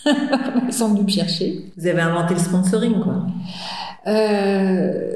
Ils 0.07 0.73
sont 0.73 0.89
venus 0.89 1.05
me 1.05 1.11
chercher. 1.11 1.65
Vous 1.77 1.87
avez 1.87 2.01
inventé 2.01 2.35
le 2.35 2.41
sponsoring, 2.41 3.01
quoi. 3.01 3.27
Euh, 4.07 5.11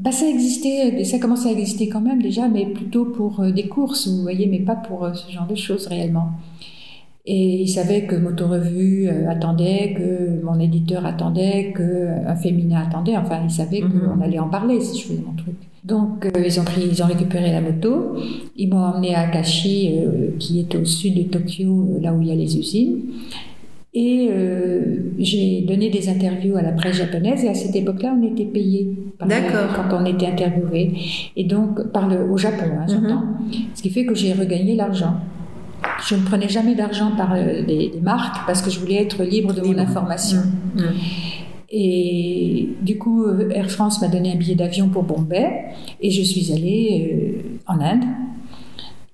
bah 0.00 0.12
ça 0.12 0.26
existait, 0.26 1.04
ça 1.04 1.18
commençait 1.18 1.50
à 1.50 1.52
exister 1.52 1.90
quand 1.90 2.00
même 2.00 2.22
déjà, 2.22 2.48
mais 2.48 2.64
plutôt 2.64 3.04
pour 3.04 3.40
euh, 3.40 3.50
des 3.50 3.68
courses, 3.68 4.08
vous 4.08 4.22
voyez, 4.22 4.46
mais 4.46 4.60
pas 4.60 4.74
pour 4.74 5.04
euh, 5.04 5.12
ce 5.12 5.30
genre 5.30 5.46
de 5.46 5.54
choses 5.54 5.86
réellement. 5.88 6.30
Et 7.26 7.62
ils 7.62 7.68
savaient 7.68 8.06
que 8.06 8.16
Motorevue 8.16 9.06
euh, 9.08 9.28
attendait, 9.30 9.94
que 9.96 10.42
mon 10.44 10.58
éditeur 10.58 11.04
attendait, 11.04 11.72
que 11.74 12.08
un 12.26 12.34
féminin 12.36 12.84
attendait. 12.88 13.16
Enfin, 13.16 13.40
ils 13.44 13.50
savaient 13.50 13.82
Mhm. 13.82 13.90
qu'on 14.16 14.20
allait 14.22 14.38
en 14.38 14.48
parler 14.48 14.80
si 14.80 15.00
je 15.00 15.06
faisais 15.08 15.22
mon 15.26 15.34
truc. 15.34 15.54
Donc, 15.84 16.26
euh, 16.26 16.42
ils 16.44 16.58
ont 16.60 16.64
pris, 16.64 16.82
ils 16.90 17.02
ont 17.02 17.06
récupéré 17.06 17.52
la 17.52 17.60
moto. 17.60 18.16
Ils 18.56 18.68
m'ont 18.68 18.78
emmené 18.84 19.14
à 19.14 19.20
Akashi, 19.20 19.92
euh, 19.98 20.30
qui 20.38 20.60
est 20.60 20.74
au 20.76 20.84
sud 20.84 21.14
de 21.16 21.22
Tokyo, 21.24 21.88
euh, 21.96 22.00
là 22.02 22.12
où 22.14 22.20
il 22.22 22.28
y 22.28 22.32
a 22.32 22.34
les 22.34 22.56
usines. 22.58 22.98
Et 23.92 24.28
euh, 24.30 25.12
j'ai 25.18 25.62
donné 25.62 25.90
des 25.90 26.08
interviews 26.08 26.56
à 26.56 26.62
la 26.62 26.70
presse 26.72 26.96
japonaise 26.96 27.42
et 27.44 27.48
à 27.48 27.54
cette 27.54 27.74
époque-là, 27.74 28.14
on 28.16 28.22
était 28.24 28.44
payé 28.44 28.88
quand 29.18 29.26
on 30.00 30.04
était 30.04 30.26
interviewé. 30.26 30.92
Et 31.36 31.44
donc, 31.44 31.90
par 31.92 32.08
le, 32.08 32.30
au 32.30 32.36
Japon, 32.38 32.66
hein, 32.78 32.86
j'entends. 32.88 33.24
Ce 33.74 33.82
qui 33.82 33.90
fait 33.90 34.06
que 34.06 34.14
j'ai 34.14 34.32
regagné 34.32 34.76
l'argent. 34.76 35.14
Je 36.06 36.14
ne 36.14 36.22
prenais 36.22 36.48
jamais 36.48 36.74
d'argent 36.74 37.12
par 37.16 37.34
euh, 37.34 37.62
des, 37.62 37.90
des 37.90 38.00
marques 38.00 38.46
parce 38.46 38.62
que 38.62 38.70
je 38.70 38.80
voulais 38.80 39.02
être 39.02 39.22
libre 39.22 39.52
de 39.52 39.62
mon 39.62 39.78
information. 39.78 40.40
Hmm. 40.74 40.84
Et 41.70 42.70
du 42.82 42.98
coup, 42.98 43.24
euh, 43.24 43.50
Air 43.50 43.70
France 43.70 44.00
m'a 44.00 44.08
donné 44.08 44.32
un 44.32 44.36
billet 44.36 44.56
d'avion 44.56 44.88
pour 44.88 45.04
Bombay 45.04 45.50
et 46.00 46.10
je 46.10 46.22
suis 46.22 46.52
allée 46.52 47.42
euh, 47.46 47.72
en 47.72 47.80
Inde. 47.80 48.04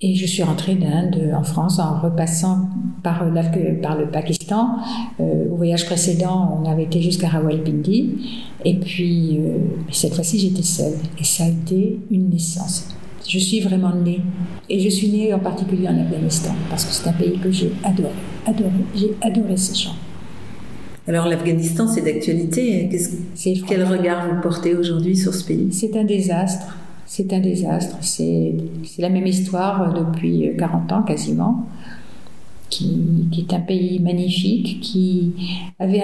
Et 0.03 0.15
je 0.15 0.27
suis 0.27 0.43
rentrée 0.43 0.75
d'Inde 0.75 1.33
en 1.35 1.43
France 1.43 1.79
en 1.79 1.99
repassant 2.01 2.69
par, 3.03 3.23
euh, 3.23 3.31
le 3.31 4.11
Pakistan. 4.11 4.77
Euh, 5.21 5.51
au 5.51 5.57
voyage 5.57 5.87
précédent, 5.87 6.61
on 6.63 6.71
avait 6.71 6.83
été 6.83 7.01
jusqu'à 7.01 7.29
Rawalpindi. 7.29 8.11
Et 8.67 8.75
puis, 8.75 9.39
euh, 9.39 9.57
cette 9.91 10.15
fois-ci, 10.15 10.39
j'étais 10.39 10.63
seule. 10.63 10.99
Et 11.19 11.25
ça 11.25 11.45
a 11.45 11.49
été 11.49 11.99
une 12.11 12.29
naissance. 12.29 12.96
Je 13.29 13.39
suis 13.39 13.61
vraiment 13.61 13.95
née. 13.95 14.21
Et 14.69 14.81
je 14.81 14.89
suis 14.89 15.09
née 15.09 15.35
en 15.35 15.39
particulier 15.39 15.89
en 15.89 15.99
Afghanistan, 15.99 16.53
parce 16.71 16.85
que 16.85 16.93
c'est 16.93 17.09
un 17.09 17.13
pays 17.13 17.39
que 17.39 17.51
j'ai 17.51 17.73
adoré. 17.85 18.11
Adoré. 18.47 18.71
J'ai 18.95 19.15
adoré 19.21 19.57
ces 19.57 19.75
gens. 19.75 19.97
Alors, 21.09 21.29
l'Afghanistan, 21.29 21.87
c'est 21.87 22.03
d'actualité. 22.03 22.89
Quel 23.69 23.85
regard 23.85 24.29
vous 24.29 24.41
portez 24.41 24.75
aujourd'hui 24.75 25.17
sur 25.17 25.33
ce 25.35 25.45
pays? 25.45 25.69
C'est 25.73 25.97
un 25.97 26.05
désastre. 26.05 26.77
C'est 27.07 27.33
un 27.33 27.39
désastre. 27.39 27.97
C'est 28.01 28.55
la 28.99 29.09
même 29.09 29.27
histoire 29.27 29.95
depuis 29.95 30.51
40 30.59 30.93
ans 30.93 31.03
quasiment, 31.03 31.67
qui, 32.69 33.29
qui 33.31 33.43
est 33.43 33.55
un 33.55 33.61
pays 33.61 34.01
magnifique, 34.01 34.81
qui 34.81 35.33
avait 35.79 36.03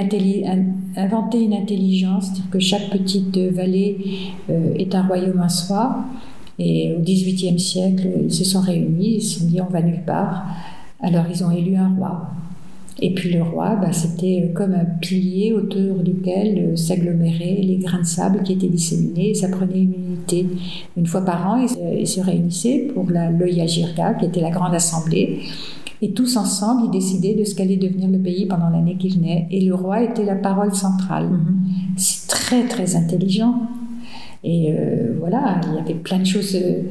inventé 0.96 1.42
une 1.42 1.54
intelligence, 1.54 2.26
c'est-à-dire 2.26 2.50
que 2.50 2.60
chaque 2.60 2.90
petite 2.90 3.36
vallée 3.36 3.96
euh, 4.50 4.74
est 4.76 4.94
un 4.94 5.02
royaume 5.02 5.40
en 5.40 5.48
soi. 5.48 6.04
Et 6.58 6.94
au 6.96 7.00
XVIIIe 7.00 7.58
siècle, 7.58 8.08
ils 8.24 8.32
se 8.32 8.44
sont 8.44 8.60
réunis, 8.60 9.16
ils 9.16 9.22
se 9.22 9.40
sont 9.40 9.46
dit 9.46 9.60
on 9.60 9.70
va 9.72 9.82
nulle 9.82 10.04
part. 10.06 10.44
Alors 11.00 11.24
ils 11.32 11.42
ont 11.44 11.50
élu 11.50 11.76
un 11.76 11.88
roi. 11.94 12.28
Et 13.00 13.14
puis 13.14 13.32
le 13.32 13.42
roi, 13.42 13.74
bah, 13.76 13.92
c'était 13.92 14.52
comme 14.54 14.74
un 14.74 14.84
pilier 15.00 15.52
autour 15.52 15.96
duquel 16.04 16.58
euh, 16.58 16.76
s'aggloméraient 16.76 17.58
les 17.60 17.78
grains 17.78 18.00
de 18.02 18.06
sable 18.06 18.42
qui 18.44 18.52
étaient 18.52 18.68
disséminés. 18.68 19.30
Et 19.30 19.34
ça 19.34 19.48
prenait 19.48 19.80
une 19.80 19.94
unité. 19.94 20.46
Une 20.96 21.06
fois 21.06 21.22
par 21.24 21.50
an, 21.50 21.56
ils, 21.56 22.06
se- 22.06 22.20
réunissaient 22.20 22.90
pour 22.94 23.10
la 23.10 23.30
Loya 23.30 23.64
qui 23.66 24.26
était 24.26 24.40
la 24.42 24.50
grande 24.50 24.74
assemblée. 24.74 25.40
Et 26.02 26.12
tous 26.12 26.36
ensemble, 26.36 26.82
ils 26.86 26.90
décidaient 26.90 27.34
de 27.34 27.44
ce 27.44 27.54
qu'allait 27.54 27.76
devenir 27.76 28.08
le 28.08 28.18
pays 28.18 28.46
pendant 28.46 28.68
l'année 28.68 28.96
qui 28.96 29.08
venait. 29.08 29.48
Et 29.50 29.62
le 29.62 29.74
roi 29.74 30.02
était 30.02 30.24
la 30.24 30.36
parole 30.36 30.74
centrale. 30.74 31.30
C'est 31.96 32.28
très, 32.28 32.66
très 32.68 32.94
intelligent. 32.94 33.54
Et 34.44 34.72
euh, 34.72 35.14
voilà, 35.18 35.60
il 35.68 35.74
y 35.74 35.78
avait 35.78 35.94
plein 35.94 36.18
de 36.18 36.24
choses. 36.24 36.54
euh. 36.56 36.82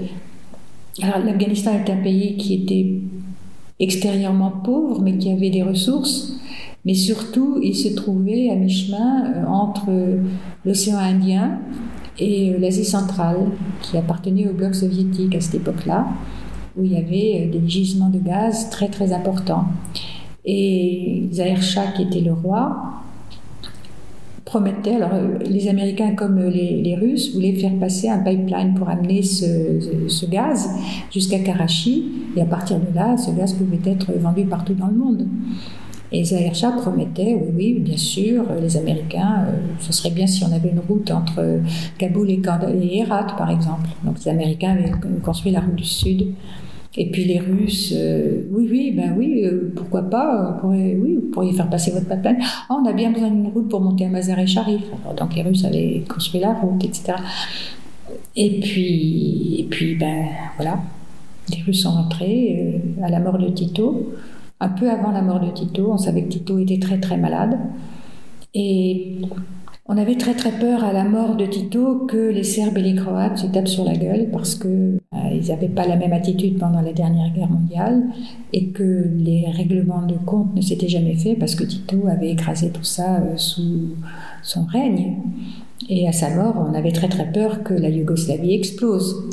Alors, 1.02 1.26
l'Afghanistan 1.26 1.72
est 1.74 1.90
un 1.90 1.98
pays 1.98 2.38
qui 2.38 2.56
était 2.56 2.94
extérieurement 3.80 4.52
pauvre, 4.52 5.02
mais 5.02 5.18
qui 5.18 5.32
avait 5.32 5.50
des 5.50 5.64
ressources. 5.64 6.34
Mais 6.86 6.94
surtout, 6.94 7.60
il 7.62 7.76
se 7.76 7.90
trouvait 7.94 8.50
à 8.50 8.56
mi-chemin 8.56 9.26
euh, 9.26 9.46
entre 9.46 9.90
l'océan 10.66 10.98
Indien 10.98 11.60
et 12.20 12.58
l'Asie 12.58 12.86
centrale, 12.86 13.38
qui 13.82 13.98
appartenait 13.98 14.48
au 14.48 14.54
bloc 14.54 14.76
soviétique 14.76 15.36
à 15.36 15.42
cette 15.42 15.56
époque-là, 15.56 16.08
où 16.78 16.84
il 16.84 16.94
y 16.94 16.98
avait 16.98 17.50
des 17.52 17.62
gisements 17.68 18.10
de 18.10 18.20
gaz 18.20 18.70
très 18.70 18.88
très 18.88 19.12
importants. 19.14 19.66
Et 20.46 21.24
Zahir 21.32 21.62
Shah, 21.62 21.88
qui 21.96 22.04
était 22.04 22.22
le 22.22 22.34
roi, 22.34 23.01
promettait, 24.52 24.96
alors 24.96 25.14
euh, 25.14 25.38
les 25.46 25.70
Américains 25.70 26.14
comme 26.14 26.38
euh, 26.38 26.50
les, 26.50 26.98
Russes 27.00 27.34
voulaient 27.34 27.54
faire 27.54 27.74
passer 27.80 28.10
un 28.10 28.18
pipeline 28.20 28.74
pour 28.74 28.90
amener 28.90 29.24
ce, 29.24 30.26
gaz 30.26 30.70
jusqu'à 31.10 31.40
Karachi, 31.40 32.12
et 32.36 32.42
à 32.42 32.46
partir 32.46 32.78
de 32.78 32.94
là, 32.94 33.16
ce 33.16 33.32
gaz 33.32 33.54
pouvait 33.54 33.80
être 33.90 34.12
vendu 34.20 34.44
partout 34.44 34.74
dans 34.74 34.88
le 34.88 34.96
monde. 34.96 35.26
Et 36.12 36.26
Zahir 36.26 36.54
Shah 36.54 36.72
promettait, 36.72 37.34
oui, 37.34 37.54
oui, 37.56 37.80
bien 37.80 37.96
sûr, 37.96 38.44
euh, 38.52 38.60
les 38.60 38.76
Américains, 38.76 39.46
ce 39.80 39.94
serait 39.94 40.10
bien 40.10 40.28
si 40.28 40.44
on 40.44 40.52
avait 40.52 40.70
une 40.70 40.82
route 40.86 41.10
entre 41.12 41.62
Kaboul 41.98 42.30
et 42.30 42.42
Herat, 42.98 43.28
par 43.38 43.50
exemple. 43.50 43.88
Donc 44.04 44.18
les 44.26 44.32
Américains 44.32 44.72
avaient 44.72 44.92
construit 45.24 45.54
la 45.54 45.62
route 45.62 45.76
du 45.76 45.86
Sud. 45.86 46.34
Et 46.97 47.10
puis 47.10 47.23
les 47.23 47.39
Russes, 47.39 47.93
euh, 47.95 48.41
oui, 48.51 48.67
oui, 48.69 48.91
ben 48.91 49.15
oui, 49.17 49.45
euh, 49.45 49.71
pourquoi 49.75 50.01
pas, 50.01 50.60
oui, 50.63 51.15
vous 51.15 51.32
pourriez 51.32 51.54
faire 51.54 51.69
passer 51.69 51.91
votre 51.91 52.08
pipeline. 52.08 52.38
Ah, 52.41 52.77
on 52.82 52.86
a 52.86 52.91
bien 52.91 53.12
besoin 53.12 53.30
d'une 53.30 53.47
route 53.47 53.69
pour 53.69 53.80
monter 53.80 54.06
à 54.06 54.10
Mazar-e-Sharif. 54.10 54.82
Donc 55.17 55.34
les 55.36 55.41
Russes 55.41 55.63
avaient 55.63 56.04
construit 56.10 56.41
la 56.41 56.54
route, 56.54 56.84
etc. 56.84 57.13
Et 58.36 58.60
puis, 58.60 59.56
et 59.60 59.63
puis 59.69 59.95
ben 59.95 60.25
voilà, 60.58 60.80
les 61.49 61.62
Russes 61.63 61.84
sont 61.84 61.91
rentrés 61.91 62.82
euh, 62.99 63.06
à 63.06 63.10
la 63.10 63.19
mort 63.19 63.38
de 63.38 63.49
Tito. 63.49 64.13
Un 64.60 64.69
peu 64.69 64.89
avant 64.89 65.12
la 65.12 65.21
mort 65.21 65.39
de 65.39 65.49
Tito, 65.51 65.91
on 65.93 65.97
savait 65.97 66.23
que 66.23 66.30
Tito 66.30 66.60
était 66.60 66.80
très 66.80 66.99
très 66.99 67.17
malade. 67.17 67.58
Et 68.54 69.15
On 69.93 69.97
avait 69.97 70.15
très 70.15 70.36
très 70.36 70.54
peur 70.54 70.86
à 70.86 70.93
la 70.93 71.04
mort 71.04 71.36
de 71.36 71.45
Tito 71.45 72.06
que 72.08 72.30
les 72.30 72.45
Serbes 72.45 72.77
et 72.77 72.82
les 72.82 72.95
Croates 72.95 73.39
se 73.39 73.47
tapent 73.47 73.67
sur 73.67 73.84
la 73.84 73.93
gueule 73.93 74.30
parce 74.32 74.56
que 74.56 74.69
euh, 74.69 75.17
ils 75.34 75.49
n'avaient 75.49 75.67
pas 75.67 75.86
la 75.86 75.97
même 75.97 76.13
attitude 76.13 76.58
pendant 76.58 76.80
la 76.80 76.93
dernière 76.93 77.30
guerre 77.34 77.49
mondiale 77.49 78.06
et 78.54 78.67
que 78.67 79.10
les 79.13 79.47
règlements 79.51 80.04
de 80.04 80.13
compte 80.13 80.56
ne 80.56 80.62
s'étaient 80.62 80.88
jamais 80.88 81.15
faits 81.15 81.38
parce 81.38 81.56
que 81.56 81.65
Tito 81.65 82.08
avait 82.08 82.30
écrasé 82.30 82.69
tout 82.69 82.86
ça 82.86 83.17
euh, 83.17 83.36
sous 83.36 83.89
son 84.43 84.63
règne. 84.63 85.17
Et 85.89 86.08
à 86.08 86.13
sa 86.13 86.34
mort, 86.34 86.65
on 86.69 86.73
avait 86.73 86.93
très 86.93 87.10
très 87.10 87.30
peur 87.30 87.62
que 87.62 87.73
la 87.73 87.89
Yougoslavie 87.89 88.54
explose. 88.54 89.30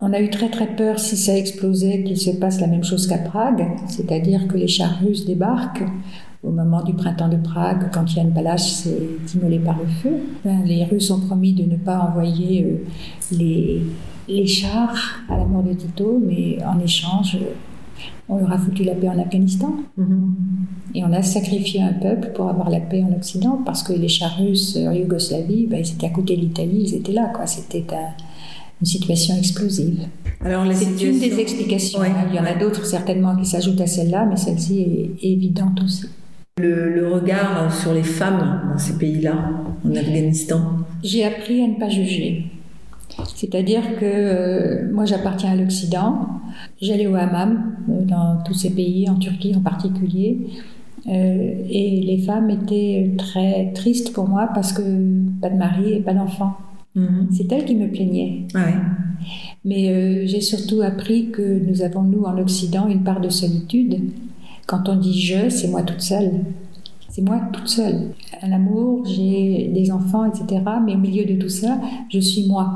On 0.00 0.12
a 0.12 0.20
eu 0.20 0.28
très 0.28 0.48
très 0.48 0.74
peur 0.74 0.98
si 0.98 1.16
ça 1.16 1.38
explosait 1.38 2.02
qu'il 2.02 2.18
se 2.18 2.30
passe 2.30 2.60
la 2.60 2.66
même 2.66 2.82
chose 2.82 3.06
qu'à 3.06 3.18
Prague, 3.18 3.64
c'est-à-dire 3.86 4.48
que 4.48 4.56
les 4.56 4.66
chars 4.66 4.98
russes 4.98 5.24
débarquent 5.24 5.84
au 6.44 6.50
moment 6.50 6.82
du 6.82 6.92
printemps 6.92 7.28
de 7.28 7.36
Prague, 7.36 7.90
quand 7.92 8.14
Yann 8.14 8.32
Palach 8.32 8.60
s'est 8.60 8.98
immolé 9.34 9.58
par 9.58 9.78
le 9.78 9.86
feu. 9.86 10.16
Ben, 10.44 10.62
les 10.64 10.84
Russes 10.84 11.10
ont 11.10 11.20
promis 11.20 11.52
de 11.54 11.64
ne 11.64 11.76
pas 11.76 11.98
envoyer 12.00 12.64
euh, 12.64 12.76
les, 13.36 13.82
les 14.28 14.46
chars 14.46 15.20
à 15.28 15.36
la 15.38 15.44
mort 15.44 15.62
de 15.62 15.72
Tito, 15.72 16.20
mais 16.24 16.58
en 16.64 16.78
échange, 16.80 17.38
on 18.28 18.38
leur 18.38 18.52
a 18.52 18.58
foutu 18.58 18.84
la 18.84 18.94
paix 18.94 19.08
en 19.08 19.18
Afghanistan. 19.18 19.72
Et 20.94 21.02
on 21.04 21.12
a 21.12 21.22
sacrifié 21.22 21.82
un 21.82 21.92
peuple 21.92 22.30
pour 22.34 22.48
avoir 22.48 22.70
la 22.70 22.80
paix 22.80 23.02
en 23.02 23.12
Occident, 23.16 23.60
parce 23.64 23.82
que 23.82 23.92
les 23.92 24.08
chars 24.08 24.36
russes 24.38 24.76
en 24.76 24.92
Yougoslavie, 24.92 25.66
ben, 25.66 25.80
ils 25.84 25.92
étaient 25.92 26.06
à 26.06 26.10
côté 26.10 26.36
de 26.36 26.40
l'Italie, 26.42 26.84
ils 26.88 26.94
étaient 26.94 27.12
là. 27.12 27.30
quoi. 27.34 27.46
C'était 27.46 27.84
un- 27.94 28.14
une 28.80 28.86
situation 28.86 29.36
explosive. 29.36 30.00
Alors, 30.44 30.64
C'est 30.74 31.00
une 31.04 31.18
des 31.20 31.38
explications. 31.40 32.00
Ouais, 32.00 32.08
hein. 32.08 32.26
Il 32.30 32.34
y 32.36 32.38
en 32.40 32.44
a 32.44 32.54
d'autres 32.54 32.84
certainement 32.84 33.34
qui 33.36 33.46
s'ajoutent 33.46 33.80
à 33.80 33.86
celle-là, 33.86 34.26
mais 34.26 34.36
celle-ci 34.36 34.80
est 34.80 35.26
évidente 35.32 35.80
aussi. 35.82 36.06
Le, 36.62 36.88
le 36.88 37.12
regard 37.12 37.74
sur 37.74 37.92
les 37.92 38.04
femmes 38.04 38.70
dans 38.70 38.78
ces 38.78 38.96
pays-là, 38.96 39.34
en 39.84 39.90
Afghanistan. 39.90 40.60
J'ai 41.02 41.24
appris 41.24 41.60
à 41.64 41.66
ne 41.66 41.74
pas 41.74 41.88
juger. 41.88 42.44
C'est-à-dire 43.34 43.82
que 43.98 44.04
euh, 44.04 44.92
moi 44.92 45.04
j'appartiens 45.04 45.50
à 45.50 45.56
l'Occident, 45.56 46.28
j'allais 46.80 47.08
au 47.08 47.16
hammam 47.16 47.74
euh, 47.90 48.04
dans 48.04 48.40
tous 48.44 48.54
ces 48.54 48.70
pays, 48.70 49.10
en 49.10 49.16
Turquie 49.16 49.52
en 49.56 49.62
particulier, 49.62 50.46
euh, 51.08 51.54
et 51.68 52.00
les 52.06 52.18
femmes 52.18 52.48
étaient 52.50 53.10
très 53.18 53.72
tristes 53.72 54.12
pour 54.12 54.28
moi 54.28 54.48
parce 54.54 54.72
que 54.72 54.82
pas 55.40 55.50
de 55.50 55.56
mari 55.56 55.94
et 55.94 56.00
pas 56.02 56.14
d'enfant. 56.14 56.52
C'est 57.32 57.50
elles 57.50 57.64
qui 57.64 57.74
me 57.74 57.88
plaignaient. 57.88 58.46
Ouais. 58.54 58.74
Mais 59.64 60.28
j'ai 60.28 60.40
surtout 60.40 60.80
appris 60.80 61.30
que 61.30 61.58
nous 61.68 61.82
avons, 61.82 62.02
nous, 62.02 62.22
en 62.22 62.38
Occident, 62.38 62.86
une 62.86 63.02
part 63.02 63.20
de 63.20 63.30
solitude. 63.30 64.00
Quand 64.66 64.88
on 64.88 64.96
dit 64.96 65.20
je, 65.20 65.48
c'est 65.50 65.68
moi 65.68 65.82
toute 65.82 66.00
seule. 66.00 66.30
C'est 67.10 67.22
moi 67.22 67.40
toute 67.52 67.68
seule. 67.68 68.08
Un 68.42 68.52
amour, 68.52 69.04
j'ai 69.06 69.70
des 69.72 69.90
enfants, 69.92 70.24
etc. 70.24 70.62
Mais 70.84 70.94
au 70.94 70.98
milieu 70.98 71.24
de 71.24 71.34
tout 71.40 71.48
ça, 71.48 71.78
je 72.12 72.18
suis 72.18 72.46
moi. 72.48 72.72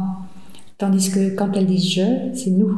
Tandis 0.76 1.10
que 1.10 1.34
quand 1.34 1.56
elles 1.56 1.66
disent 1.66 1.90
je, 1.90 2.02
c'est 2.34 2.50
nous. 2.50 2.72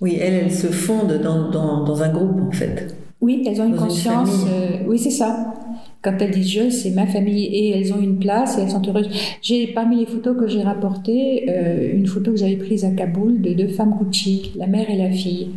Oui, 0.00 0.16
elles, 0.20 0.34
elles 0.44 0.52
se 0.52 0.66
fondent 0.68 1.20
dans, 1.22 1.50
dans, 1.50 1.84
dans 1.84 2.02
un 2.02 2.08
groupe, 2.08 2.40
en 2.48 2.50
fait. 2.50 2.96
Oui, 3.20 3.44
elles 3.46 3.60
ont 3.60 3.66
une 3.66 3.74
Dans 3.76 3.84
conscience. 3.86 4.44
euh, 4.48 4.78
oui, 4.86 4.98
c'est 4.98 5.10
ça. 5.10 5.54
Quand 6.02 6.14
elles 6.20 6.30
disent 6.30 6.50
je, 6.50 6.70
c'est 6.70 6.90
ma 6.92 7.06
famille 7.06 7.44
et 7.46 7.70
elles 7.78 7.92
ont 7.92 8.00
une 8.00 8.18
place 8.18 8.56
et 8.58 8.62
elles 8.62 8.70
sont 8.70 8.82
heureuses. 8.86 9.08
J'ai 9.42 9.66
parmi 9.68 9.96
les 9.98 10.06
photos 10.06 10.36
que 10.38 10.46
j'ai 10.48 10.62
rapportées 10.62 11.46
euh, 11.48 11.92
une 11.96 12.06
photo 12.06 12.30
que 12.32 12.36
j'avais 12.36 12.56
prise 12.56 12.84
à 12.84 12.90
Kaboul 12.90 13.40
de 13.40 13.52
deux 13.54 13.68
femmes 13.68 13.94
Gucci, 14.00 14.52
la 14.56 14.66
mère 14.68 14.88
et 14.90 14.96
la 14.96 15.10
fille. 15.10 15.48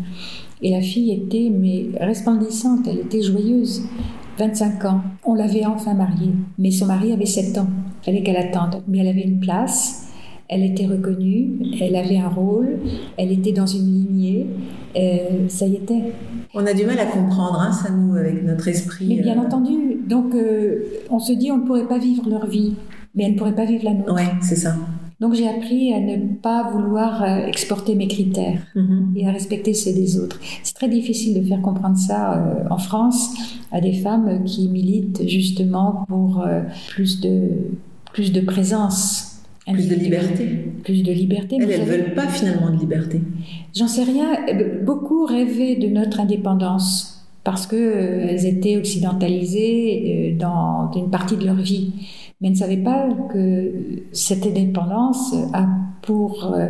Et 0.61 0.71
la 0.71 0.81
fille 0.81 1.11
était 1.11 1.51
mais 1.51 1.87
resplendissante, 1.99 2.87
elle 2.87 2.99
était 2.99 3.21
joyeuse. 3.21 3.83
25 4.37 4.85
ans, 4.85 5.01
on 5.23 5.35
l'avait 5.35 5.65
enfin 5.65 5.93
mariée, 5.93 6.31
mais 6.57 6.71
son 6.71 6.85
mari 6.85 7.11
avait 7.11 7.25
7 7.25 7.57
ans. 7.57 7.67
Fallait 8.01 8.23
qu'elle 8.23 8.37
attende, 8.37 8.81
mais 8.87 8.99
elle 8.99 9.09
avait 9.09 9.21
une 9.21 9.39
place. 9.39 10.07
Elle 10.47 10.63
était 10.63 10.85
reconnue, 10.85 11.59
elle 11.79 11.95
avait 11.95 12.17
un 12.17 12.27
rôle, 12.27 12.79
elle 13.17 13.31
était 13.31 13.53
dans 13.53 13.65
une 13.65 13.85
lignée, 13.85 14.47
euh, 14.97 15.47
ça 15.47 15.65
y 15.65 15.75
était. 15.75 16.11
On 16.53 16.65
a 16.65 16.73
du 16.73 16.85
mal 16.85 16.99
à 16.99 17.05
comprendre, 17.05 17.57
hein, 17.61 17.71
ça, 17.71 17.89
nous, 17.89 18.17
avec 18.17 18.43
notre 18.43 18.67
esprit. 18.67 19.07
Mais 19.07 19.21
bien 19.21 19.37
euh, 19.37 19.45
entendu, 19.45 20.01
donc 20.09 20.35
euh, 20.35 20.83
on 21.09 21.19
se 21.19 21.31
dit 21.31 21.51
on 21.51 21.59
ne 21.59 21.65
pourrait 21.65 21.87
pas 21.87 21.99
vivre 21.99 22.29
leur 22.29 22.47
vie, 22.47 22.73
mais 23.15 23.23
elles 23.23 23.33
ne 23.33 23.37
pourraient 23.37 23.55
pas 23.55 23.63
vivre 23.63 23.85
la 23.85 23.93
nôtre. 23.93 24.13
Ouais, 24.13 24.27
c'est 24.41 24.57
ça. 24.57 24.75
Donc 25.21 25.35
j'ai 25.35 25.47
appris 25.47 25.93
à 25.93 25.99
ne 25.99 26.17
pas 26.41 26.69
vouloir 26.71 27.23
euh, 27.23 27.45
exporter 27.45 27.93
mes 27.95 28.07
critères 28.07 28.59
Mhm. 28.75 29.13
et 29.15 29.27
à 29.27 29.31
respecter 29.31 29.73
ceux 29.75 29.93
des 29.93 30.17
autres. 30.19 30.39
C'est 30.63 30.73
très 30.73 30.89
difficile 30.89 31.39
de 31.39 31.47
faire 31.47 31.61
comprendre 31.61 31.97
ça 31.97 32.33
euh, 32.33 32.63
en 32.71 32.79
France 32.79 33.29
à 33.71 33.79
des 33.81 33.93
femmes 33.93 34.43
qui 34.45 34.67
militent 34.67 35.21
justement 35.27 36.05
pour 36.07 36.41
euh, 36.41 36.61
plus 36.89 37.21
de 37.21 37.49
plus 38.13 38.31
de 38.33 38.41
présence. 38.41 39.27
Plus 39.71 39.87
de 39.87 39.95
liberté. 39.95 40.45
Plus 40.83 41.03
de 41.03 41.11
liberté. 41.13 41.55
Elles, 41.59 41.67
mais 41.67 41.73
elles 41.75 41.81
vous 41.81 41.85
savez, 41.91 42.01
veulent 42.01 42.13
pas 42.15 42.27
finalement 42.27 42.71
de 42.71 42.77
liberté. 42.79 43.21
J'en 43.75 43.87
sais 43.87 44.03
rien. 44.03 44.29
Euh, 44.49 44.83
Beaucoup 44.83 45.25
rêvaient 45.25 45.75
de 45.75 45.87
notre 45.87 46.19
indépendance 46.19 47.23
parce 47.43 47.67
que 47.67 47.75
euh, 47.75 48.37
étaient 48.53 48.75
occidentalisées 48.77 50.35
dans 50.39 50.91
une 50.95 51.09
partie 51.09 51.37
de 51.37 51.45
leur 51.45 51.55
vie, 51.55 51.91
mais 52.41 52.49
ne 52.49 52.55
savaient 52.55 52.77
pas 52.77 53.07
que 53.31 53.71
cette 54.11 54.45
indépendance 54.45 55.33
a 55.53 55.67
pour 56.01 56.53
euh, 56.53 56.69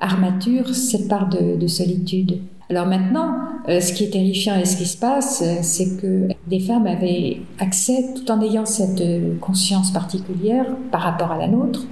armature 0.00 0.74
cette 0.74 1.08
part 1.08 1.28
de, 1.28 1.56
de 1.56 1.66
solitude. 1.66 2.40
Alors 2.70 2.86
maintenant, 2.86 3.34
euh, 3.68 3.80
ce 3.80 3.92
qui 3.92 4.04
est 4.04 4.10
terrifiant 4.10 4.58
et 4.58 4.64
ce 4.64 4.78
qui 4.78 4.86
se 4.86 4.96
passe, 4.96 5.42
euh, 5.42 5.58
c'est 5.60 6.00
que 6.00 6.28
des 6.46 6.60
femmes 6.60 6.86
avaient 6.86 7.40
accès, 7.58 8.06
tout 8.14 8.30
en 8.30 8.40
ayant 8.40 8.64
cette 8.64 9.02
conscience 9.40 9.90
particulière 9.90 10.66
par 10.90 11.02
rapport 11.02 11.30
à 11.30 11.38
la 11.38 11.48
nôtre, 11.48 11.86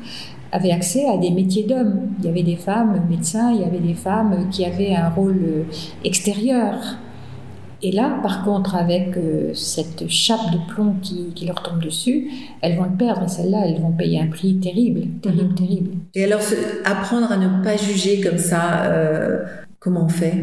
avaient 0.53 0.73
accès 0.73 1.07
à 1.07 1.19
des 1.19 1.31
métiers 1.31 1.65
d'hommes. 1.65 2.09
Il 2.19 2.25
y 2.25 2.29
avait 2.29 2.43
des 2.43 2.57
femmes 2.57 3.03
médecins, 3.09 3.53
il 3.53 3.61
y 3.61 3.65
avait 3.65 3.79
des 3.79 3.95
femmes 3.95 4.49
qui 4.51 4.65
avaient 4.65 4.95
un 4.95 5.11
rôle 5.11 5.67
extérieur. 6.03 6.99
Et 7.83 7.93
là, 7.93 8.19
par 8.23 8.45
contre, 8.45 8.75
avec 8.75 9.17
euh, 9.17 9.53
cette 9.55 10.07
chape 10.09 10.51
de 10.53 10.59
plomb 10.73 10.95
qui, 11.01 11.33
qui 11.35 11.47
leur 11.47 11.63
tombe 11.63 11.81
dessus, 11.83 12.31
elles 12.61 12.77
vont 12.77 12.85
le 12.85 12.97
perdre. 12.97 13.23
Et 13.25 13.29
celles-là, 13.29 13.63
elles 13.67 13.81
vont 13.81 13.93
payer 13.93 14.21
un 14.21 14.27
prix 14.27 14.57
terrible, 14.59 15.07
terrible, 15.23 15.45
Mhm. 15.51 15.55
terrible. 15.55 15.91
Et 16.15 16.25
alors, 16.25 16.41
apprendre 16.85 17.33
à 17.33 17.37
ne 17.39 17.63
pas 17.65 17.77
juger 17.77 18.21
comme 18.21 18.39
ça, 18.39 18.83
euh, 18.85 19.45
comment 19.79 20.05
on 20.05 20.09
fait? 20.09 20.35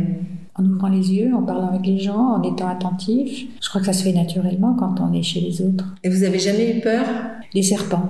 En 0.56 0.65
ouvrant 0.65 0.88
les 0.89 1.13
yeux, 1.13 1.36
en 1.36 1.43
parlant 1.43 1.67
avec 1.67 1.86
les 1.86 2.00
gens, 2.00 2.17
en 2.38 2.41
étant 2.41 2.67
attentif. 2.67 3.45
Je 3.62 3.69
crois 3.69 3.80
que 3.82 3.86
ça 3.86 3.93
se 3.93 4.02
fait 4.04 4.13
naturellement 4.13 4.73
quand 4.73 4.95
on 5.00 5.13
est 5.13 5.21
chez 5.21 5.39
les 5.39 5.62
autres. 5.62 5.86
Et 6.04 6.10
vous 6.10 6.23
avez 6.23 6.39
jamais 6.39 6.76
eu 6.76 6.82
peur? 6.82 7.06
Les 7.54 7.62
serpents. 7.62 8.10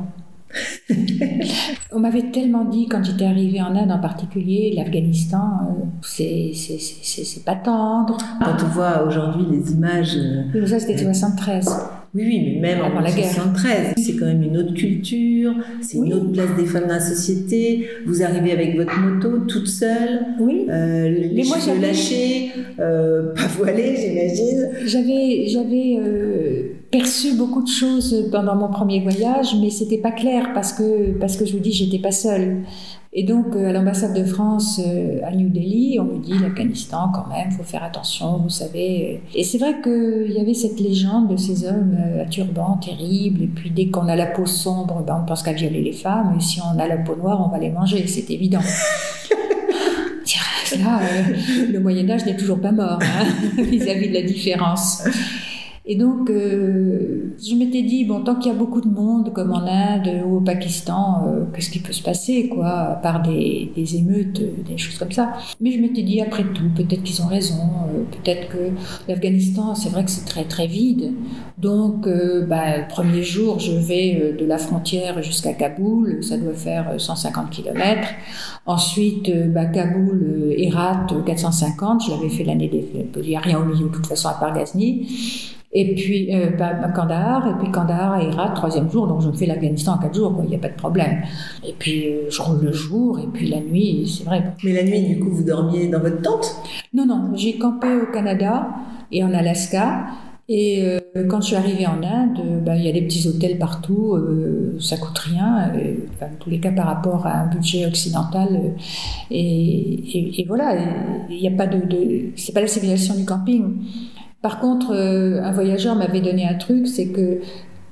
On 1.92 2.00
m'avait 2.00 2.32
tellement 2.32 2.66
dit 2.66 2.88
quand 2.88 3.04
j'étais 3.04 3.26
arrivée 3.26 3.62
en 3.62 3.76
Inde 3.76 3.92
en 3.92 4.00
particulier, 4.00 4.74
l'Afghanistan, 4.76 5.40
euh, 5.70 5.86
c'est 6.04 7.44
pas 7.46 7.56
tendre. 7.56 8.18
Quand 8.44 8.56
on 8.64 8.68
voit 8.70 9.04
aujourd'hui 9.06 9.44
les 9.52 9.72
images, 9.72 10.16
euh, 10.18 10.44
Oui, 10.54 10.68
ça 10.68 10.80
c'était 10.80 10.98
73. 10.98 11.68
oui, 12.14 12.24
oui, 12.26 12.60
mais 12.62 12.76
même 12.76 12.86
Avant 12.86 12.98
en 12.98 13.02
la 13.02 13.12
guerre. 13.12 13.28
1973, 13.32 13.94
c'est 13.98 14.16
quand 14.16 14.26
même 14.26 14.44
une 14.44 14.58
autre 14.58 14.74
culture, 14.74 15.54
c'est 15.82 15.98
Oui. 15.98 16.08
une 16.08 16.14
autre 16.14 16.32
place 16.32 16.56
des 16.58 16.66
femmes 16.66 16.84
dans 16.88 16.96
la 16.96 17.00
société. 17.00 17.88
Vous 18.06 18.24
arrivez 18.24 18.52
avec 18.52 18.76
votre 18.76 18.98
moto 19.00 19.40
toute 19.48 19.68
seule, 19.68 20.26
Oui, 20.40 20.66
euh, 20.70 21.10
les 21.10 21.44
moi, 21.44 21.58
cheveux 21.60 21.82
lâchés, 21.82 22.52
euh, 22.80 23.34
pas 23.36 23.48
voilés, 23.58 23.96
j'imagine. 23.98 24.70
j'avais 24.86 25.48
j'avais 25.48 25.98
euh, 26.00 26.62
perçu 26.92 27.36
beaucoup 27.36 27.64
de 27.64 27.70
choses 27.70 28.30
pendant 28.32 28.56
mon 28.56 28.70
premier 28.70 29.02
voyage, 29.02 29.56
mais 29.60 29.70
c'était 29.70 29.98
pas 29.98 30.12
clair 30.12 30.52
parce 30.54 30.74
que 30.74 31.12
parce 31.20 31.36
que 31.38 31.46
je 31.46 31.54
vous 31.54 31.60
dis 31.60 31.72
j'étais 31.72 32.00
pas 32.00 32.12
seule. 32.12 32.64
Et 33.14 33.24
donc 33.24 33.56
euh, 33.56 33.70
à 33.70 33.74
l'ambassade 33.74 34.14
de 34.14 34.24
France 34.24 34.80
euh, 34.86 35.20
à 35.24 35.32
New 35.32 35.50
Delhi, 35.50 35.98
on 36.00 36.04
me 36.04 36.20
dit 36.20 36.34
l'Afghanistan 36.34 37.10
quand 37.14 37.28
même, 37.28 37.52
faut 37.52 37.64
faire 37.64 37.84
attention, 37.84 38.38
vous 38.38 38.50
savez. 38.50 39.22
Et 39.34 39.44
c'est 39.44 39.58
vrai 39.58 39.82
qu'il 39.82 40.32
y 40.32 40.40
avait 40.40 40.54
cette 40.54 40.80
légende 40.80 41.30
de 41.30 41.38
ces 41.38 41.66
hommes 41.66 41.98
euh, 42.00 42.24
à 42.24 42.26
turban 42.26 42.78
terribles, 42.78 43.44
et 43.44 43.48
puis 43.48 43.72
dès 43.72 43.88
qu'on 43.88 44.08
a 44.08 44.16
la 44.16 44.28
peau 44.28 44.46
sombre, 44.46 45.04
ben, 45.06 45.22
on 45.24 45.26
pense 45.26 45.42
qu'à 45.42 45.54
violer 45.54 45.82
les 45.82 45.94
femmes, 45.94 46.36
et 46.38 46.42
si 46.42 46.60
on 46.62 46.78
a 46.80 46.88
la 46.88 46.98
peau 46.98 47.16
noire, 47.16 47.44
on 47.44 47.50
va 47.50 47.58
les 47.58 47.72
manger, 47.72 48.06
c'est 48.08 48.30
évident. 48.30 48.62
Là, 50.76 51.00
euh, 51.02 51.72
le 51.72 51.80
Moyen 51.80 52.10
Âge 52.10 52.26
n'est 52.26 52.36
toujours 52.36 52.60
pas 52.60 52.72
mort 52.72 53.00
hein, 53.02 53.26
vis-à-vis 53.64 54.10
de 54.10 54.14
la 54.14 54.22
différence. 54.22 55.04
Et 55.90 55.96
donc, 55.96 56.30
euh, 56.30 57.34
je 57.42 57.56
m'étais 57.56 57.82
dit, 57.82 58.04
bon, 58.04 58.22
tant 58.22 58.36
qu'il 58.36 58.52
y 58.52 58.56
a 58.56 58.58
beaucoup 58.58 58.82
de 58.82 58.90
monde, 58.90 59.32
comme 59.32 59.54
en 59.54 59.66
Inde 59.66 60.22
ou 60.26 60.36
au 60.38 60.42
Pakistan, 60.42 61.24
euh, 61.26 61.46
qu'est-ce 61.54 61.70
qui 61.70 61.80
peut 61.80 61.94
se 61.94 62.04
passer, 62.04 62.50
quoi, 62.50 62.68
à 62.68 62.96
part 62.96 63.22
des, 63.22 63.72
des 63.74 63.96
émeutes, 63.96 64.42
euh, 64.42 64.52
des 64.68 64.78
choses 64.78 64.98
comme 64.98 65.14
ça. 65.14 65.32
Mais 65.62 65.72
je 65.72 65.80
m'étais 65.80 66.04
dit, 66.04 66.20
après 66.20 66.44
tout, 66.44 66.70
peut-être 66.76 67.04
qu'ils 67.04 67.22
ont 67.22 67.28
raison, 67.28 67.56
euh, 67.88 68.04
peut-être 68.12 68.50
que 68.50 68.72
l'Afghanistan, 69.08 69.76
c'est 69.76 69.88
vrai 69.88 70.04
que 70.04 70.12
c'est 70.12 70.26
très, 70.26 70.44
très 70.44 70.68
vide. 70.68 71.14
Donc, 71.58 72.06
euh, 72.06 72.46
bah, 72.46 72.78
le 72.78 72.88
premier 72.88 73.24
jour, 73.24 73.60
je 73.60 73.72
vais 73.72 74.20
euh, 74.22 74.38
de 74.38 74.46
la 74.46 74.60
frontière 74.60 75.24
jusqu'à 75.24 75.54
Kaboul, 75.54 76.24
ça 76.24 76.38
doit 76.38 76.54
faire 76.54 76.92
euh, 76.92 77.00
150 77.00 77.50
km. 77.50 78.10
Ensuite, 78.68 79.28
euh, 79.30 79.48
bah, 79.48 79.66
Kaboul, 79.66 80.24
euh, 80.24 80.54
Herat, 80.56 81.08
euh, 81.14 81.24
450, 81.24 82.06
je 82.06 82.12
l'avais 82.12 82.30
fait 82.30 82.44
l'année 82.44 82.68
des... 82.68 82.88
Il 83.16 83.30
n'y 83.30 83.36
a 83.36 83.40
rien 83.40 83.60
au 83.60 83.66
milieu, 83.66 83.88
de 83.88 83.92
toute 83.92 84.06
façon, 84.06 84.30
à 84.30 84.34
part 84.34 84.54
Ghazni. 84.54 85.08
Et 85.74 85.96
puis 85.96 86.34
euh, 86.34 86.52
bah, 86.58 86.74
bah, 86.74 86.90
Kandahar, 86.90 87.48
et 87.50 87.54
puis 87.60 87.72
Kandahar 87.72 88.14
à 88.14 88.24
Herat, 88.24 88.50
troisième 88.50 88.90
jour, 88.90 89.06
donc 89.06 89.22
je 89.22 89.28
me 89.28 89.34
fais 89.34 89.46
l'Afghanistan 89.46 89.96
en 89.96 89.98
quatre 89.98 90.16
jours, 90.16 90.34
il 90.44 90.50
n'y 90.50 90.56
a 90.56 90.60
pas 90.60 90.70
de 90.70 90.76
problème. 90.76 91.24
Et 91.68 91.74
puis 91.78 92.08
euh, 92.08 92.30
je 92.30 92.42
roule 92.42 92.64
le 92.64 92.72
jour, 92.72 93.20
et 93.20 93.28
puis 93.28 93.50
la 93.50 93.60
nuit, 93.60 94.08
c'est 94.08 94.24
vrai. 94.24 94.54
Mais 94.64 94.74
la 94.74 94.84
nuit, 94.84 95.02
du 95.02 95.20
coup, 95.20 95.30
vous 95.30 95.44
dormiez 95.44 95.88
dans 95.88 96.00
votre 96.00 96.22
tente? 96.22 96.56
Non, 96.94 97.06
non, 97.06 97.32
j'ai 97.36 97.58
campé 97.58 97.88
au 97.96 98.12
Canada 98.12 98.70
et 99.12 99.24
en 99.24 99.34
Alaska. 99.34 100.06
Et 100.50 100.82
euh, 100.86 101.00
quand 101.24 101.42
je 101.42 101.48
suis 101.48 101.56
arrivée 101.56 101.88
en 101.88 102.04
Inde, 102.04 102.40
euh, 102.40 102.60
bah, 102.60 102.76
il 102.76 102.84
y 102.84 102.90
a 102.90 102.92
des 102.92 103.02
petits 103.02 103.28
hôtels 103.28 103.58
partout, 103.58 104.14
euh, 104.14 104.78
ça 104.80 104.98
coûte 104.98 105.18
rien, 105.18 105.72
enfin, 106.16 106.28
en 106.28 106.38
tous 106.40 106.50
les 106.50 106.60
cas 106.60 106.72
par 106.72 106.86
rapport 106.86 107.26
à 107.26 107.42
un 107.42 107.48
budget 107.48 107.86
occidental. 107.86 108.50
euh, 108.52 108.70
et, 109.32 110.46
voilà, 110.48 110.76
il 111.30 111.38
n'y 111.38 111.48
a 111.48 111.52
pas 111.52 111.68
de, 111.68 111.82
c'est 112.36 112.54
pas 112.54 112.62
la 112.62 112.68
civilisation 112.68 113.16
du 113.16 113.26
camping. 113.26 113.64
Par 114.42 114.60
contre, 114.60 114.94
euh, 114.94 115.42
un 115.42 115.52
voyageur 115.52 115.96
m'avait 115.96 116.22
donné 116.22 116.48
un 116.48 116.56
truc, 116.56 116.88
c'est 116.88 117.08
que 117.08 117.42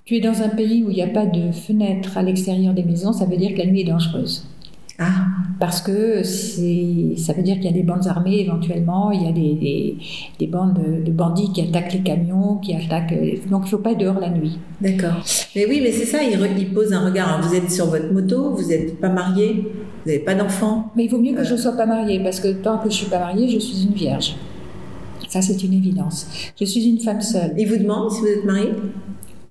tu 0.05 0.15
es 0.15 0.21
dans 0.21 0.41
un 0.41 0.49
pays 0.49 0.83
où 0.83 0.91
il 0.91 0.95
n'y 0.95 1.01
a 1.01 1.07
pas 1.07 1.25
de 1.25 1.51
fenêtre 1.51 2.17
à 2.17 2.21
l'extérieur 2.21 2.73
des 2.73 2.83
maisons, 2.83 3.11
ça 3.11 3.25
veut 3.25 3.37
dire 3.37 3.53
que 3.53 3.59
la 3.59 3.65
nuit 3.65 3.81
est 3.81 3.85
dangereuse. 3.85 4.47
Ah, 4.97 5.25
Parce 5.59 5.81
que 5.81 6.23
ça 6.23 7.33
veut 7.33 7.43
dire 7.43 7.55
qu'il 7.55 7.65
y 7.65 7.67
a 7.67 7.71
des 7.73 7.83
bandes 7.83 8.07
armées 8.07 8.39
éventuellement, 8.39 9.11
il 9.11 9.23
y 9.23 9.27
a 9.27 9.31
des, 9.33 9.53
des, 9.55 9.97
des 10.39 10.47
bandes 10.47 10.73
de, 10.79 11.03
de 11.03 11.11
bandits 11.11 11.51
qui 11.51 11.61
attaquent 11.61 11.93
les 11.93 11.99
camions, 12.01 12.55
qui 12.57 12.73
attaquent. 12.73 13.13
Donc 13.49 13.63
il 13.63 13.65
ne 13.65 13.69
faut 13.71 13.77
pas 13.79 13.91
être 13.91 13.97
dehors 13.99 14.19
la 14.21 14.29
nuit. 14.29 14.57
d'accord. 14.79 15.21
Mais 15.55 15.65
oui, 15.67 15.81
mais 15.83 15.91
c'est 15.91 16.05
ça, 16.05 16.19
il, 16.23 16.73
pose 16.73 16.93
un 16.93 17.05
regard. 17.05 17.41
Vous 17.41 17.53
êtes 17.53 17.69
sur 17.71 17.87
votre 17.87 18.11
moto, 18.13 18.51
vous 18.55 18.69
n'êtes 18.69 18.99
pas 19.01 19.09
marié, 19.09 19.67
vous 20.05 20.11
n'avez 20.11 20.19
pas 20.23 20.33
d'enfant. 20.35 20.91
Mais 20.95 21.05
il 21.05 21.11
vaut 21.11 21.19
mieux 21.19 21.33
que 21.33 21.43
je 21.43 21.49
Euh. 21.53 21.57
ne 21.57 21.61
sois 21.61 21.73
pas 21.75 21.85
mariée, 21.85 22.21
parce 22.23 22.39
que 22.39 22.53
tant 22.53 22.77
que 22.77 22.83
je 22.83 22.95
ne 22.95 22.99
suis 23.01 23.07
pas 23.09 23.19
mariée, 23.19 23.49
je 23.49 23.59
suis 23.59 23.83
une 23.85 23.93
vierge. 23.93 24.35
Ça, 25.27 25.41
c'est 25.41 25.61
une 25.63 25.73
évidence. 25.73 26.27
Je 26.57 26.63
suis 26.65 26.85
une 26.87 26.99
femme 26.99 27.21
seule. 27.21 27.53
Il 27.57 27.67
vous 27.67 27.77
demande 27.77 28.11
si 28.11 28.21
vous 28.21 28.27
êtes 28.27 28.45
marié 28.45 28.69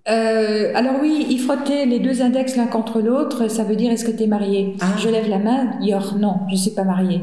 Euh, 0.07 0.71
alors 0.75 0.97
oui, 1.01 1.27
il 1.31 1.39
frottait 1.39 1.87
les 1.87 1.99
deux 1.99 2.21
index 2.21 2.57
l'un 2.57 2.67
contre 2.67 3.01
l'autre, 3.01 3.49
ça 3.49 3.65
veut 3.65 3.75
dire 3.75 3.91
est-ce 3.91 4.05
que 4.05 4.11
tu 4.11 4.25
es 4.25 4.27
mariée 4.27 4.77
Ah. 4.83 4.89
Je 4.99 5.09
lève 5.09 5.31
la 5.31 5.39
main, 5.39 5.81
yor, 5.81 6.17
non, 6.19 6.41
je 6.49 6.53
ne 6.53 6.59
suis 6.59 6.73
pas 6.73 6.85
mariée. 6.85 7.23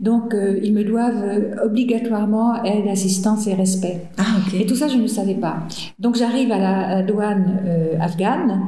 Donc 0.00 0.34
euh, 0.34 0.58
ils 0.64 0.72
me 0.72 0.82
doivent 0.82 1.22
euh, 1.22 1.64
obligatoirement 1.64 2.64
aide, 2.64 2.88
assistance 2.88 3.46
et 3.46 3.54
respect. 3.54 4.08
Ah, 4.18 4.24
Et 4.52 4.66
tout 4.66 4.74
ça, 4.74 4.88
je 4.88 4.96
ne 4.96 5.06
savais 5.06 5.36
pas. 5.36 5.58
Donc 6.00 6.16
j'arrive 6.16 6.50
à 6.50 6.58
la 6.58 7.02
douane 7.04 7.60
euh, 7.64 7.94
afghane, 8.00 8.62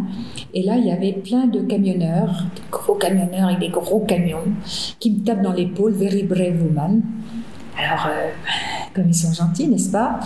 et 0.55 0.63
là, 0.63 0.77
il 0.77 0.87
y 0.87 0.93
avait 0.93 1.13
plein 1.13 1.49
de 1.49 1.61
camionneurs, 1.61 2.45
de 2.55 2.61
gros 2.71 2.95
camionneurs 2.95 3.49
avec 3.49 3.59
des 3.59 3.69
gros 3.71 4.01
camions, 4.01 4.45
qui 5.01 5.11
me 5.11 5.25
tapent 5.25 5.43
dans 5.43 5.53
l'épaule, 5.53 5.93
very 5.93 6.23
brave 6.23 6.63
woman. 6.63 7.03
Alors, 7.77 8.09
comme 8.95 9.09
ils 9.09 9.15
sont 9.15 9.33
gentils, 9.33 9.67
n'est-ce 9.67 9.91
pas? 9.91 10.21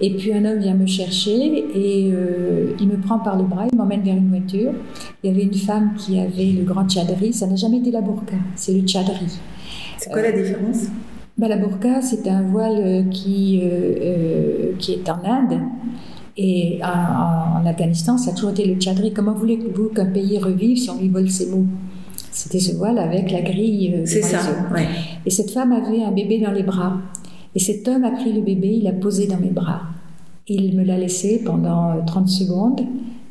Et 0.00 0.14
puis 0.14 0.32
un 0.32 0.44
homme 0.44 0.58
vient 0.58 0.74
me 0.74 0.86
chercher 0.86 1.64
et 1.74 2.10
euh, 2.12 2.74
il 2.78 2.86
me 2.88 2.96
prend 2.96 3.18
par 3.18 3.38
le 3.38 3.44
bras, 3.44 3.66
il 3.70 3.76
m'emmène 3.78 4.02
vers 4.02 4.16
une 4.16 4.28
voiture. 4.28 4.72
Il 5.22 5.30
y 5.30 5.32
avait 5.32 5.44
une 5.44 5.54
femme 5.54 5.94
qui 5.96 6.18
avait 6.18 6.52
le 6.52 6.64
grand 6.64 6.86
tchadri, 6.86 7.32
ça 7.32 7.46
n'a 7.46 7.56
jamais 7.56 7.78
été 7.78 7.90
la 7.90 8.02
burqa, 8.02 8.36
c'est 8.56 8.72
le 8.72 8.80
tchadri. 8.86 9.26
C'est 9.98 10.10
quoi 10.10 10.20
la 10.22 10.32
différence? 10.32 10.88
Bah, 11.38 11.48
la 11.48 11.56
burqa, 11.56 12.00
c'est 12.02 12.28
un 12.28 12.42
voile 12.42 12.78
euh, 12.78 13.02
qui, 13.10 13.60
euh, 13.62 13.94
euh, 14.00 14.72
qui 14.78 14.92
est 14.92 15.08
en 15.10 15.22
Inde. 15.24 15.60
Et 16.38 16.80
en, 16.82 17.64
Afghanistan, 17.64 18.18
ça 18.18 18.30
a 18.30 18.34
toujours 18.34 18.50
été 18.50 18.66
le 18.66 18.74
tchadri. 18.74 19.12
Comment 19.12 19.32
voulez-vous 19.32 19.88
qu'un 19.88 20.06
pays 20.06 20.38
revive 20.38 20.76
si 20.76 20.90
on 20.90 20.98
lui 20.98 21.08
vole 21.08 21.30
ses 21.30 21.46
mots? 21.50 21.64
C'était 22.30 22.58
ce 22.58 22.76
voile 22.76 22.98
avec 22.98 23.30
la 23.30 23.40
grille. 23.40 23.94
euh, 23.96 24.02
C'est 24.04 24.20
ça, 24.20 24.38
ouais. 24.74 24.86
Et 25.24 25.30
cette 25.30 25.50
femme 25.50 25.72
avait 25.72 26.02
un 26.02 26.12
bébé 26.12 26.38
dans 26.38 26.52
les 26.52 26.62
bras. 26.62 26.98
Et 27.56 27.58
cet 27.58 27.88
homme 27.88 28.04
a 28.04 28.10
pris 28.12 28.32
le 28.32 28.42
bébé, 28.42 28.68
il 28.78 28.84
l'a 28.84 28.92
posé 28.92 29.26
dans 29.26 29.38
mes 29.40 29.48
bras. 29.50 29.80
Il 30.46 30.76
me 30.76 30.84
l'a 30.84 30.96
laissé 30.98 31.42
pendant 31.44 31.90
euh, 31.90 31.94
30 32.06 32.28
secondes 32.28 32.80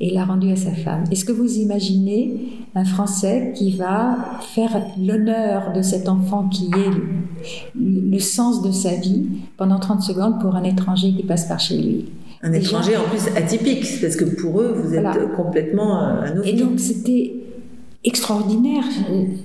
et 0.02 0.08
il 0.10 0.16
l'a 0.16 0.26
rendu 0.26 0.50
à 0.52 0.58
sa 0.58 0.72
femme. 0.72 1.06
Est-ce 1.12 1.24
que 1.24 1.32
vous 1.32 1.60
imaginez 1.60 2.34
un 2.76 2.84
Français 2.84 3.54
qui 3.56 3.72
va 3.72 4.18
faire 4.54 4.82
l'honneur 5.02 5.72
de 5.74 5.82
cet 5.82 6.10
enfant 6.10 6.50
qui 6.50 6.66
est 6.66 6.92
le, 7.80 8.12
le 8.12 8.20
sens 8.20 8.62
de 8.62 8.72
sa 8.72 8.96
vie 8.96 9.24
pendant 9.56 9.80
30 9.80 10.02
secondes 10.02 10.42
pour 10.42 10.56
un 10.56 10.64
étranger 10.64 11.14
qui 11.16 11.24
passe 11.24 11.46
par 11.48 11.60
chez 11.62 11.78
lui? 11.78 12.06
Un 12.42 12.52
étranger 12.52 12.98
en 12.98 13.04
plus 13.10 13.28
atypique, 13.38 13.86
parce 14.02 14.16
que 14.18 14.26
pour 14.26 14.60
eux, 14.60 14.76
vous 14.84 14.94
êtes 14.94 15.02
Voilà. 15.02 15.26
complètement 15.36 15.98
euh, 16.02 16.22
un 16.24 16.36
Et 16.44 16.50
ovni. 16.50 16.54
donc 16.62 16.80
c'était 16.80 17.34
extraordinaire. 18.06 18.84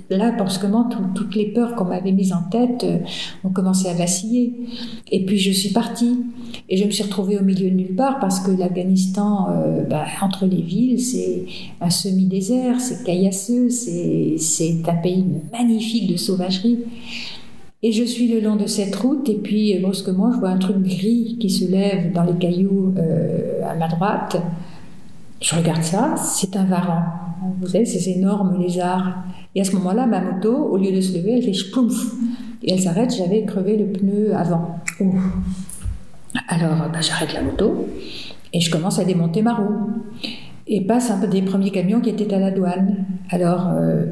Là, 0.09 0.31
brusquement, 0.31 0.85
tout- 0.85 0.99
toutes 1.15 1.35
les 1.35 1.47
peurs 1.47 1.75
qu'on 1.75 1.85
m'avait 1.85 2.11
mises 2.11 2.31
en 2.31 2.43
tête 2.43 2.83
euh, 2.83 2.99
ont 3.43 3.49
commencé 3.49 3.89
à 3.89 3.93
vaciller. 3.93 4.53
Et 5.11 5.25
puis 5.25 5.37
je 5.39 5.51
suis 5.51 5.69
partie. 5.69 6.17
Et 6.69 6.77
je 6.77 6.85
me 6.85 6.91
suis 6.91 7.03
retrouvée 7.03 7.37
au 7.39 7.43
milieu 7.43 7.69
de 7.69 7.75
nulle 7.75 7.95
part 7.95 8.19
parce 8.19 8.39
que 8.39 8.51
l'Afghanistan, 8.51 9.47
euh, 9.49 9.83
bah, 9.83 10.05
entre 10.21 10.45
les 10.45 10.61
villes, 10.61 10.99
c'est 11.01 11.45
un 11.81 11.89
semi-désert, 11.89 12.79
c'est 12.79 13.03
caillasseux, 13.03 13.69
c'est 13.69 14.35
un 14.87 14.95
pays 14.95 15.25
magnifique 15.51 16.11
de 16.11 16.17
sauvagerie. 16.17 16.79
Et 17.83 17.91
je 17.91 18.03
suis 18.03 18.27
le 18.27 18.39
long 18.41 18.57
de 18.57 18.67
cette 18.67 18.95
route, 18.95 19.27
et 19.27 19.33
puis 19.39 19.75
euh, 19.75 19.81
brusquement, 19.81 20.31
je 20.31 20.37
vois 20.37 20.49
un 20.49 20.59
truc 20.59 20.77
gris 20.83 21.37
qui 21.39 21.49
se 21.49 21.65
lève 21.69 22.13
dans 22.13 22.23
les 22.23 22.37
cailloux 22.37 22.93
à 23.67 23.73
ma 23.75 23.87
droite. 23.87 24.37
Je 25.41 25.55
regarde 25.55 25.81
ça, 25.81 26.15
c'est 26.17 26.55
un 26.55 26.65
varan. 26.65 27.01
Vous 27.59 27.67
savez, 27.67 27.85
ces 27.85 28.09
énormes 28.09 28.59
lézards. 28.61 29.23
Et 29.55 29.61
à 29.61 29.63
ce 29.63 29.75
moment-là, 29.75 30.05
ma 30.05 30.21
moto, 30.21 30.53
au 30.53 30.77
lieu 30.77 30.91
de 30.91 31.01
se 31.01 31.17
lever, 31.17 31.37
elle 31.37 31.43
fait 31.43 31.53
chpouf 31.53 32.13
Et 32.63 32.73
elle 32.73 32.79
s'arrête, 32.79 33.13
j'avais 33.15 33.43
crevé 33.45 33.77
le 33.77 33.85
pneu 33.87 34.35
avant. 34.35 34.75
Alors, 36.47 36.89
bah, 36.91 37.01
j'arrête 37.01 37.33
la 37.33 37.41
moto 37.41 37.87
et 38.53 38.59
je 38.59 38.71
commence 38.71 38.99
à 38.99 39.03
démonter 39.03 39.41
ma 39.41 39.55
roue. 39.55 39.89
Et 40.67 40.85
passe 40.85 41.09
un 41.09 41.19
peu 41.19 41.27
des 41.27 41.41
premiers 41.41 41.71
camions 41.71 42.01
qui 42.01 42.09
étaient 42.09 42.33
à 42.33 42.39
la 42.39 42.51
douane. 42.51 43.05
Alors, 43.29 43.69
euh, 43.69 44.05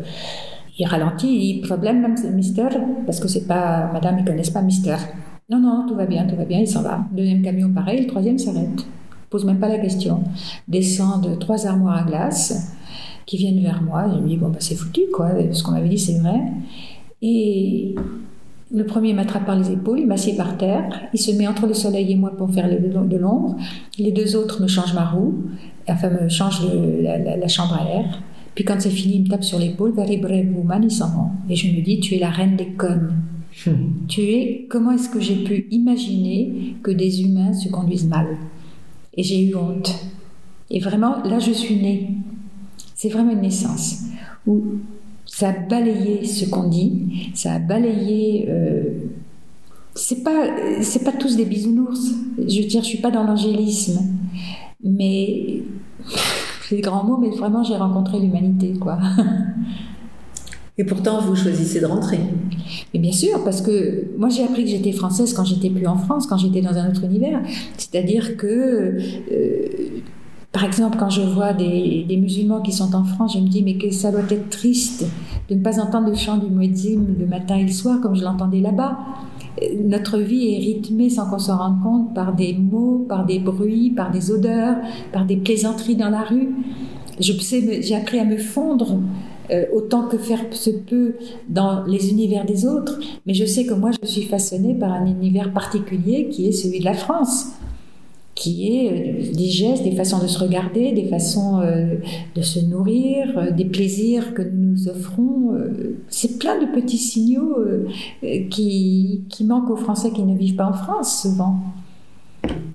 il 0.78 0.86
ralentit, 0.86 1.28
il 1.28 1.62
problème, 1.62 2.16
mister? 2.34 2.70
Parce 3.06 3.20
que 3.20 3.28
c'est 3.28 3.48
pas, 3.48 3.90
madame, 3.94 4.20
ils 4.20 4.26
connaissent 4.26 4.50
pas 4.50 4.62
mister. 4.62 4.96
Non, 5.50 5.60
non, 5.60 5.86
tout 5.88 5.96
va 5.96 6.06
bien, 6.06 6.26
tout 6.26 6.36
va 6.36 6.46
bien, 6.46 6.60
il 6.60 6.68
s'en 6.68 6.82
va. 6.82 7.06
Deuxième 7.12 7.42
camion, 7.42 7.72
pareil, 7.72 8.02
le 8.02 8.08
troisième 8.08 8.38
s'arrête. 8.38 8.86
Pose 9.30 9.46
même 9.46 9.60
pas 9.60 9.68
la 9.68 9.78
question. 9.78 10.24
Descendent 10.68 11.38
trois 11.40 11.68
armoires 11.68 11.98
à 11.98 12.04
glace 12.04 12.76
qui 13.30 13.38
viennent 13.38 13.62
vers 13.62 13.82
moi. 13.84 14.02
Je 14.12 14.20
me 14.24 14.28
dis, 14.28 14.38
bon, 14.38 14.50
bah, 14.50 14.58
c'est 14.60 14.74
foutu, 14.76 15.02
quoi. 15.14 15.30
Ce 15.52 15.62
qu'on 15.64 15.74
m'avait 15.74 15.88
dit, 15.90 16.00
c'est 16.00 16.18
vrai. 16.20 16.40
Et 17.22 17.94
le 18.74 18.86
premier 18.86 19.14
m'attrape 19.14 19.46
par 19.46 19.56
les 19.58 19.70
épaules, 19.72 20.00
il 20.00 20.08
m'assied 20.08 20.36
par 20.36 20.58
terre, 20.58 20.86
il 21.14 21.20
se 21.20 21.32
met 21.38 21.48
entre 21.48 21.68
le 21.68 21.74
soleil 21.76 22.12
et 22.12 22.16
moi 22.16 22.32
pour 22.36 22.50
faire 22.52 22.68
de 22.70 23.18
l'ombre. 23.18 23.56
Les 24.00 24.12
deux 24.12 24.36
autres 24.36 24.62
me 24.64 24.68
changent 24.68 24.94
ma 24.96 25.06
roue, 25.06 25.36
enfin 25.88 26.10
me 26.10 26.28
changent 26.28 26.64
le- 26.74 27.02
la, 27.04 27.18
la- 27.20 27.38
la 27.38 27.48
chambre 27.48 27.76
à 27.82 27.84
air. 27.98 28.22
Puis 28.56 28.64
quand 28.66 28.80
c'est 28.80 28.90
fini, 28.90 29.16
il 29.18 29.24
me 29.26 29.28
tape 29.30 29.44
sur 29.44 29.60
l'épaule, 29.60 29.94
ils 29.96 30.92
s'en 30.92 31.10
vont. 31.16 31.30
Et 31.50 31.56
je 31.56 31.68
me 31.76 31.82
dis, 31.82 32.00
tu 32.00 32.16
es 32.16 32.20
la 32.20 32.30
reine 32.32 32.56
des 32.56 32.70
connes. 32.84 33.14
Tu 34.08 34.22
es, 34.22 34.66
comment 34.70 34.92
est-ce 34.92 35.10
que 35.10 35.20
j'ai 35.20 35.36
pu 35.44 35.68
imaginer 35.72 36.76
que 36.84 36.92
des 36.92 37.22
humains 37.24 37.54
se 37.54 37.70
conduisent 37.70 38.08
mal? 38.08 38.28
Et 39.16 39.24
j'ai 39.24 39.40
eu 39.48 39.56
honte. 39.56 39.94
Et 40.72 40.80
vraiment, 40.80 41.22
là, 41.24 41.40
je 41.40 41.52
suis 41.52 41.76
née. 41.76 42.10
C'est 43.02 43.08
vraiment 43.08 43.32
une 43.32 43.40
naissance 43.40 44.02
où 44.46 44.62
ça 45.26 45.52
a 45.52 45.54
balayé 45.54 46.26
ce 46.26 46.50
qu'on 46.50 46.68
dit, 46.68 47.32
ça 47.34 47.54
a 47.54 47.60
balayé. 47.60 48.46
euh, 48.50 48.82
c'est 49.96 50.22
pas, 50.22 50.48
c'est 50.82 51.06
pas 51.06 51.14
tous 51.14 51.38
des 51.38 51.46
bisounours. 51.46 52.12
Je 52.38 52.62
veux 52.62 52.68
dire, 52.68 52.84
je 52.84 52.88
suis 52.88 52.98
pas 52.98 53.10
dans 53.10 53.24
l'angélisme, 53.24 54.02
mais 54.84 55.62
c'est 56.68 56.76
des 56.76 56.82
grands 56.82 57.06
mots, 57.06 57.16
mais 57.16 57.30
vraiment, 57.30 57.64
j'ai 57.64 57.78
rencontré 57.78 58.20
l'humanité, 58.20 58.74
quoi. 58.74 59.00
Et 60.78 60.84
pourtant, 60.84 61.22
vous 61.22 61.38
choisissez 61.38 61.80
de 61.80 61.86
rentrer. 61.86 62.20
Mais 62.94 63.00
bien 63.00 63.14
sûr, 63.14 63.46
parce 63.46 63.62
que 63.62 64.08
moi 64.18 64.28
j'ai 64.28 64.44
appris 64.44 64.66
que 64.66 64.72
j'étais 64.72 64.92
française 64.92 65.34
quand 65.34 65.46
j'étais 65.46 65.70
plus 65.70 65.88
en 65.88 65.96
France, 65.98 66.28
quand 66.28 66.38
j'étais 66.38 66.62
dans 66.62 66.78
un 66.78 66.90
autre 66.90 67.06
univers. 67.06 67.42
C'est-à-dire 67.78 68.36
que, 68.36 68.98
euh, 69.32 70.02
par 70.52 70.64
exemple, 70.64 70.98
quand 70.98 71.10
je 71.10 71.22
vois 71.22 71.54
des, 71.54 72.06
musulmans 72.20 72.62
qui 72.62 72.72
sont 72.72 72.96
en 72.96 73.04
France, 73.04 73.34
je 73.36 73.40
me 73.40 73.48
dis 73.48 73.62
mais 73.62 73.78
que 73.78 73.92
ça 73.92 74.12
doit 74.12 74.22
être 74.30 74.50
triste 74.50 75.06
de 75.48 75.56
ne 75.56 75.62
pas 75.62 75.80
entendre 75.80 76.10
le 76.10 76.16
chant 76.16 76.38
du 76.38 76.48
muezzin 76.48 77.02
le 77.20 77.26
matin 77.28 77.56
et 77.56 77.64
le 77.64 77.72
soir 77.72 78.02
comme 78.02 78.16
je 78.16 78.24
l'entendais 78.24 78.60
là-bas. 78.60 78.98
Euh, 79.62 79.66
Notre 79.86 80.18
vie 80.18 80.54
est 80.54 80.60
rythmée 80.60 81.10
sans 81.10 81.30
qu'on 81.30 81.40
s'en 81.40 81.58
rende 81.58 81.82
compte 81.84 82.14
par 82.16 82.34
des 82.34 82.54
mots, 82.54 83.06
par 83.08 83.26
des 83.26 83.40
bruits, 83.40 83.92
par 83.92 84.10
des 84.10 84.32
odeurs, 84.32 84.78
par 85.14 85.26
des 85.26 85.38
plaisanteries 85.38 85.96
dans 85.96 86.10
la 86.10 86.22
rue. 86.22 86.50
J'ai 87.20 87.96
appris 87.96 88.20
à 88.20 88.26
me 88.26 88.38
fondre 88.38 89.00
euh, 89.52 89.66
autant 89.74 90.08
que 90.08 90.18
faire 90.18 90.40
se 90.52 90.70
peut 90.70 91.16
dans 91.48 91.84
les 91.86 92.10
univers 92.12 92.46
des 92.46 92.66
autres, 92.66 93.00
mais 93.26 93.34
je 93.34 93.46
sais 93.46 93.66
que 93.66 93.74
moi 93.74 93.92
je 94.02 94.08
suis 94.08 94.24
façonnée 94.24 94.74
par 94.74 94.92
un 94.92 95.06
univers 95.06 95.52
particulier 95.52 96.30
qui 96.30 96.48
est 96.48 96.52
celui 96.52 96.80
de 96.80 96.86
la 96.86 96.94
France, 96.94 97.48
qui 98.40 98.74
est 98.74 98.90
euh, 98.90 99.36
des 99.36 99.50
gestes, 99.50 99.84
des 99.84 99.92
façons 99.92 100.20
de 100.20 100.28
se 100.28 100.40
regarder, 100.40 100.94
des 100.94 101.04
façons 101.04 101.60
euh, 101.60 101.96
de 102.36 102.42
se 102.42 102.60
nourrir, 102.62 103.38
euh, 103.38 103.52
des 103.52 103.66
plaisirs 103.66 104.34
que 104.34 104.42
nous 104.42 104.88
offrons. 104.88 105.58
C'est 106.08 106.40
plein 106.40 106.58
de 106.58 106.66
petits 106.68 106.98
signaux 106.98 107.58
qui, 108.50 109.24
qui 109.28 109.44
manquent 109.44 109.72
aux 109.72 109.76
Français 109.76 110.12
qui 110.12 110.24
ne 110.24 110.38
vivent 110.38 110.56
pas 110.56 110.68
en 110.68 110.74
France 110.74 111.22
souvent. 111.22 111.56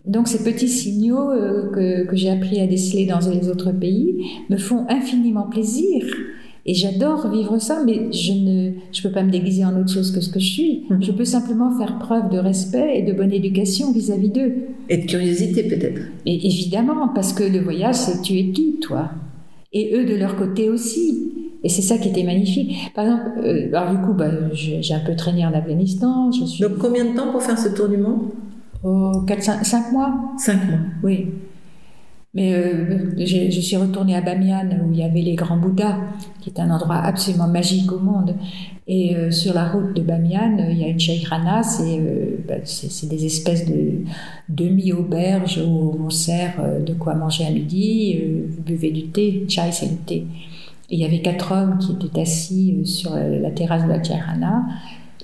Donc 0.05 0.29
ces 0.29 0.45
petits 0.45 0.69
signaux 0.69 1.31
que, 1.73 2.05
que 2.05 2.17
j'ai 2.17 2.31
appris 2.31 2.61
à 2.61 2.67
déceler 2.67 3.07
dans 3.07 3.21
les 3.21 3.49
autres 3.49 3.73
pays 3.73 4.27
me 4.51 4.59
font 4.59 4.85
infiniment 4.89 5.45
plaisir. 5.49 6.05
Et 6.67 6.73
j'adore 6.73 7.31
vivre 7.31 7.59
ça, 7.59 7.83
mais 7.85 8.11
je 8.11 8.33
ne 8.33 8.73
je 8.91 9.03
peux 9.03 9.11
pas 9.11 9.23
me 9.23 9.31
déguiser 9.31 9.65
en 9.65 9.79
autre 9.79 9.93
chose 9.93 10.11
que 10.11 10.21
ce 10.21 10.31
que 10.31 10.41
je 10.41 10.47
suis. 10.47 10.87
Mhm. 10.89 11.03
Je 11.03 11.13
peux 11.13 11.25
simplement 11.25 11.77
faire 11.77 11.99
preuve 11.99 12.31
de 12.31 12.39
respect 12.39 12.99
et 12.99 13.03
de 13.03 13.13
bonne 13.13 13.33
éducation 13.33 13.93
vis-à-vis 13.93 14.31
d'eux. 14.31 14.53
Et 14.89 14.99
de 14.99 15.07
curiosité 15.07 15.63
peut-être. 15.65 16.01
Et 16.25 16.47
évidemment, 16.47 17.09
parce 17.09 17.33
que 17.35 17.45
le 17.45 17.61
voyage, 17.61 17.97
c'est 17.97 18.23
tu 18.23 18.39
es 18.39 18.51
qui, 18.51 18.79
toi 18.81 19.11
Et 19.75 19.95
eux 19.95 20.05
de 20.07 20.15
leur 20.15 20.37
côté 20.37 20.71
aussi. 20.71 21.33
Et 21.63 21.69
c'est 21.69 21.83
ça 21.83 21.99
qui 21.99 22.09
était 22.09 22.25
magnifique. 22.25 22.77
Par 22.95 23.05
exemple, 23.05 23.31
euh, 23.43 23.69
alors 23.75 23.91
du 23.91 23.99
coup, 23.99 24.13
bah, 24.13 24.31
j'ai 24.53 24.95
un 24.95 25.01
peu 25.01 25.17
traîné 25.17 25.45
en 25.47 25.53
Afghanistan. 25.53 26.31
Je 26.31 26.45
suis 26.45 26.63
Donc 26.63 26.79
combien 26.79 27.05
de 27.05 27.17
temps 27.17 27.31
pour 27.31 27.43
faire 27.43 27.59
ce 27.59 27.69
tour 27.69 27.89
du 27.89 27.97
monde? 27.99 28.31
Au 28.83 29.23
4, 29.27 29.65
5, 29.65 29.93
mois. 29.93 30.15
Cinq 30.39 30.67
mois. 30.67 30.79
Oui. 31.03 31.29
Mais 32.35 32.53
euh, 32.53 33.15
je, 33.17 33.61
suis 33.61 33.77
retournée 33.77 34.17
à 34.17 34.21
Bamiyan 34.21 34.69
où 34.85 34.93
il 34.93 34.99
y 34.99 35.05
avait 35.05 35.23
les 35.23 35.37
grands 35.37 35.57
Bouddhas, 35.57 35.99
qui 36.41 36.51
est 36.51 36.59
un 36.59 36.69
endroit 36.71 36.97
absolument 36.97 37.47
magique 37.47 37.93
au 37.93 38.01
monde. 38.01 38.35
Et 38.89 39.17
euh, 39.17 39.31
sur 39.31 39.55
la 39.55 39.69
route 39.69 39.95
de 39.95 40.03
Bamiyan, 40.03 40.59
euh, 40.59 40.71
il 40.71 40.79
y 40.79 40.85
a 40.85 40.89
une 40.89 40.99
euh, 40.99 42.37
bah, 42.47 42.55
c'est- 42.65 43.09
des 43.09 43.25
espèces 43.25 43.67
de 43.67 44.01
demi-auberges 44.49 45.59
où 45.65 45.97
on 46.05 46.11
sert 46.11 46.55
de 46.85 46.93
quoi 46.93 47.15
manger 47.15 47.47
à 47.47 47.51
midi, 47.51 48.21
vous 48.49 48.63
buvez 48.63 48.91
du 48.91 49.07
thé, 49.07 49.45
chai 49.49 49.71
c'est 49.71 49.87
le 49.87 49.97
thé. 49.97 50.27
Et 50.91 50.97
il 50.97 50.99
y 50.99 51.05
avait 51.05 51.21
quatre 51.21 51.53
hommes 51.53 51.79
qui 51.79 51.93
étaient 52.07 52.21
assis 52.21 52.85
sur 52.85 53.15
la 53.15 53.51
terrasse 53.51 53.85
de 53.85 53.89
la 53.89 54.03
shairana. 54.03 54.65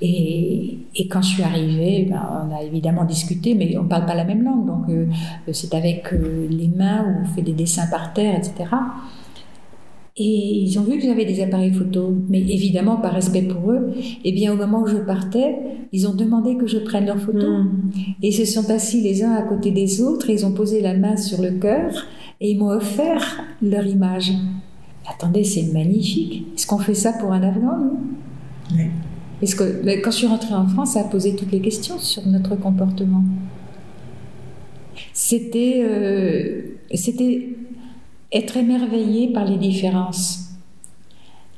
Et, 0.02 0.78
et 0.96 1.08
quand 1.08 1.22
je 1.22 1.28
suis 1.28 1.42
arrivée, 1.42 2.06
ben, 2.08 2.48
on 2.48 2.54
a 2.54 2.62
évidemment 2.62 3.04
discuté, 3.04 3.54
mais 3.54 3.76
on 3.76 3.84
ne 3.84 3.88
parle 3.88 4.06
pas 4.06 4.14
la 4.14 4.24
même 4.24 4.42
langue. 4.42 4.66
Donc, 4.66 4.88
euh, 4.88 5.06
c'est 5.52 5.74
avec 5.74 6.12
euh, 6.12 6.46
les 6.48 6.68
mains 6.68 7.04
où 7.04 7.22
on 7.22 7.34
fait 7.34 7.42
des 7.42 7.52
dessins 7.52 7.86
par 7.90 8.12
terre, 8.12 8.34
etc. 8.36 8.70
Et 10.16 10.62
ils 10.64 10.78
ont 10.78 10.82
vu 10.82 10.98
que 10.98 11.04
j'avais 11.04 11.24
des 11.24 11.42
appareils 11.42 11.72
photo, 11.72 12.12
mais 12.28 12.40
évidemment, 12.40 12.96
par 12.96 13.12
respect 13.12 13.42
pour 13.42 13.70
eux, 13.70 13.92
et 14.24 14.32
bien 14.32 14.52
au 14.52 14.56
moment 14.56 14.82
où 14.82 14.86
je 14.86 14.96
partais, 14.96 15.56
ils 15.92 16.06
ont 16.08 16.14
demandé 16.14 16.56
que 16.56 16.66
je 16.66 16.78
prenne 16.78 17.06
leurs 17.06 17.20
photos. 17.20 17.64
Hmm. 17.64 17.90
Et 18.22 18.28
ils 18.28 18.32
se 18.32 18.44
sont 18.44 18.70
assis 18.70 19.00
les 19.00 19.22
uns 19.22 19.32
à 19.32 19.42
côté 19.42 19.70
des 19.70 20.02
autres, 20.02 20.28
et 20.28 20.34
ils 20.34 20.44
ont 20.44 20.52
posé 20.52 20.80
la 20.80 20.94
main 20.94 21.16
sur 21.16 21.40
le 21.40 21.52
cœur, 21.52 22.06
et 22.40 22.50
ils 22.50 22.58
m'ont 22.58 22.70
offert 22.70 23.44
leur 23.62 23.86
image. 23.86 24.32
Attendez, 25.08 25.44
c'est 25.44 25.72
magnifique. 25.72 26.44
Est-ce 26.54 26.66
qu'on 26.66 26.78
fait 26.78 26.94
ça 26.94 27.12
pour 27.12 27.32
un 27.32 27.42
Afghan 27.42 27.78
Oui. 28.74 28.86
Que, 29.40 29.82
mais 29.84 30.00
quand 30.02 30.10
je 30.10 30.18
suis 30.18 30.26
rentrée 30.26 30.54
en 30.54 30.66
France, 30.66 30.92
ça 30.92 31.00
a 31.00 31.04
posé 31.04 31.34
toutes 31.34 31.50
les 31.50 31.60
questions 31.60 31.98
sur 31.98 32.26
notre 32.26 32.56
comportement. 32.56 33.24
C'était, 35.14 35.80
euh, 35.82 36.62
c'était 36.94 37.48
être 38.32 38.56
émerveillé 38.58 39.32
par 39.32 39.46
les 39.46 39.56
différences. 39.56 40.50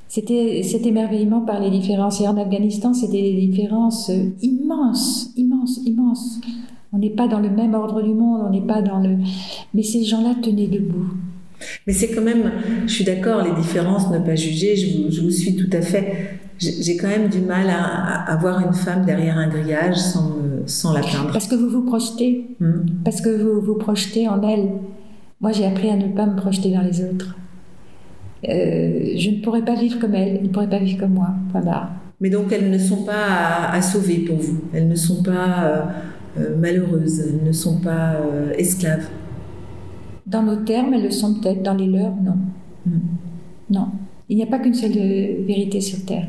C'était 0.06 0.62
cet 0.62 0.86
émerveillement 0.86 1.40
par 1.40 1.58
les 1.58 1.70
différences. 1.70 2.20
Et 2.20 2.28
en 2.28 2.36
Afghanistan, 2.36 2.94
c'était 2.94 3.22
des 3.22 3.46
différences 3.46 4.10
immenses, 4.42 5.32
immenses, 5.36 5.80
immenses. 5.84 6.40
On 6.92 6.98
n'est 6.98 7.10
pas 7.10 7.26
dans 7.26 7.40
le 7.40 7.50
même 7.50 7.74
ordre 7.74 8.02
du 8.02 8.12
monde, 8.12 8.42
on 8.46 8.50
n'est 8.50 8.66
pas 8.66 8.82
dans 8.82 9.00
le. 9.00 9.16
Mais 9.74 9.82
ces 9.82 10.04
gens-là 10.04 10.34
tenaient 10.42 10.66
debout. 10.66 11.14
Mais 11.86 11.92
c'est 11.92 12.10
quand 12.10 12.22
même, 12.22 12.52
je 12.86 12.92
suis 12.92 13.04
d'accord, 13.04 13.42
les 13.42 13.54
différences, 13.54 14.10
ne 14.10 14.18
pas 14.18 14.34
juger, 14.34 14.76
je 14.76 15.20
vous 15.22 15.30
suis 15.30 15.56
tout 15.56 15.70
à 15.72 15.80
fait. 15.80 16.31
J'ai 16.80 16.96
quand 16.96 17.08
même 17.08 17.28
du 17.28 17.40
mal 17.40 17.68
à, 17.70 17.82
à, 17.82 18.32
à 18.32 18.36
voir 18.36 18.60
une 18.60 18.72
femme 18.72 19.04
derrière 19.04 19.36
un 19.38 19.48
grillage 19.48 19.96
sans, 19.96 20.28
me- 20.30 20.62
sans 20.66 20.92
la 20.92 21.00
plaindre. 21.00 21.32
Parce 21.32 21.46
que 21.48 21.54
vous 21.56 21.68
vous 21.68 21.82
projetez, 21.84 22.46
Hmm. 22.60 22.82
parce 23.04 23.20
que 23.20 23.30
vous 23.30 23.60
vous 23.60 23.74
projetez 23.76 24.28
en 24.28 24.40
elle. 24.42 24.68
Moi, 25.40 25.50
j'ai 25.52 25.66
appris 25.66 25.90
à 25.90 25.96
ne 25.96 26.08
pas 26.08 26.26
me 26.26 26.36
projeter 26.36 26.72
dans 26.72 26.82
les 26.82 27.00
autres. 27.04 27.36
Euh, 28.48 29.12
je 29.16 29.30
ne 29.30 29.40
pourrais 29.42 29.64
pas 29.64 29.74
vivre 29.74 29.98
comme 30.00 30.14
elle, 30.14 30.36
elle 30.36 30.42
ne 30.44 30.48
pourrait 30.48 30.68
pas 30.70 30.78
vivre 30.78 30.98
comme 31.00 31.14
moi. 31.14 31.28
Point 31.50 31.60
barre. 31.62 31.90
Mais 32.20 32.30
donc 32.30 32.52
elles 32.52 32.70
ne 32.70 32.78
sont 32.78 33.04
pas 33.04 33.26
à, 33.28 33.74
à 33.74 33.82
sauver 33.82 34.18
pour 34.18 34.36
vous. 34.36 34.60
Elles 34.72 34.86
ne 34.88 34.94
sont 34.94 35.22
pas 35.22 35.64
euh, 35.64 35.82
euh, 36.38 36.56
malheureuses. 36.56 37.20
Elles 37.20 37.44
ne 37.46 37.52
sont 37.52 37.78
pas 37.80 38.14
euh, 38.14 38.52
esclaves. 38.56 39.08
Dans 40.26 40.42
nos 40.42 40.56
termes, 40.56 40.94
elles 40.94 41.02
le 41.02 41.10
sont 41.10 41.34
peut-être, 41.34 41.62
dans 41.62 41.74
les 41.74 41.86
leurs, 41.88 42.14
non. 42.22 42.36
Hmm. 42.86 43.00
Non. 43.70 43.88
Il 44.28 44.36
n'y 44.36 44.42
a 44.44 44.46
pas 44.46 44.58
qu'une 44.60 44.74
seule 44.74 44.92
vérité 44.92 45.80
sur 45.80 46.04
Terre. 46.04 46.26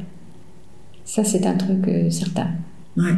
Ça, 1.05 1.23
c'est 1.23 1.45
un 1.45 1.55
truc 1.55 1.87
euh, 1.87 2.09
certain. 2.09 2.47
Ouais. 2.95 3.11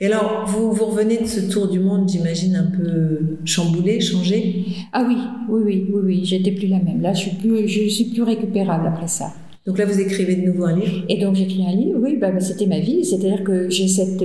Et 0.00 0.06
alors, 0.06 0.44
vous, 0.46 0.72
vous 0.72 0.86
revenez 0.86 1.18
de 1.18 1.26
ce 1.26 1.40
tour 1.40 1.68
du 1.68 1.78
monde, 1.78 2.08
j'imagine, 2.08 2.56
un 2.56 2.70
peu 2.76 3.38
chamboulé, 3.44 4.00
changé? 4.00 4.66
Ah 4.92 5.04
oui, 5.06 5.16
oui, 5.48 5.62
oui, 5.64 5.86
oui, 5.92 6.00
oui, 6.04 6.20
j'étais 6.24 6.50
plus 6.52 6.66
la 6.66 6.80
même. 6.80 7.00
Là, 7.00 7.14
je 7.14 7.20
suis 7.20 7.36
plus, 7.36 7.68
je 7.68 7.88
suis 7.88 8.06
plus 8.06 8.22
récupérable 8.22 8.86
après 8.86 9.08
ça. 9.08 9.32
Donc 9.66 9.78
là, 9.78 9.86
vous 9.86 10.00
écrivez 10.00 10.36
de 10.36 10.42
nouveau 10.42 10.64
un 10.64 10.76
livre? 10.76 11.04
Et 11.08 11.18
donc 11.18 11.34
j'écris 11.34 11.66
un 11.66 11.74
livre, 11.74 11.98
oui, 12.00 12.16
bah, 12.20 12.30
bah, 12.30 12.40
c'était 12.40 12.66
ma 12.66 12.78
vie, 12.78 13.04
c'est-à-dire 13.04 13.42
que 13.42 13.68
j'ai 13.68 13.88
cette 13.88 14.24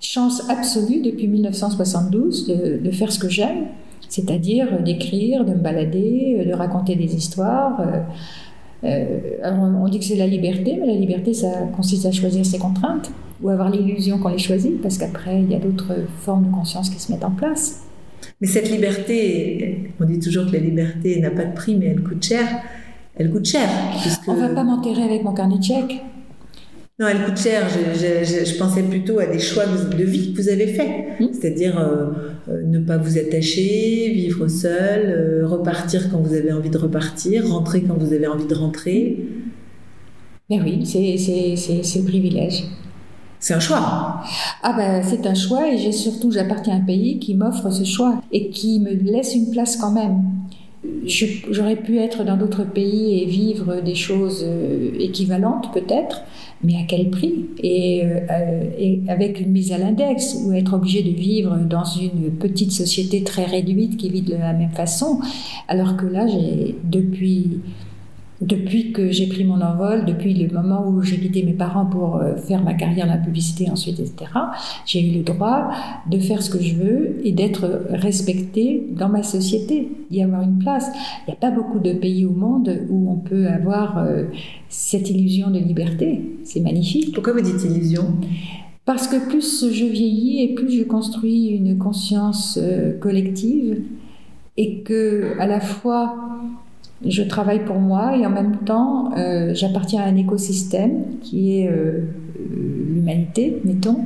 chance 0.00 0.48
absolue 0.50 1.00
depuis 1.02 1.28
1972 1.28 2.48
de, 2.48 2.80
de 2.84 2.90
faire 2.90 3.12
ce 3.12 3.20
que 3.20 3.28
j'aime, 3.28 3.66
c'est-à-dire 4.08 4.82
d'écrire, 4.82 5.44
de 5.44 5.52
me 5.52 5.58
balader, 5.58 6.44
de 6.44 6.52
raconter 6.52 6.96
des 6.96 7.14
histoires. 7.14 7.80
Euh, 7.80 7.84
euh, 7.84 8.00
on 8.82 9.88
dit 9.88 9.98
que 9.98 10.04
c'est 10.04 10.16
la 10.16 10.26
liberté, 10.26 10.76
mais 10.80 10.86
la 10.86 10.94
liberté, 10.94 11.34
ça 11.34 11.48
consiste 11.76 12.06
à 12.06 12.12
choisir 12.12 12.44
ses 12.44 12.58
contraintes 12.58 13.10
ou 13.42 13.48
avoir 13.48 13.70
l'illusion 13.70 14.18
qu'on 14.18 14.28
les 14.28 14.38
choisit, 14.38 14.80
parce 14.80 14.98
qu'après, 14.98 15.40
il 15.42 15.50
y 15.50 15.54
a 15.54 15.58
d'autres 15.58 15.94
formes 16.20 16.46
de 16.46 16.52
conscience 16.52 16.90
qui 16.90 17.00
se 17.00 17.10
mettent 17.10 17.24
en 17.24 17.30
place. 17.30 17.82
Mais 18.40 18.46
cette 18.46 18.70
liberté, 18.70 19.90
on 20.00 20.04
dit 20.04 20.20
toujours 20.20 20.46
que 20.46 20.52
la 20.52 20.60
liberté 20.60 21.20
n'a 21.20 21.30
pas 21.30 21.44
de 21.44 21.54
prix, 21.54 21.76
mais 21.76 21.86
elle 21.86 22.02
coûte 22.02 22.22
cher. 22.22 22.46
Elle 23.16 23.30
coûte 23.30 23.46
cher. 23.46 23.68
Puisque... 24.00 24.28
On 24.28 24.34
va 24.34 24.48
pas 24.48 24.64
m'enterrer 24.64 25.02
avec 25.02 25.24
mon 25.24 25.32
carnet 25.32 25.58
de 25.58 25.62
chèques. 25.62 26.02
Non, 27.02 27.08
elle 27.08 27.24
coûte 27.24 27.36
cher. 27.36 27.66
Je, 27.68 27.98
je- 27.98 28.24
je- 28.24 28.44
je 28.48 28.56
pensais 28.58 28.84
plutôt 28.84 29.18
à 29.18 29.26
des 29.26 29.40
choix 29.40 29.64
de 29.66 30.04
vie 30.04 30.32
que 30.32 30.40
vous 30.40 30.48
avez 30.48 30.68
faits. 30.68 31.18
Mm. 31.18 31.26
C'est-à-dire 31.32 31.76
euh, 31.76 32.06
euh, 32.48 32.62
ne 32.64 32.78
pas 32.78 32.96
vous 32.96 33.18
attacher, 33.18 34.12
vivre 34.14 34.46
seul, 34.46 35.02
euh, 35.06 35.44
repartir 35.48 36.08
quand 36.12 36.18
vous 36.18 36.32
avez 36.32 36.52
envie 36.52 36.70
de 36.70 36.78
repartir, 36.78 37.48
rentrer 37.48 37.82
quand 37.82 37.98
vous 37.98 38.12
avez 38.12 38.28
envie 38.28 38.46
de 38.46 38.54
rentrer. 38.54 39.18
Mais 40.48 40.60
oui, 40.60 40.86
c'est 40.86 41.98
le 41.98 42.04
privilège. 42.04 42.66
C'est 43.40 43.54
un 43.54 43.60
choix. 43.60 44.20
Ah 44.62 44.72
ben 44.76 45.02
c'est 45.02 45.26
un 45.26 45.34
choix 45.34 45.72
et 45.72 45.76
j'ai 45.78 45.90
surtout 45.90 46.30
j'appartiens 46.30 46.74
à 46.74 46.76
un 46.76 46.80
pays 46.82 47.18
qui 47.18 47.34
m'offre 47.34 47.68
ce 47.70 47.82
choix 47.82 48.20
et 48.30 48.50
qui 48.50 48.78
me 48.78 48.92
laisse 48.92 49.34
une 49.34 49.50
place 49.50 49.76
quand 49.76 49.90
même. 49.90 50.22
J'aurais 51.50 51.76
pu 51.76 51.98
être 51.98 52.22
dans 52.24 52.36
d'autres 52.36 52.64
pays 52.64 53.22
et 53.22 53.26
vivre 53.26 53.80
des 53.84 53.94
choses 53.96 54.44
équivalentes 54.98 55.72
peut-être, 55.72 56.22
mais 56.62 56.76
à 56.76 56.84
quel 56.86 57.10
prix? 57.10 57.46
Et, 57.62 58.04
euh, 58.04 58.20
euh, 58.30 58.64
et 58.78 59.00
avec 59.08 59.40
une 59.40 59.50
mise 59.50 59.72
à 59.72 59.78
l'index 59.78 60.36
ou 60.44 60.52
être 60.52 60.74
obligé 60.74 61.02
de 61.02 61.10
vivre 61.10 61.56
dans 61.58 61.84
une 61.84 62.32
petite 62.38 62.72
société 62.72 63.22
très 63.22 63.44
réduite 63.44 63.96
qui 63.96 64.08
vit 64.10 64.22
de 64.22 64.34
la 64.34 64.52
même 64.52 64.70
façon, 64.70 65.20
alors 65.68 65.96
que 65.96 66.06
là 66.06 66.26
j'ai 66.26 66.76
depuis 66.84 67.60
depuis 68.42 68.92
que 68.92 69.10
j'ai 69.10 69.28
pris 69.28 69.44
mon 69.44 69.60
envol, 69.60 70.04
depuis 70.04 70.34
le 70.34 70.52
moment 70.52 70.86
où 70.86 71.00
j'ai 71.02 71.18
quitté 71.18 71.42
mes 71.44 71.52
parents 71.52 71.86
pour 71.86 72.16
euh, 72.16 72.36
faire 72.36 72.62
ma 72.62 72.74
carrière 72.74 73.06
dans 73.06 73.12
la 73.12 73.18
publicité 73.18 73.70
ensuite, 73.70 74.00
etc., 74.00 74.30
j'ai 74.84 75.06
eu 75.06 75.12
le 75.12 75.22
droit 75.22 75.70
de 76.10 76.18
faire 76.18 76.42
ce 76.42 76.50
que 76.50 76.60
je 76.60 76.74
veux 76.74 77.16
et 77.24 77.32
d'être 77.32 77.86
respectée 77.90 78.86
dans 78.90 79.08
ma 79.08 79.22
société, 79.22 79.88
d'y 80.10 80.22
avoir 80.22 80.42
une 80.42 80.58
place. 80.58 80.88
Il 81.26 81.30
n'y 81.30 81.34
a 81.34 81.36
pas 81.36 81.50
beaucoup 81.50 81.78
de 81.78 81.92
pays 81.92 82.24
au 82.24 82.32
monde 82.32 82.80
où 82.90 83.10
on 83.10 83.16
peut 83.16 83.46
avoir 83.46 83.98
euh, 83.98 84.24
cette 84.68 85.08
illusion 85.08 85.50
de 85.50 85.58
liberté. 85.58 86.20
C'est 86.44 86.60
magnifique. 86.60 87.14
Pourquoi 87.14 87.34
vous 87.34 87.42
dites 87.42 87.62
illusion? 87.64 88.14
Parce 88.84 89.06
que 89.06 89.28
plus 89.28 89.70
je 89.70 89.84
vieillis 89.84 90.42
et 90.42 90.54
plus 90.54 90.70
je 90.70 90.82
construis 90.82 91.46
une 91.48 91.78
conscience 91.78 92.58
euh, 92.60 92.98
collective 92.98 93.82
et 94.56 94.82
que 94.82 95.38
à 95.38 95.46
la 95.46 95.60
fois 95.60 96.16
je 97.06 97.22
travaille 97.22 97.64
pour 97.64 97.78
moi 97.78 98.16
et 98.16 98.24
en 98.26 98.30
même 98.30 98.56
temps 98.64 99.12
euh, 99.16 99.54
j'appartiens 99.54 100.02
à 100.02 100.06
un 100.06 100.16
écosystème 100.16 101.18
qui 101.22 101.58
est 101.58 101.68
euh, 101.68 102.00
l'humanité, 102.94 103.60
mettons, 103.64 103.98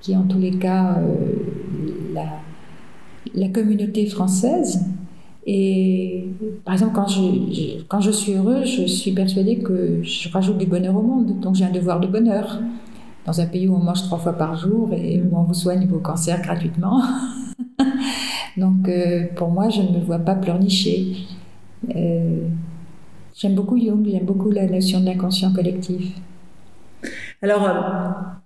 qui 0.00 0.12
est 0.12 0.16
en 0.16 0.22
tous 0.24 0.38
les 0.38 0.52
cas 0.52 0.96
euh, 0.98 1.04
la, 2.14 2.24
la 3.34 3.48
communauté 3.48 4.06
française. 4.06 4.84
Et 5.46 6.26
par 6.64 6.74
exemple, 6.74 6.92
quand 6.94 7.08
je, 7.08 7.20
je- 7.52 7.82
quand 7.88 8.00
je 8.00 8.10
suis 8.12 8.32
heureux, 8.34 8.64
je 8.64 8.86
suis 8.86 9.12
persuadée 9.12 9.58
que 9.58 9.98
je 10.02 10.28
rajoute 10.28 10.58
du 10.58 10.66
bonheur 10.66 10.96
au 10.96 11.02
monde. 11.02 11.40
Donc 11.40 11.56
j'ai 11.56 11.64
un 11.64 11.72
devoir 11.72 12.00
de 12.00 12.06
bonheur. 12.06 12.60
Dans 13.26 13.40
un 13.40 13.46
pays 13.46 13.68
où 13.68 13.74
on 13.76 13.78
mange 13.78 14.02
trois 14.02 14.18
fois 14.18 14.32
par 14.32 14.56
jour 14.56 14.90
et 14.92 15.20
où 15.20 15.36
on 15.36 15.42
vous 15.44 15.54
soigne 15.54 15.86
vos 15.86 15.98
cancers 15.98 16.42
gratuitement. 16.42 17.00
Donc 18.56 18.88
euh, 18.88 19.24
pour 19.36 19.48
moi, 19.48 19.68
je 19.68 19.80
ne 19.82 19.88
me 19.98 20.00
vois 20.04 20.18
pas 20.18 20.34
pleurnicher. 20.34 21.16
Euh, 21.94 22.46
j'aime 23.36 23.54
beaucoup 23.54 23.78
Jung, 23.78 24.06
j'aime 24.08 24.24
beaucoup 24.24 24.50
la 24.50 24.66
notion 24.66 25.00
de 25.00 25.06
l'inconscient 25.06 25.52
collectif. 25.52 26.12
Alors, 27.42 27.64
euh, 27.64 27.72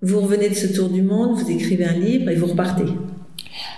vous 0.03 0.21
revenez 0.21 0.49
de 0.49 0.55
ce 0.55 0.75
tour 0.75 0.89
du 0.89 1.03
monde, 1.03 1.39
vous 1.39 1.51
écrivez 1.51 1.85
un 1.85 1.93
livre 1.93 2.31
et 2.31 2.35
vous 2.37 2.47
repartez. 2.47 2.85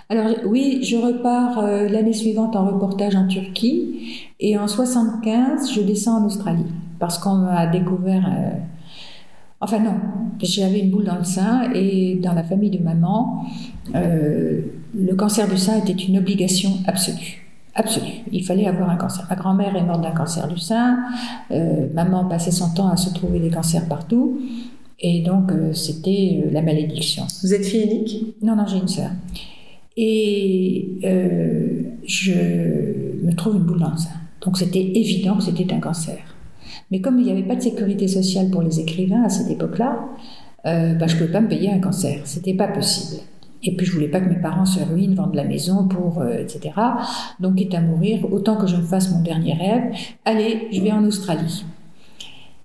Alors 0.09 0.27
oui, 0.47 0.81
je 0.83 0.97
repars 0.97 1.59
euh, 1.59 1.89
l'année 1.89 2.13
suivante 2.13 2.57
en 2.57 2.67
reportage 2.67 3.15
en 3.15 3.27
Turquie 3.27 4.31
et 4.41 4.57
en 4.57 4.67
75, 4.67 5.73
je 5.73 5.81
descends 5.83 6.23
en 6.23 6.27
Australie 6.27 6.67
parce 6.99 7.19
qu'on 7.19 7.35
m'a 7.37 7.67
découvert... 7.67 8.27
euh, 8.27 8.59
Enfin 9.61 9.81
non, 9.81 9.95
j'avais 10.41 10.79
une 10.79 10.91
boule 10.91 11.05
dans 11.05 11.19
le 11.19 11.25
sein 11.25 11.73
et 11.75 12.15
dans 12.23 12.33
la 12.33 12.45
famille 12.45 12.71
de 12.71 12.79
maman, 12.83 13.45
euh, 13.95 14.61
le 14.97 15.15
cancer 15.17 15.49
du 15.49 15.59
sein 15.59 15.79
était 15.79 15.93
une 15.93 16.19
obligation 16.19 16.71
absolue. 16.87 17.48
Absolue. 17.79 18.25
Il 18.33 18.45
fallait 18.45 18.67
avoir 18.67 18.91
un 18.91 18.97
cancer. 18.97 19.25
Ma 19.31 19.37
grand-mère 19.37 19.77
est 19.77 19.85
morte 19.85 20.03
d'un 20.03 20.11
cancer 20.11 20.49
du 20.49 20.59
sein. 20.59 20.99
euh, 21.53 21.87
maman 21.95 22.25
passait 22.25 22.51
son 22.51 22.71
temps 22.75 22.89
à 22.89 22.97
se 22.97 23.15
trouver 23.15 23.39
des 23.39 23.51
cancers 23.51 23.87
partout. 23.87 24.41
Et 24.99 25.21
donc, 25.21 25.53
euh, 25.53 25.73
c'était 25.73 26.43
euh, 26.45 26.51
la 26.51 26.61
malédiction. 26.61 27.25
Vous 27.45 27.55
êtes 27.55 27.65
fille 27.65 27.85
unique? 27.85 28.35
Non, 28.43 28.57
non, 28.57 28.67
j'ai 28.67 28.79
une 28.79 28.89
sœur. 28.89 29.11
Et 29.97 30.99
je 32.05 32.33
me 33.25 33.33
trouve 33.35 33.57
une 33.57 33.63
boule 33.63 33.79
dans 33.81 33.93
le 33.93 33.97
sein. 33.97 34.11
Donc, 34.41 34.59
c'était 34.59 34.83
évident 34.83 35.37
que 35.37 35.45
c'était 35.45 35.73
un 35.73 35.81
cancer. 35.81 36.19
Mais 36.91 37.01
comme 37.01 37.19
il 37.21 37.27
n'y 37.27 37.33
avait 37.33 37.43
pas 37.43 37.57
de 37.57 37.63
sécurité 37.63 38.09
sociale 38.09 38.51
pour 38.51 38.63
les 38.63 38.81
écrivains 38.81 39.23
à 39.23 39.29
cette 39.29 39.51
époque-là, 39.51 40.01
bah, 40.65 41.07
je 41.07 41.15
ne 41.15 41.19
pouvais 41.19 41.33
pas 41.33 41.41
me 41.41 41.49
payer 41.49 41.71
un 41.73 41.81
cancer. 41.81 42.21
C'était 42.25 42.55
pas 42.55 42.69
possible. 42.69 43.23
Et 43.63 43.75
puis 43.77 43.87
je 43.87 43.93
voulais 43.93 44.09
pas 44.09 44.21
que 44.21 44.29
mes 44.29 44.41
parents 44.41 44.67
se 44.67 44.81
ruinent, 44.81 45.15
vendent 45.15 45.35
la 45.35 45.45
maison 45.45 45.89
pour, 45.89 46.21
euh, 46.21 46.39
etc. 46.39 46.71
Donc, 47.41 47.57
quitte 47.57 47.75
à 47.75 47.81
mourir, 47.81 48.33
autant 48.33 48.57
que 48.57 48.67
je 48.67 48.77
me 48.77 48.83
fasse 48.83 49.11
mon 49.11 49.21
dernier 49.21 49.55
rêve, 49.55 49.95
allez, 50.25 50.69
je 50.71 50.81
vais 50.81 50.93
en 50.93 51.05
Australie. 51.05 51.65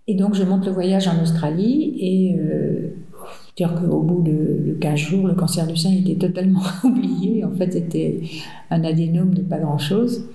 Et 0.08 0.16
donc, 0.16 0.36
je 0.36 0.44
monte 0.44 0.66
le 0.66 0.72
voyage 0.72 1.08
en 1.08 1.22
Australie 1.22 1.96
et 2.00 2.36
euh, 2.38 2.96
dire 3.56 3.74
qu'au 3.74 4.02
bout 4.02 4.22
de, 4.22 4.72
de 4.72 4.74
15 4.80 5.00
jours, 5.00 5.28
le 5.28 5.34
cancer 5.34 5.66
du 5.66 5.76
sein 5.78 5.92
était 5.92 6.16
totalement 6.16 6.62
oublié. 6.84 7.44
En 7.44 7.52
fait, 7.52 7.74
c'était 7.74 8.22
un 8.70 8.84
adénome 8.84 9.34
de 9.34 9.42
pas 9.42 9.60
grand-chose. 9.60 10.26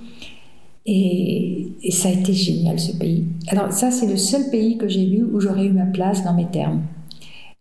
Et 0.91 1.75
ça 1.91 2.09
a 2.09 2.13
été 2.13 2.33
génial 2.33 2.81
ce 2.81 2.97
pays. 2.97 3.27
Alors 3.49 3.73
ça, 3.73 3.91
c'est 3.91 4.07
le 4.07 4.17
seul 4.17 4.51
pays 4.51 4.79
que 4.79 4.89
j'ai 4.89 5.05
vu 5.05 5.23
où 5.23 5.39
j'aurais 5.39 5.67
eu 5.67 5.73
ma 5.73 5.85
place 5.85 6.25
dans 6.25 6.33
mes 6.33 6.47
termes. 6.47 6.81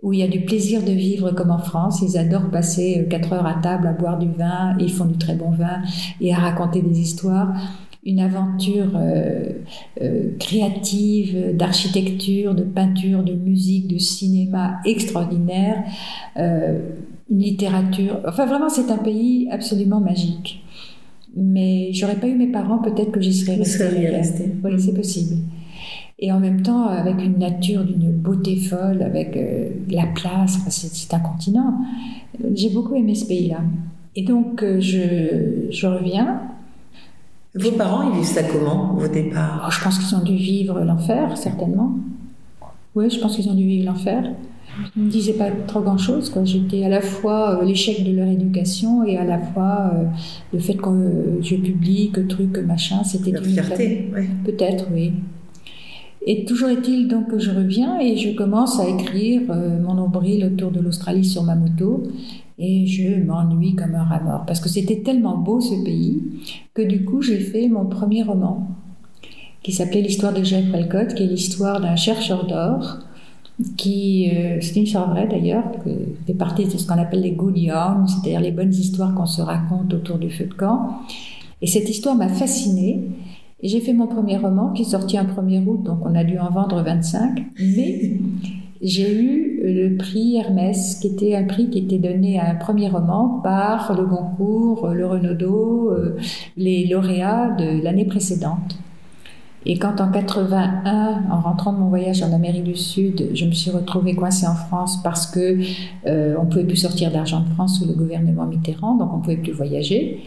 Où 0.03 0.13
il 0.13 0.19
y 0.19 0.23
a 0.23 0.27
du 0.27 0.41
plaisir 0.41 0.83
de 0.83 0.91
vivre 0.91 1.31
comme 1.31 1.49
en 1.49 1.57
France. 1.57 2.01
Ils 2.03 2.17
adorent 2.17 2.49
passer 2.51 3.07
4 3.09 3.33
heures 3.33 3.47
à 3.47 3.55
table 3.55 3.87
à 3.87 3.93
boire 3.93 4.19
du 4.19 4.29
vin, 4.29 4.77
et 4.79 4.83
ils 4.83 4.91
font 4.93 5.05
du 5.05 5.17
très 5.17 5.35
bon 5.35 5.49
vin, 5.51 5.81
et 6.21 6.33
à 6.33 6.37
raconter 6.37 6.81
des 6.81 6.99
histoires. 6.99 7.53
Une 8.05 8.19
aventure 8.19 8.91
euh, 8.95 9.49
euh, 10.01 10.29
créative, 10.39 11.55
d'architecture, 11.57 12.55
de 12.55 12.63
peinture, 12.63 13.23
de 13.23 13.33
musique, 13.33 13.87
de 13.87 13.97
cinéma 13.97 14.77
extraordinaire, 14.85 15.83
euh, 16.37 16.79
une 17.29 17.39
littérature. 17.39 18.19
Enfin, 18.25 18.45
vraiment, 18.45 18.69
c'est 18.69 18.91
un 18.91 18.97
pays 18.97 19.49
absolument 19.51 19.99
magique. 19.99 20.63
Mais 21.35 21.91
j'aurais 21.91 22.15
pas 22.15 22.27
eu 22.27 22.35
mes 22.35 22.47
parents, 22.47 22.77
peut-être 22.77 23.11
que 23.11 23.19
j'y 23.19 23.33
serais 23.33 23.57
Vous 23.57 23.63
restée. 23.63 23.83
elle. 23.83 24.15
restée. 24.15 24.53
Oui, 24.63 24.79
c'est 24.79 24.93
possible. 24.93 25.35
Et 26.19 26.31
en 26.31 26.39
même 26.39 26.61
temps, 26.63 26.87
avec 26.87 27.23
une 27.23 27.37
nature 27.37 27.83
d'une 27.83 28.11
beauté 28.11 28.55
folle, 28.55 29.03
avec 29.03 29.37
euh, 29.37 29.69
la 29.89 30.07
place, 30.07 30.57
enfin, 30.57 30.69
c'est 30.69 31.13
un 31.13 31.19
continent. 31.19 31.75
J'ai 32.55 32.69
beaucoup 32.69 32.95
aimé 32.95 33.13
ce 33.13 33.25
pays-là. 33.27 33.59
Et 34.15 34.23
donc, 34.23 34.63
euh, 34.63 34.79
je, 34.79 35.69
je 35.69 35.87
reviens. 35.87 36.41
Vos 37.53 37.71
parents, 37.71 38.09
ils 38.09 38.17
vivent 38.17 38.25
ça 38.25 38.43
comment, 38.43 38.93
vos 38.93 39.07
départs 39.07 39.65
Oh, 39.67 39.71
je 39.71 39.83
pense 39.83 39.99
qu'ils 39.99 40.15
ont 40.15 40.23
dû 40.23 40.35
vivre 40.35 40.79
l'enfer, 40.81 41.37
certainement. 41.37 41.95
Oui, 42.95 43.09
je 43.11 43.19
pense 43.19 43.35
qu'ils 43.35 43.47
ont 43.49 43.53
dû 43.53 43.63
vivre 43.63 43.85
l'enfer. 43.85 44.23
Ils 44.95 45.01
ne 45.01 45.05
me 45.07 45.11
disaient 45.11 45.33
pas 45.33 45.49
trop 45.67 45.81
grand-chose. 45.81 46.33
J'étais 46.43 46.83
à 46.83 46.89
la 46.89 47.01
fois 47.01 47.61
euh, 47.61 47.65
l'échec 47.65 48.03
de 48.03 48.15
leur 48.15 48.27
éducation 48.27 49.03
et 49.03 49.17
à 49.17 49.23
la 49.23 49.39
fois 49.39 49.91
euh, 49.93 50.03
le 50.53 50.59
fait 50.59 50.75
que 50.75 50.89
euh, 50.89 51.41
je 51.41 51.55
publie, 51.55 52.11
que 52.11 52.21
truc, 52.21 52.53
que 52.53 52.61
machin. 52.61 53.03
C'était 53.03 53.31
une 53.31 53.43
fierté, 53.43 54.09
ouais. 54.13 54.27
Peut-être, 54.45 54.85
oui. 54.93 55.13
Et 56.29 56.43
toujours 56.43 56.67
est-il 56.67 57.07
donc 57.07 57.29
que 57.29 57.39
je 57.39 57.51
reviens 57.51 57.99
et 57.99 58.17
je 58.17 58.35
commence 58.35 58.81
à 58.81 58.87
écrire 58.87 59.43
euh, 59.49 59.81
mon 59.81 59.93
nombril 59.93 60.43
autour 60.43 60.71
de 60.71 60.81
l'Australie 60.81 61.23
sur 61.23 61.41
ma 61.43 61.55
moto 61.55 62.03
et 62.59 62.85
je 62.85 63.23
m'ennuie 63.23 63.75
comme 63.75 63.95
un 63.95 64.03
rat 64.03 64.19
mort 64.19 64.43
parce 64.45 64.59
que 64.59 64.67
c'était 64.67 64.99
tellement 65.03 65.37
beau 65.37 65.61
ce 65.61 65.83
pays 65.85 66.21
que 66.73 66.81
du 66.81 67.05
coup 67.05 67.21
j'ai 67.21 67.39
fait 67.39 67.69
mon 67.69 67.85
premier 67.85 68.23
roman 68.23 68.67
qui 69.63 69.71
s'appelait 69.71 70.01
L'histoire 70.01 70.33
de 70.33 70.43
Jeff 70.43 70.65
Walcott, 70.71 71.13
qui 71.13 71.23
est 71.23 71.27
l'histoire 71.27 71.79
d'un 71.79 71.95
chercheur 71.95 72.45
d'or 72.45 72.99
qui, 73.75 74.29
euh, 74.33 74.57
c'est 74.61 74.75
une 74.75 74.83
histoire 74.83 75.09
vraie 75.09 75.27
d'ailleurs, 75.27 75.63
qui 75.83 75.89
fait 76.27 76.33
partie 76.33 76.65
de 76.65 76.69
ce 76.69 76.85
qu'on 76.85 76.99
appelle 76.99 77.21
les 77.21 77.31
good 77.31 77.57
yarns, 77.57 78.07
c'est-à-dire 78.07 78.39
les 78.39 78.51
bonnes 78.51 78.73
histoires 78.73 79.15
qu'on 79.15 79.25
se 79.25 79.41
raconte 79.41 79.93
autour 79.93 80.17
du 80.17 80.29
feu 80.29 80.45
de 80.45 80.53
camp. 80.53 81.01
Et 81.61 81.67
cette 81.67 81.89
histoire 81.89 82.15
m'a 82.15 82.27
fascinée. 82.27 83.01
J'ai 83.63 83.81
fait 83.81 83.93
mon 83.93 84.05
premier 84.05 84.37
roman 84.37 84.71
qui 84.71 84.83
est 84.83 84.85
sorti 84.85 85.17
un 85.17 85.23
1er 85.23 85.65
août, 85.65 85.81
donc 85.83 85.99
on 86.03 86.13
a 86.13 86.23
dû 86.23 86.37
en 86.37 86.51
vendre 86.51 86.83
25. 86.83 87.43
Mais 87.59 88.19
j'ai 88.81 89.19
eu 89.19 89.59
le 89.63 89.97
prix 89.97 90.35
Hermès, 90.35 90.99
qui 91.01 91.07
était 91.07 91.35
un 91.35 91.45
prix 91.45 91.69
qui 91.71 91.79
était 91.79 91.97
donné 91.97 92.39
à 92.39 92.51
un 92.51 92.55
premier 92.55 92.87
roman 92.87 93.41
par 93.43 93.95
le 93.99 94.05
Goncourt, 94.05 94.89
le 94.89 95.07
Renaudot, 95.07 95.89
euh, 95.91 96.17
les 96.55 96.85
lauréats 96.85 97.55
de 97.57 97.81
l'année 97.83 98.05
précédente. 98.05 98.77
Et 99.65 99.79
quand 99.79 99.99
en 100.01 100.11
81, 100.11 101.23
en 101.31 101.41
rentrant 101.41 101.73
de 101.73 101.79
mon 101.79 101.89
voyage 101.89 102.21
en 102.21 102.31
Amérique 102.31 102.63
du 102.63 102.75
Sud, 102.75 103.31
je 103.33 103.45
me 103.45 103.51
suis 103.51 103.71
retrouvée 103.71 104.13
coincée 104.15 104.45
en 104.45 104.53
France 104.53 105.01
parce 105.01 105.25
que 105.25 105.57
euh, 106.05 106.35
on 106.39 106.45
pouvait 106.45 106.63
plus 106.63 106.77
sortir 106.77 107.11
d'argent 107.11 107.41
de 107.41 107.49
France 107.49 107.79
sous 107.79 107.87
le 107.87 107.93
gouvernement 107.95 108.45
Mitterrand, 108.45 108.95
donc 108.95 109.09
on 109.15 109.19
pouvait 109.19 109.37
plus 109.37 109.51
voyager. 109.51 110.21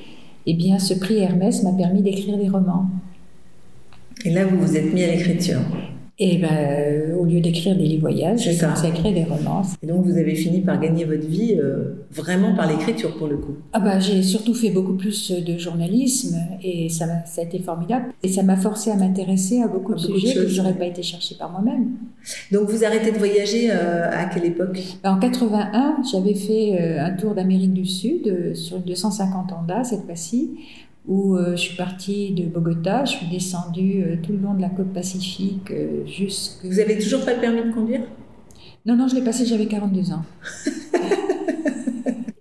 Eh 0.46 0.54
bien, 0.54 0.80
ce 0.80 0.94
prix 0.94 1.18
Hermès 1.18 1.62
m'a 1.62 1.72
permis 1.72 2.02
d'écrire 2.02 2.36
des 2.36 2.48
romans. 2.48 2.86
Et 4.24 4.30
là, 4.30 4.44
vous 4.44 4.58
vous 4.58 4.76
êtes 4.76 4.92
mis 4.92 5.02
à 5.02 5.12
l'écriture. 5.12 5.60
Et 6.22 6.36
ben, 6.36 6.50
euh, 6.52 7.16
au 7.16 7.24
lieu 7.24 7.40
d'écrire 7.40 7.74
des 7.74 7.84
livres 7.84 8.02
voyages, 8.02 8.40
j'ai 8.40 8.54
commencé 8.54 8.84
à 8.84 8.90
écrire 8.90 9.14
des 9.14 9.24
romances. 9.24 9.74
Et 9.82 9.86
donc, 9.86 10.04
vous 10.04 10.18
avez 10.18 10.34
fini 10.34 10.60
par 10.60 10.78
gagner 10.78 11.06
votre 11.06 11.26
vie 11.26 11.56
euh, 11.58 11.94
vraiment 12.10 12.54
par 12.54 12.70
l'écriture, 12.70 13.16
pour 13.16 13.26
le 13.26 13.38
coup. 13.38 13.54
Ah 13.72 13.80
bah, 13.80 13.98
j'ai 13.98 14.22
surtout 14.22 14.52
fait 14.52 14.68
beaucoup 14.68 14.92
plus 14.92 15.32
de 15.32 15.56
journalisme 15.56 16.36
et 16.62 16.90
ça, 16.90 17.06
ça 17.24 17.40
a 17.40 17.44
été 17.44 17.58
formidable. 17.58 18.12
Et 18.22 18.28
ça 18.28 18.42
m'a 18.42 18.56
forcé 18.56 18.90
à 18.90 18.96
m'intéresser 18.96 19.62
à 19.62 19.68
beaucoup 19.68 19.94
À 19.94 19.96
de 19.96 20.02
beaucoup 20.02 20.12
de 20.12 20.18
sujets 20.18 20.34
que 20.34 20.46
je 20.46 20.60
n'aurais 20.60 20.74
pas 20.76 20.84
été 20.84 21.02
chercher 21.02 21.36
par 21.36 21.50
moi-même. 21.52 21.86
Donc, 22.52 22.68
vous 22.68 22.84
arrêtez 22.84 23.12
de 23.12 23.16
voyager 23.16 23.70
euh, 23.70 24.10
à 24.12 24.26
quelle 24.26 24.44
époque? 24.44 24.78
En 25.02 25.18
81, 25.18 26.02
j'avais 26.12 26.34
fait 26.34 26.76
euh, 26.78 27.02
un 27.02 27.12
tour 27.12 27.34
d'Amérique 27.34 27.72
du 27.72 27.86
Sud 27.86 28.54
sur 28.54 28.76
une 28.76 28.82
250 28.82 29.52
Honda 29.52 29.84
cette 29.84 30.04
fois-ci, 30.04 30.50
où 31.06 31.36
euh, 31.36 31.52
je 31.52 31.60
suis 31.60 31.76
partie 31.76 32.32
de 32.32 32.46
Bogota, 32.46 33.04
je 33.04 33.12
suis 33.12 33.26
descendue 33.26 34.02
euh, 34.02 34.16
tout 34.22 34.32
le 34.32 34.38
long 34.38 34.54
de 34.54 34.60
la 34.60 34.68
côte 34.68 34.92
pacifique 34.92 35.70
euh, 35.70 36.06
jusque... 36.06 36.64
Vous 36.64 36.78
avez 36.78 36.98
toujours 36.98 37.24
pas 37.24 37.34
le 37.34 37.40
permis 37.40 37.62
de 37.62 37.72
conduire? 37.72 38.02
Non, 38.86 38.96
non, 38.96 39.08
je 39.08 39.14
l'ai 39.14 39.22
passé, 39.22 39.46
j'avais 39.46 39.66
42 39.66 40.12
ans. 40.12 40.22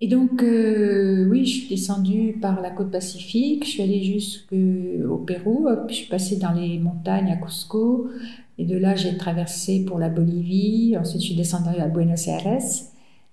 Et 0.02 0.08
donc, 0.08 0.42
euh, 0.42 1.28
oui, 1.28 1.44
je 1.44 1.60
suis 1.60 1.68
descendue 1.68 2.38
par 2.40 2.60
la 2.62 2.70
côte 2.70 2.90
pacifique, 2.90 3.64
je 3.66 3.70
suis 3.70 3.82
allée 3.82 4.02
jusqu'au 4.02 5.18
Pérou, 5.26 5.68
puis 5.86 5.96
je 5.96 6.00
suis 6.02 6.10
passée 6.10 6.36
dans 6.36 6.52
les 6.52 6.78
montagnes 6.78 7.30
à 7.30 7.36
Cusco, 7.36 8.08
et 8.56 8.64
de 8.64 8.78
là, 8.78 8.94
j'ai 8.94 9.18
traversé 9.18 9.84
pour 9.86 9.98
la 9.98 10.08
Bolivie, 10.08 10.96
ensuite 10.98 11.20
je 11.20 11.26
suis 11.26 11.36
descendue 11.36 11.78
à 11.78 11.88
Buenos 11.88 12.28
Aires, 12.28 12.60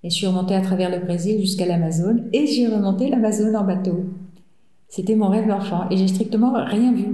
et 0.03 0.09
je 0.09 0.13
suis 0.13 0.27
remontée 0.27 0.55
à 0.55 0.61
travers 0.61 0.91
le 0.91 0.99
Brésil 0.99 1.39
jusqu'à 1.39 1.65
l'Amazone, 1.65 2.27
et 2.33 2.45
j'ai 2.47 2.67
remonté 2.67 3.09
l'Amazone 3.09 3.55
en 3.55 3.63
bateau. 3.63 4.03
C'était 4.89 5.15
mon 5.15 5.29
rêve 5.29 5.47
d'enfant, 5.47 5.85
et 5.91 5.97
j'ai 5.97 6.07
strictement 6.07 6.53
rien 6.53 6.93
vu. 6.93 7.07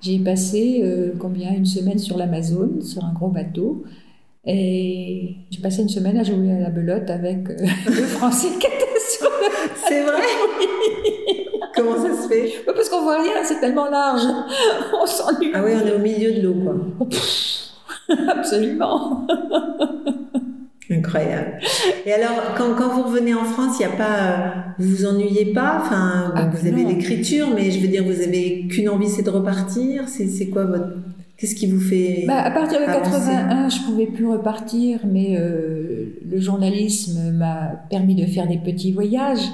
J'ai 0.00 0.18
passé 0.18 0.80
euh, 0.82 1.12
combien? 1.18 1.52
Une 1.52 1.66
semaine 1.66 1.98
sur 1.98 2.16
l'Amazone, 2.16 2.82
sur 2.82 3.04
un 3.04 3.12
gros 3.12 3.28
bateau. 3.28 3.84
Et 4.44 5.36
j'ai 5.50 5.60
passé 5.60 5.82
une 5.82 5.88
semaine 5.88 6.16
à 6.16 6.24
jouer 6.24 6.50
à 6.50 6.58
la 6.58 6.70
belote 6.70 7.08
avec 7.08 7.48
euh, 7.48 7.56
le 7.86 8.02
Français 8.02 8.48
qui 8.58 8.66
était 8.66 9.00
sur 9.10 9.30
le... 9.30 9.68
C'est 9.88 10.02
vrai? 10.02 10.22
Comment 11.74 11.96
ça 11.96 12.22
se 12.22 12.28
fait? 12.28 12.52
Parce 12.66 12.88
qu'on 12.88 13.02
voit 13.02 13.22
rien, 13.22 13.44
c'est 13.44 13.60
tellement 13.60 13.88
large. 13.88 14.22
On 15.00 15.06
s'ennuie. 15.06 15.52
Ah 15.54 15.62
oui, 15.64 15.72
on 15.82 15.86
est 15.86 15.92
au 15.92 15.98
milieu 15.98 16.32
de 16.32 16.42
l'eau, 16.42 16.54
quoi. 16.54 16.74
Absolument. 18.28 19.26
Incroyable. 20.92 21.58
Et 22.06 22.12
alors, 22.12 22.54
quand, 22.56 22.74
quand 22.76 22.88
vous 22.94 23.02
revenez 23.04 23.34
en 23.34 23.44
France, 23.44 23.76
il 23.80 23.86
n'y 23.86 23.92
a 23.92 23.96
pas, 23.96 24.04
euh, 24.04 24.48
vous 24.78 24.88
vous 24.88 25.06
ennuyez 25.06 25.52
pas? 25.52 25.78
Enfin, 25.80 26.32
Ah, 26.36 26.50
vous 26.52 26.66
avez 26.66 26.82
non. 26.82 26.88
l'écriture, 26.90 27.48
mais 27.54 27.70
je 27.70 27.80
veux 27.80 27.88
dire, 27.88 28.04
vous 28.04 28.20
avez 28.20 28.66
qu'une 28.68 28.88
envie, 28.88 29.08
c'est 29.08 29.22
de 29.22 29.30
repartir? 29.30 30.08
C'est, 30.08 30.26
c'est 30.26 30.48
quoi 30.48 30.64
votre, 30.64 30.92
qu'est-ce 31.36 31.54
qui 31.54 31.66
vous 31.66 31.80
fait 31.80 32.24
Bah, 32.26 32.40
à 32.42 32.50
partir 32.50 32.78
de 32.80 32.84
avancer? 32.84 33.10
81, 33.10 33.68
je 33.68 33.78
pouvais 33.86 34.06
plus 34.06 34.26
repartir, 34.26 35.00
mais 35.10 35.36
euh, 35.38 36.14
le 36.30 36.40
journalisme 36.40 37.32
m'a 37.32 37.70
permis 37.90 38.14
de 38.14 38.26
faire 38.26 38.46
des 38.46 38.58
petits 38.58 38.92
voyages. 38.92 39.48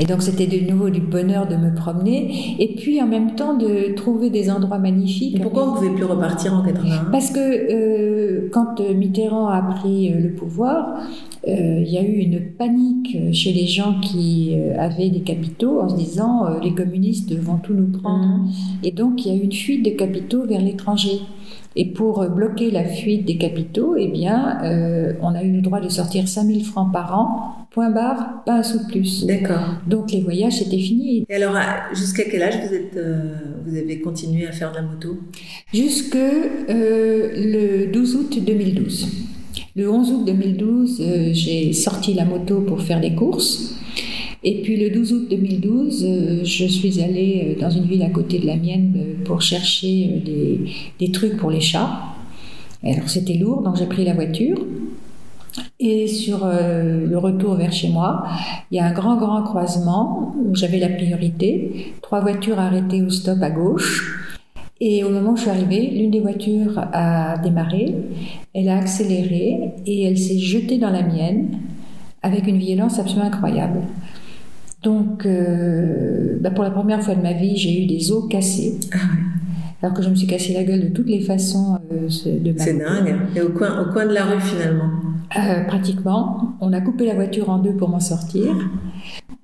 Et 0.00 0.04
donc 0.04 0.22
c'était 0.22 0.46
de 0.46 0.68
nouveau 0.68 0.90
du 0.90 1.00
bonheur 1.00 1.46
de 1.46 1.56
me 1.56 1.74
promener 1.74 2.56
et 2.58 2.74
puis 2.74 3.00
en 3.02 3.06
même 3.06 3.34
temps 3.34 3.56
de 3.56 3.94
trouver 3.94 4.30
des 4.30 4.50
endroits 4.50 4.78
magnifiques. 4.78 5.40
Pourquoi 5.42 5.64
on 5.64 5.72
ne 5.72 5.76
pouvait 5.76 5.94
plus 5.94 6.04
repartir 6.04 6.54
en 6.54 6.62
81 6.62 7.10
Parce 7.12 7.30
que 7.30 7.38
euh, 7.40 8.48
quand 8.50 8.80
Mitterrand 8.80 9.48
a 9.48 9.60
pris 9.62 10.08
le 10.08 10.32
pouvoir, 10.32 10.96
euh, 11.48 11.82
il 11.84 11.90
y 11.90 11.96
a 11.96 12.02
eu 12.02 12.18
une 12.18 12.40
panique 12.40 13.16
chez 13.32 13.52
les 13.52 13.66
gens 13.66 13.98
qui 14.00 14.54
euh, 14.54 14.78
avaient 14.78 15.08
des 15.08 15.20
capitaux 15.20 15.80
en 15.80 15.88
se 15.88 15.96
disant 15.96 16.46
euh, 16.46 16.60
les 16.62 16.74
communistes 16.74 17.34
vont 17.34 17.56
tout 17.56 17.72
nous 17.72 17.86
prendre. 17.86 18.26
Mhm. 18.26 18.50
Et 18.82 18.92
donc 18.92 19.24
il 19.24 19.32
y 19.32 19.34
a 19.34 19.38
eu 19.38 19.44
une 19.44 19.52
fuite 19.52 19.84
de 19.84 19.90
capitaux 19.90 20.44
vers 20.46 20.60
l'étranger. 20.60 21.20
Et 21.80 21.86
pour 21.86 22.28
bloquer 22.28 22.70
la 22.70 22.84
fuite 22.84 23.24
des 23.24 23.38
capitaux, 23.38 23.96
eh 23.96 24.08
bien, 24.08 24.58
on 25.22 25.34
a 25.34 25.42
eu 25.42 25.52
le 25.52 25.62
droit 25.62 25.80
de 25.80 25.88
sortir 25.88 26.28
5000 26.28 26.66
francs 26.66 26.92
par 26.92 27.18
an, 27.18 27.66
point 27.70 27.88
barre, 27.88 28.42
pas 28.44 28.56
un 28.56 28.62
sou 28.62 28.80
de 28.80 28.84
plus. 28.84 29.24
D'accord. 29.24 29.76
Donc 29.86 30.12
les 30.12 30.20
voyages, 30.20 30.58
c'était 30.58 30.78
fini. 30.78 31.24
Et 31.28 31.34
alors, 31.36 31.54
jusqu'à 31.94 32.24
quel 32.24 32.42
âge 32.42 32.58
vous, 32.66 32.74
êtes, 32.74 33.00
vous 33.66 33.76
avez 33.76 34.00
continué 34.00 34.46
à 34.46 34.52
faire 34.52 34.72
de 34.72 34.76
la 34.76 34.82
moto? 34.82 35.20
Jusque 35.72 36.18
le 36.68 37.86
12 37.90 38.16
août 38.16 38.38
2012. 38.44 39.30
Le 39.76 39.88
11 39.88 40.12
août 40.12 40.24
2012, 40.26 41.00
euh, 41.00 41.30
j'ai 41.32 41.72
sorti 41.72 42.12
la 42.14 42.24
moto 42.24 42.60
pour 42.60 42.82
faire 42.82 43.00
des 43.00 43.14
courses. 43.14 43.76
Et 44.42 44.62
puis 44.62 44.76
le 44.76 44.90
12 44.90 45.12
août 45.12 45.26
2012, 45.30 46.04
euh, 46.04 46.44
je 46.44 46.64
suis 46.64 47.02
allée 47.02 47.56
euh, 47.56 47.60
dans 47.60 47.70
une 47.70 47.84
ville 47.84 48.02
à 48.02 48.08
côté 48.08 48.38
de 48.38 48.46
la 48.46 48.56
mienne 48.56 48.94
pour 49.24 49.42
chercher 49.42 50.22
des, 50.24 50.60
des 50.98 51.12
trucs 51.12 51.36
pour 51.36 51.50
les 51.50 51.60
chats. 51.60 52.00
Alors 52.82 53.08
c'était 53.08 53.34
lourd, 53.34 53.62
donc 53.62 53.76
j'ai 53.76 53.86
pris 53.86 54.04
la 54.04 54.14
voiture. 54.14 54.58
Et 55.78 56.06
sur 56.06 56.46
le 56.46 57.16
retour 57.16 57.54
vers 57.54 57.72
chez 57.72 57.88
moi, 57.88 58.24
il 58.70 58.76
y 58.76 58.80
a 58.80 58.84
un 58.84 58.92
grand, 58.92 59.16
grand 59.16 59.42
croisement 59.42 60.34
où 60.38 60.54
j'avais 60.54 60.78
la 60.78 60.88
priorité. 60.88 61.94
Trois 62.02 62.20
voitures 62.20 62.58
arrêtées 62.58 63.02
au 63.02 63.10
stop 63.10 63.42
à 63.42 63.50
gauche. 63.50 64.20
Et 64.80 65.04
au 65.04 65.10
moment 65.10 65.32
où 65.32 65.36
je 65.36 65.42
suis 65.42 65.50
arrivée, 65.50 65.90
l'une 65.90 66.10
des 66.10 66.20
voitures 66.20 66.78
a 66.92 67.36
démarré, 67.38 67.94
elle 68.54 68.68
a 68.70 68.78
accéléré 68.78 69.72
et 69.84 70.04
elle 70.04 70.16
s'est 70.16 70.38
jetée 70.38 70.78
dans 70.78 70.90
la 70.90 71.02
mienne 71.02 71.58
avec 72.22 72.46
une 72.46 72.56
violence 72.56 72.98
absolument 72.98 73.26
incroyable. 73.26 73.80
Donc, 74.82 75.26
euh, 75.26 76.38
bah 76.40 76.50
pour 76.50 76.64
la 76.64 76.70
première 76.70 77.02
fois 77.02 77.14
de 77.14 77.22
ma 77.22 77.32
vie, 77.32 77.56
j'ai 77.56 77.82
eu 77.82 77.86
des 77.86 78.10
os 78.12 78.28
cassés. 78.28 78.78
Ah 78.92 78.96
Alors 79.82 79.94
que 79.94 80.02
je 80.02 80.08
me 80.08 80.14
suis 80.14 80.26
cassé 80.26 80.54
la 80.54 80.64
gueule 80.64 80.80
de 80.80 80.88
toutes 80.88 81.08
les 81.08 81.20
façons 81.20 81.78
euh, 81.92 82.06
de 82.06 82.54
C'est 82.56 82.78
dingue. 82.78 83.16
Et 83.36 83.42
au 83.42 83.50
coin, 83.50 83.82
au 83.82 83.92
coin 83.92 84.06
de 84.06 84.12
la 84.12 84.24
rue, 84.24 84.40
finalement 84.40 84.90
euh, 85.36 85.64
Pratiquement. 85.64 86.54
On 86.60 86.72
a 86.72 86.80
coupé 86.80 87.06
la 87.06 87.14
voiture 87.14 87.50
en 87.50 87.58
deux 87.58 87.72
pour 87.72 87.88
m'en 87.88 88.00
sortir. 88.00 88.54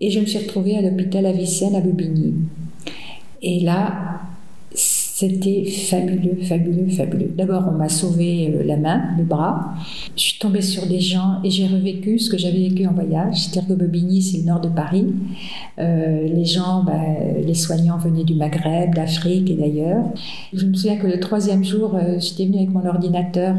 Et 0.01 0.11
je 0.11 0.21
me 0.21 0.27
suis 0.27 0.39
retrouvée 0.39 0.77
à 0.77 0.83
l'hôpital 0.83 1.27
Avicenne 1.27 1.75
à 1.75 1.81
Bobigny. 1.81 2.35
Et 3.43 3.61
là, 3.61 4.21
c'était 5.19 5.65
fabuleux, 5.65 6.43
fabuleux, 6.43 6.91
fabuleux. 6.91 7.33
D'abord, 7.35 7.65
on 7.73 7.73
m'a 7.73 7.89
sauvé 7.89 8.55
euh, 8.55 8.63
la 8.63 8.77
main, 8.77 9.17
le 9.17 9.25
bras. 9.25 9.73
Je 10.15 10.21
suis 10.21 10.39
tombée 10.39 10.61
sur 10.61 10.87
des 10.87 11.01
gens 11.01 11.41
et 11.43 11.49
j'ai 11.49 11.67
revécu 11.67 12.19
ce 12.19 12.29
que 12.29 12.37
j'avais 12.37 12.69
vécu 12.69 12.87
en 12.87 12.93
voyage. 12.93 13.45
C'est-à-dire 13.45 13.67
que 13.67 13.83
Bobigny, 13.83 14.21
c'est 14.21 14.37
le 14.37 14.45
nord 14.45 14.61
de 14.61 14.69
Paris. 14.69 15.07
Euh, 15.79 16.29
les 16.29 16.45
gens, 16.45 16.85
bah, 16.85 17.01
les 17.43 17.55
soignants 17.55 17.97
venaient 17.97 18.25
du 18.25 18.35
Maghreb, 18.35 18.95
d'Afrique 18.95 19.49
et 19.49 19.55
d'ailleurs. 19.55 20.05
Je 20.53 20.67
me 20.67 20.75
souviens 20.75 20.99
que 20.99 21.07
le 21.07 21.19
troisième 21.19 21.65
jour, 21.65 21.95
euh, 21.95 22.19
j'étais 22.19 22.45
venue 22.45 22.59
avec 22.59 22.71
mon 22.71 22.85
ordinateur 22.85 23.55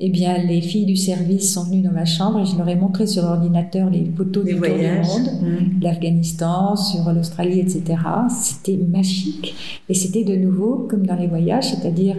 eh 0.00 0.10
bien, 0.10 0.38
les 0.38 0.60
filles 0.60 0.86
du 0.86 0.96
service 0.96 1.52
sont 1.54 1.64
venues 1.64 1.82
dans 1.82 1.90
ma 1.90 2.04
chambre 2.04 2.38
et 2.40 2.44
je 2.46 2.56
leur 2.56 2.68
ai 2.68 2.76
montré 2.76 3.06
sur 3.06 3.22
l'ordinateur 3.24 3.90
les 3.90 4.04
photos 4.16 4.44
des 4.44 4.52
du 4.52 4.58
voyages. 4.58 5.06
tour 5.06 5.16
du 5.18 5.24
monde, 5.24 5.30
Mmh. 5.42 5.82
l'Afghanistan, 5.82 6.76
sur 6.76 7.12
l'Australie, 7.12 7.60
etc. 7.60 7.82
C'était 8.30 8.76
magique. 8.76 9.54
Et 9.88 9.94
c'était 9.94 10.24
de 10.24 10.36
nouveau 10.36 10.86
comme 10.88 11.04
dans 11.06 11.16
les 11.16 11.26
voyages, 11.26 11.70
c'est-à-dire 11.74 12.16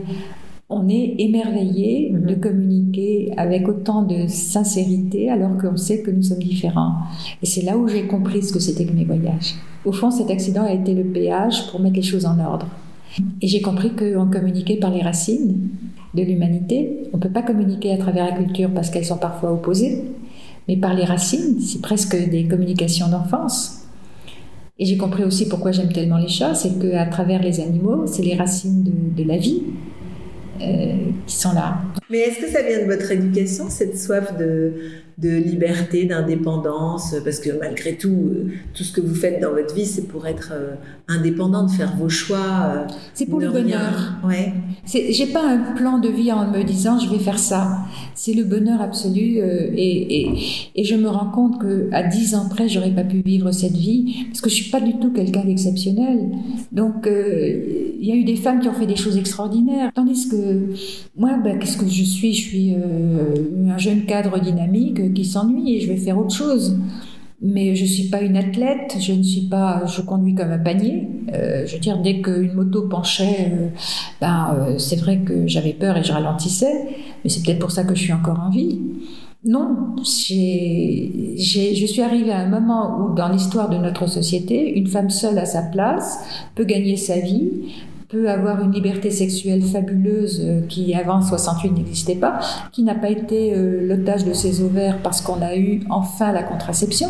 on 0.71 0.87
est 0.87 1.15
émerveillé 1.19 2.11
Mhm. 2.11 2.25
de 2.27 2.35
communiquer 2.35 3.31
avec 3.37 3.67
autant 3.67 4.03
de 4.03 4.27
sincérité 4.27 5.29
alors 5.31 5.57
qu'on 5.57 5.77
sait 5.77 6.01
que 6.01 6.11
nous 6.11 6.21
sommes 6.21 6.43
différents. 6.43 6.93
Et 7.41 7.45
c'est 7.45 7.63
là 7.63 7.77
où 7.77 7.87
j'ai 7.87 8.05
compris 8.07 8.43
ce 8.43 8.51
que 8.53 8.59
c'était 8.59 8.85
que 8.85 8.93
mes 8.93 9.05
voyages. 9.05 9.55
Au 9.85 9.91
fond, 9.93 10.11
cet 10.11 10.29
accident 10.29 10.63
a 10.63 10.73
été 10.73 10.93
le 10.93 11.05
péage 11.05 11.71
pour 11.71 11.79
mettre 11.79 11.95
les 11.95 12.01
choses 12.03 12.25
en 12.25 12.37
ordre. 12.39 12.67
Et 13.41 13.47
j'ai 13.47 13.61
compris 13.61 13.91
qu'on 13.95 14.27
communiquait 14.27 14.75
par 14.77 14.91
les 14.91 15.01
racines 15.01 15.69
de 16.13 16.23
l'humanité. 16.23 17.03
On 17.13 17.17
ne 17.17 17.21
peut 17.21 17.29
pas 17.29 17.41
communiquer 17.41 17.93
à 17.93 17.97
travers 17.97 18.25
la 18.25 18.31
culture 18.31 18.69
parce 18.73 18.89
qu'elles 18.89 19.05
sont 19.05 19.17
parfois 19.17 19.51
opposées, 19.51 20.03
mais 20.67 20.77
par 20.77 20.93
les 20.93 21.05
racines, 21.05 21.59
c'est 21.59 21.81
presque 21.81 22.15
des 22.15 22.47
communications 22.47 23.07
d'enfance. 23.07 23.83
Et 24.79 24.85
j'ai 24.85 24.97
compris 24.97 25.23
aussi 25.23 25.49
pourquoi 25.49 25.71
j'aime 25.71 25.91
tellement 25.91 26.17
les 26.17 26.29
chats, 26.29 26.55
c'est 26.55 26.79
qu'à 26.79 27.05
travers 27.05 27.43
les 27.43 27.59
animaux, 27.59 28.07
c'est 28.07 28.23
les 28.23 28.35
racines 28.35 28.83
de, 29.15 29.23
la 29.23 29.37
vie 29.37 29.63
euh, 30.61 30.95
qui 31.27 31.35
sont 31.35 31.51
là. 31.51 31.79
Mais 32.09 32.19
est-ce 32.19 32.39
que 32.39 32.47
ça 32.47 32.61
vient 32.61 32.79
de 32.79 32.91
votre 32.91 33.11
éducation, 33.11 33.65
cette 33.69 33.99
soif 33.99 34.37
de, 34.37 34.73
de 35.21 35.29
liberté, 35.29 36.05
d'indépendance 36.05 37.15
Parce 37.23 37.39
que 37.39 37.49
malgré 37.59 37.95
tout, 37.95 38.09
euh, 38.31 38.51
tout 38.73 38.83
ce 38.83 38.91
que 38.93 39.01
vous 39.01 39.15
faites 39.15 39.41
dans 39.41 39.51
votre 39.51 39.73
vie, 39.75 39.85
c'est 39.85 40.07
pour 40.07 40.25
être 40.27 40.51
euh, 40.53 40.75
indépendant, 41.07 41.65
de 41.65 41.71
faire 41.71 41.95
vos 41.97 42.09
choix. 42.09 42.37
euh, 42.37 42.87
C'est 43.13 43.25
pour 43.25 43.39
le 43.39 43.49
bonheur. 43.49 44.13
Ouais. 44.25 44.53
J'ai 44.85 45.27
pas 45.27 45.43
un 45.45 45.75
plan 45.75 45.97
de 45.99 46.09
vie 46.09 46.31
en 46.31 46.49
me 46.49 46.63
disant 46.63 46.99
je 46.99 47.09
vais 47.09 47.19
faire 47.19 47.39
ça. 47.39 47.79
C'est 48.15 48.33
le 48.33 48.43
bonheur 48.43 48.81
absolu 48.81 49.39
euh, 49.39 49.69
et, 49.75 50.21
et, 50.21 50.39
et 50.75 50.83
je 50.83 50.95
me 50.95 51.09
rends 51.09 51.31
compte 51.31 51.59
que 51.59 51.89
à 51.91 52.03
10 52.03 52.35
ans 52.35 52.47
près 52.49 52.67
j'aurais 52.69 52.91
pas 52.91 53.03
pu 53.03 53.21
vivre 53.21 53.51
cette 53.51 53.75
vie 53.75 54.25
parce 54.27 54.41
que 54.41 54.49
je 54.49 54.55
suis 54.55 54.69
pas 54.71 54.81
du 54.81 54.93
tout 54.99 55.11
quelqu'un 55.11 55.43
d'exceptionnel. 55.43 56.29
Donc 56.71 57.07
euh, 57.07 57.95
il 58.01 58.07
y 58.07 58.11
a 58.11 58.15
eu 58.15 58.23
des 58.23 58.35
femmes 58.37 58.59
qui 58.61 58.69
ont 58.69 58.73
fait 58.73 58.87
des 58.87 58.95
choses 58.95 59.17
extraordinaires, 59.17 59.91
tandis 59.93 60.29
que 60.29 60.69
moi, 61.17 61.37
ben, 61.43 61.59
qu'est-ce 61.59 61.77
que 61.77 61.87
je 61.87 62.03
suis? 62.03 62.33
Je 62.33 62.41
suis 62.41 62.73
euh, 62.73 63.69
un 63.73 63.77
jeune 63.77 64.05
cadre 64.05 64.39
dynamique 64.39 64.99
euh, 64.99 65.08
qui 65.13 65.25
s'ennuie 65.25 65.75
et 65.75 65.81
je 65.81 65.87
vais 65.87 65.97
faire 65.97 66.17
autre 66.17 66.35
chose. 66.35 66.77
Mais 67.41 67.73
je 67.73 67.85
suis 67.85 68.09
pas 68.09 68.21
une 68.21 68.35
athlète, 68.35 68.97
je 68.99 69.13
ne 69.13 69.23
suis 69.23 69.47
pas, 69.47 69.85
je 69.85 70.01
conduis 70.01 70.35
comme 70.35 70.51
un 70.51 70.59
panier. 70.59 71.07
Euh, 71.33 71.65
je 71.65 71.75
veux 71.75 71.79
dire, 71.79 71.97
dès 71.99 72.21
qu'une 72.21 72.53
moto 72.53 72.89
penchait, 72.89 73.51
euh, 73.53 73.67
ben, 74.19 74.53
euh, 74.53 74.77
c'est 74.77 74.97
vrai 74.97 75.19
que 75.19 75.47
j'avais 75.47 75.71
peur 75.71 75.95
et 75.95 76.03
je 76.03 76.11
ralentissais, 76.11 76.87
mais 77.23 77.29
c'est 77.29 77.41
peut-être 77.43 77.59
pour 77.59 77.71
ça 77.71 77.85
que 77.85 77.95
je 77.95 78.01
suis 78.01 78.13
encore 78.13 78.39
en 78.39 78.49
vie. 78.49 78.81
Non, 79.45 79.95
j'ai, 80.03 81.37
je 81.37 81.85
suis 81.85 82.01
arrivée 82.01 82.33
à 82.33 82.39
un 82.39 82.49
moment 82.49 82.99
où, 82.99 83.15
dans 83.15 83.29
l'histoire 83.29 83.69
de 83.69 83.77
notre 83.77 84.07
société, 84.07 84.77
une 84.77 84.87
femme 84.87 85.09
seule 85.09 85.39
à 85.39 85.45
sa 85.45 85.61
place 85.61 86.19
peut 86.55 86.65
gagner 86.65 86.97
sa 86.97 87.19
vie, 87.19 87.49
peut 88.09 88.27
avoir 88.27 88.61
une 88.61 88.71
liberté 88.71 89.11
sexuelle 89.11 89.61
fabuleuse 89.61 90.41
euh, 90.43 90.61
qui 90.67 90.95
avant 90.95 91.21
68 91.21 91.71
n'existait 91.71 92.15
pas, 92.15 92.39
qui 92.71 92.81
n'a 92.81 92.95
pas 92.95 93.09
été 93.09 93.53
euh, 93.53 93.87
l'otage 93.87 94.25
de 94.25 94.33
ses 94.33 94.61
ovaires 94.61 94.97
parce 95.03 95.21
qu'on 95.21 95.41
a 95.41 95.55
eu 95.55 95.83
enfin 95.89 96.31
la 96.31 96.41
contraception. 96.41 97.07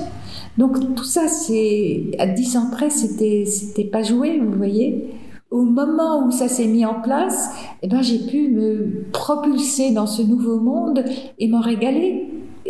Donc 0.58 0.78
tout 0.96 1.06
ça, 1.06 1.28
c'est 1.30 2.12
à 2.20 2.28
10 2.28 2.58
ans 2.58 2.70
près, 2.70 2.90
c'était 2.90 3.46
c'était 3.46 3.86
pas 3.86 4.04
joué, 4.04 4.40
vous 4.40 4.58
voyez. 4.58 5.16
Au 5.52 5.64
moment 5.64 6.28
où 6.28 6.32
ça 6.32 6.48
s'est 6.48 6.68
mis 6.68 6.86
en 6.86 7.02
place, 7.02 7.50
eh 7.82 7.88
ben 7.88 8.02
j'ai 8.02 8.20
pu 8.20 8.50
me 8.50 9.06
propulser 9.12 9.92
dans 9.92 10.06
ce 10.06 10.22
nouveau 10.22 10.60
monde 10.60 11.04
et 11.40 11.48
m'en 11.48 11.62
régaler. 11.62 12.28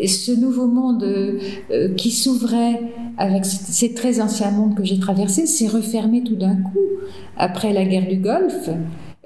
Ce 0.08 0.32
nouveau 0.32 0.68
monde 0.68 1.04
euh, 1.04 1.40
euh, 1.72 1.94
qui 1.96 2.12
s'ouvrait 2.12 2.82
avec 3.18 3.46
ces 3.46 3.94
très 3.94 4.22
anciens 4.22 4.52
mondes 4.52 4.76
que 4.76 4.84
j'ai 4.84 5.00
traversés 5.00 5.46
s'est 5.46 5.68
refermé 5.68 6.24
tout 6.24 6.36
d'un 6.36 6.56
coup 6.56 6.80
après 7.38 7.74
la 7.74 7.86
guerre 7.86 8.08
du 8.08 8.18
Golfe. 8.18 8.70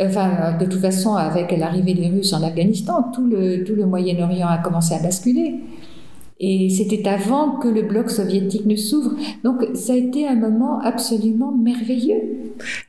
Enfin, 0.01 0.57
de 0.59 0.65
toute 0.65 0.82
façon, 0.82 1.13
avec 1.13 1.55
l'arrivée 1.55 1.93
des 1.93 2.07
Russes 2.07 2.34
en 2.34 2.41
Afghanistan, 2.41 3.11
tout 3.13 3.28
le, 3.28 3.63
tout 3.63 3.76
le 3.76 3.86
Moyen-Orient 3.86 4.47
a 4.47 4.57
commencé 4.57 4.95
à 4.95 4.99
basculer. 4.99 5.59
Et 6.45 6.69
c'était 6.69 7.07
avant 7.07 7.57
que 7.57 7.69
le 7.69 7.83
bloc 7.83 8.09
soviétique 8.09 8.65
ne 8.65 8.75
s'ouvre. 8.75 9.13
Donc 9.45 9.65
ça 9.75 9.93
a 9.93 9.95
été 9.95 10.27
un 10.27 10.35
moment 10.35 10.79
absolument 10.81 11.55
merveilleux. 11.55 12.21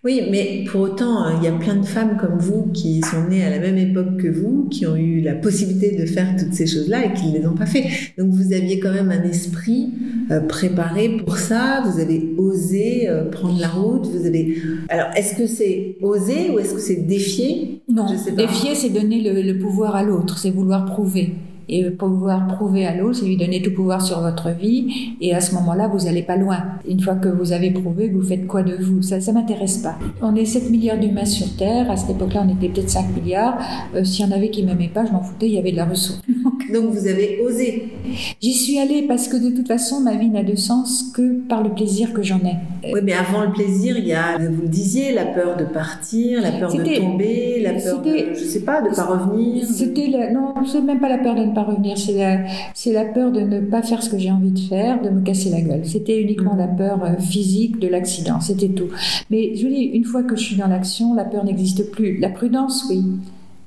Oui, 0.03 0.23
mais 0.29 0.65
pour 0.67 0.81
autant, 0.81 1.19
hein, 1.23 1.39
il 1.39 1.45
y 1.45 1.47
a 1.47 1.53
plein 1.53 1.77
de 1.77 1.87
femmes 1.87 2.17
comme 2.21 2.37
vous 2.39 2.67
qui 2.73 3.01
sont 3.03 3.29
nées 3.31 3.45
à 3.45 3.51
la 3.51 3.61
même 3.61 3.79
époque 3.79 4.17
que 4.17 4.27
vous, 4.27 4.67
qui 4.71 4.87
ont 4.89 4.97
eu 4.97 5.21
la 5.21 5.35
possibilité 5.35 5.95
de 5.97 6.05
faire 6.05 6.35
toutes 6.37 6.53
ces 6.53 6.67
choses-là 6.67 7.07
et 7.07 7.13
qui 7.13 7.29
ne 7.29 7.39
les 7.39 7.47
ont 7.47 7.55
pas 7.55 7.67
fait. 7.67 7.85
Donc 8.19 8.31
vous 8.31 8.53
aviez 8.53 8.81
quand 8.81 8.93
même 8.93 9.13
un 9.13 9.23
esprit 9.23 9.91
euh, 10.33 10.41
préparé 10.41 11.11
pour 11.25 11.37
ça, 11.37 11.85
vous 11.87 12.01
avez 12.01 12.35
osé 12.37 13.09
euh, 13.09 13.31
prendre 13.31 13.61
la 13.61 13.69
route, 13.69 14.07
vous 14.07 14.27
avez... 14.27 14.59
Alors, 14.89 15.07
est-ce 15.17 15.37
que 15.37 15.47
c'est 15.47 15.97
oser 16.03 16.51
ou 16.53 16.59
est-ce 16.59 16.75
que 16.75 16.81
c'est 16.81 17.07
défier? 17.07 17.83
Non, 17.89 18.07
Je 18.11 18.17
sais 18.17 18.33
pas. 18.33 18.43
défier, 18.43 18.75
c'est 18.75 18.91
donner 18.91 19.21
le, 19.23 19.43
le 19.43 19.59
pouvoir 19.61 19.95
à 19.95 20.03
l'autre, 20.03 20.39
c'est 20.39 20.51
vouloir 20.51 20.85
prouver. 20.87 21.35
Et 21.69 21.91
pouvoir 21.91 22.47
prouver 22.47 22.87
à 22.87 22.95
l'autre, 22.97 23.19
c'est 23.19 23.27
lui 23.27 23.37
donner 23.37 23.63
tout 23.63 23.73
pouvoir 23.73 24.03
sur 24.03 24.21
votre 24.21 24.51
vie. 24.51 25.17
Et 25.21 25.35
à 25.35 25.41
ce 25.41 25.55
moment-là, 25.55 25.89
vous 25.89 26.05
n'allez 26.05 26.23
pas 26.23 26.37
loin. 26.37 26.59
Une 26.89 27.01
fois 27.01 27.15
que 27.15 27.29
vous 27.29 27.53
avez 27.53 27.71
prouvé, 27.71 28.09
vous 28.09 28.23
faites 28.23 28.47
quoi 28.47 28.63
de 28.63 28.77
vous? 28.77 29.03
Ça 29.03 29.19
ne 29.19 29.33
m'intéresse 29.33 29.79
pas. 29.79 29.97
On 30.23 30.35
est 30.35 30.45
7 30.45 30.71
milliards 30.71 30.99
d'humains 30.99 31.25
sur 31.25 31.55
Terre. 31.57 31.91
À 31.91 31.97
cette 31.97 32.11
époque-là, 32.11 32.45
on 32.47 32.53
était 32.55 32.69
peut-être 32.69 32.91
5 32.91 33.07
milliards. 33.17 33.59
Euh, 33.95 34.05
S'il 34.05 34.27
y 34.27 34.29
en 34.29 34.33
avait 34.33 34.51
qui 34.51 34.63
ne 34.63 34.69
m'aimaient 34.69 34.89
pas, 34.93 35.05
je 35.05 35.13
m'en 35.13 35.23
foutais, 35.23 35.47
il 35.47 35.55
y 35.55 35.59
avait 35.59 35.73
de 35.73 35.77
la 35.77 35.87
ressource. 35.87 36.21
Donc 36.73 36.91
vous 36.91 37.07
avez 37.07 37.41
osé 37.45 37.93
J'y 38.41 38.53
suis 38.53 38.79
allée 38.79 39.03
parce 39.03 39.29
que 39.29 39.37
de 39.37 39.55
toute 39.55 39.69
façon, 39.69 40.01
ma 40.01 40.15
vie 40.17 40.29
n'a 40.29 40.43
de 40.43 40.57
sens 40.57 41.13
que 41.15 41.41
par 41.49 41.63
le 41.63 41.71
plaisir 41.71 42.13
que 42.13 42.23
j'en 42.23 42.39
ai. 42.39 42.57
Oui, 42.93 43.01
mais 43.03 43.13
avant 43.13 43.43
le 43.43 43.53
plaisir, 43.53 43.97
il 43.99 44.07
y 44.07 44.13
a, 44.13 44.39
vous 44.39 44.63
le 44.63 44.69
disiez, 44.69 45.13
la 45.13 45.25
peur 45.27 45.57
de 45.57 45.65
partir, 45.65 46.41
la 46.43 46.53
peur 46.53 46.73
de 46.73 46.83
tomber, 46.83 47.61
la 47.61 47.75
peur 47.75 48.03
de, 48.03 48.35
je 48.35 48.45
sais 48.45 48.61
pas, 48.61 48.83
de 48.83 48.95
pas 48.95 49.05
revenir. 49.05 49.65
C'était 49.67 50.09
non, 50.33 50.55
c'est 50.67 50.81
même 50.83 51.01
pas 51.01 51.09
la 51.09 51.19
peur 51.19 51.35
de 51.35 51.45
ne 51.45 51.54
pas 51.55 51.63
revenir, 51.63 51.97
c'est 51.97 52.15
la, 52.15 52.45
c'est 52.75 52.93
la 52.93 53.05
peur 53.05 53.33
de 53.33 53.41
ne 53.41 53.61
pas 53.61 53.83
faire 53.83 54.03
ce 54.03 54.11
que 54.11 54.19
j'ai 54.19 54.31
envie 54.31 54.51
de 54.51 54.59
faire, 54.59 55.01
de 55.01 55.11
me 55.11 55.23
casser 55.23 55.51
la 55.51 55.61
gueule. 55.61 55.85
C'était 55.85 56.21
uniquement 56.21 56.57
la 56.57 56.67
peur 56.67 57.03
euh, 57.05 57.17
physique 57.19 57.79
de 57.79 57.89
l'accident, 57.89 58.41
c'était 58.41 58.69
tout. 58.69 58.89
Mais 59.31 59.55
je 59.55 59.67
vous 59.67 59.73
dis, 59.73 59.83
une 59.83 60.05
fois 60.05 60.23
que 60.23 60.37
je 60.37 60.43
suis 60.43 60.57
dans 60.57 60.69
l'action, 60.69 61.15
la 61.15 61.25
peur 61.25 61.45
n'existe 61.45 61.91
plus. 61.91 62.19
La 62.19 62.29
prudence, 62.29 62.87
oui. 62.91 63.03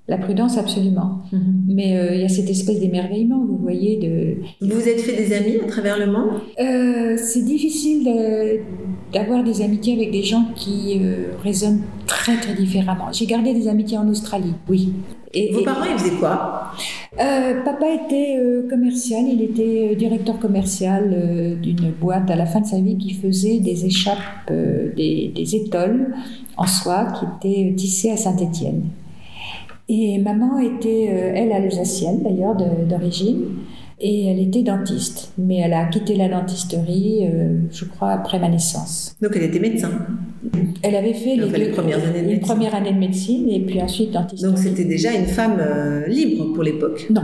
La 0.09 0.17
prudence, 0.17 0.57
absolument. 0.57 1.19
Mhm. 1.33 1.63
Mais 1.67 1.97
euh, 1.97 2.15
il 2.15 2.21
y 2.21 2.23
a 2.23 2.29
cette 2.29 2.49
espèce 2.49 2.79
d'émerveillement, 2.79 3.43
vous 3.45 3.57
voyez, 3.57 3.97
de, 3.97 4.38
Vous 4.65 4.79
vous 4.79 4.88
êtes 4.88 5.01
fait 5.01 5.17
des 5.17 5.35
amis 5.35 5.57
à 5.61 5.67
travers 5.67 5.99
le 5.99 6.05
monde? 6.07 6.39
Euh, 6.61 7.17
c'est 7.17 7.43
difficile 7.43 8.07
d'avoir 9.13 9.43
des 9.43 9.61
amitiés 9.61 9.93
avec 9.95 10.11
des 10.11 10.23
gens 10.23 10.45
qui 10.55 10.99
euh, 11.01 11.33
raisonnent 11.43 11.81
très 12.05 12.38
très 12.38 12.53
différemment. 12.53 13.11
J'ai 13.11 13.25
gardé 13.25 13.53
des 13.53 13.67
amitiés 13.67 13.97
en 13.97 14.07
Australie, 14.07 14.53
oui. 14.69 14.93
Et, 15.39 15.51
Vos 15.51 15.59
et- 15.61 15.63
parents, 15.63 15.85
ils 15.91 15.99
faisaient 15.99 16.15
quoi? 16.15 16.71
Euh, 17.19 17.63
papa 17.63 17.85
était 18.05 18.38
euh, 18.39 18.67
commercial, 18.69 19.23
il 19.31 19.41
était 19.41 19.89
euh, 19.91 19.95
directeur 19.95 20.39
commercial 20.39 21.11
euh, 21.13 21.55
d'une 21.55 21.91
boîte 21.91 22.29
à 22.31 22.35
la 22.35 22.45
fin 22.45 22.61
de 22.61 22.65
sa 22.65 22.79
vie 22.79 22.97
qui 22.97 23.13
faisait 23.13 23.59
des 23.59 23.85
échappes, 23.85 24.51
des, 24.95 25.31
des 25.35 25.55
étoiles 25.55 26.15
en 26.57 26.65
soie 26.67 27.07
qui 27.15 27.25
étaient 27.49 27.75
tissées 27.75 28.11
à 28.11 28.17
Saint-Étienne. 28.17 28.83
Et 29.89 30.17
maman 30.17 30.59
était, 30.59 31.05
elle, 31.05 31.51
alsacienne 31.53 32.21
d'ailleurs 32.23 32.55
d'origine, 32.89 33.43
et 34.00 34.28
elle 34.28 34.39
était 34.39 34.64
dentiste. 34.64 35.32
Mais 35.38 35.58
elle 35.58 35.74
a 35.74 35.86
quitté 35.86 36.16
la 36.16 36.30
dentisterie, 36.30 37.28
euh, 37.28 37.60
je 37.72 37.86
crois, 37.86 38.12
après 38.12 38.39
ma 38.39 38.50
naissance. 38.50 39.16
Donc 39.22 39.32
elle 39.36 39.43
était 39.43 39.60
médecin. 39.60 39.91
Elle 40.84 40.95
avait 40.95 41.14
fait 41.14 41.36
les 41.36 41.70
premières 41.70 42.04
années 42.06 42.22
de 42.22 42.32
une 42.32 42.39
première 42.39 42.76
année 42.76 42.93
de 42.93 43.00
médecine 43.00 43.50
et 43.50 43.60
puis 43.60 43.82
ensuite 43.82 44.12
dentisterie. 44.12 44.52
Donc 44.52 44.62
c'était 44.62 44.86
déjà 44.86 45.14
une 45.14 45.26
femme 45.26 45.58
euh, 45.60 46.08
libre 46.08 46.54
pour 46.54 46.64
l'époque. 46.64 47.08
Non, 47.10 47.24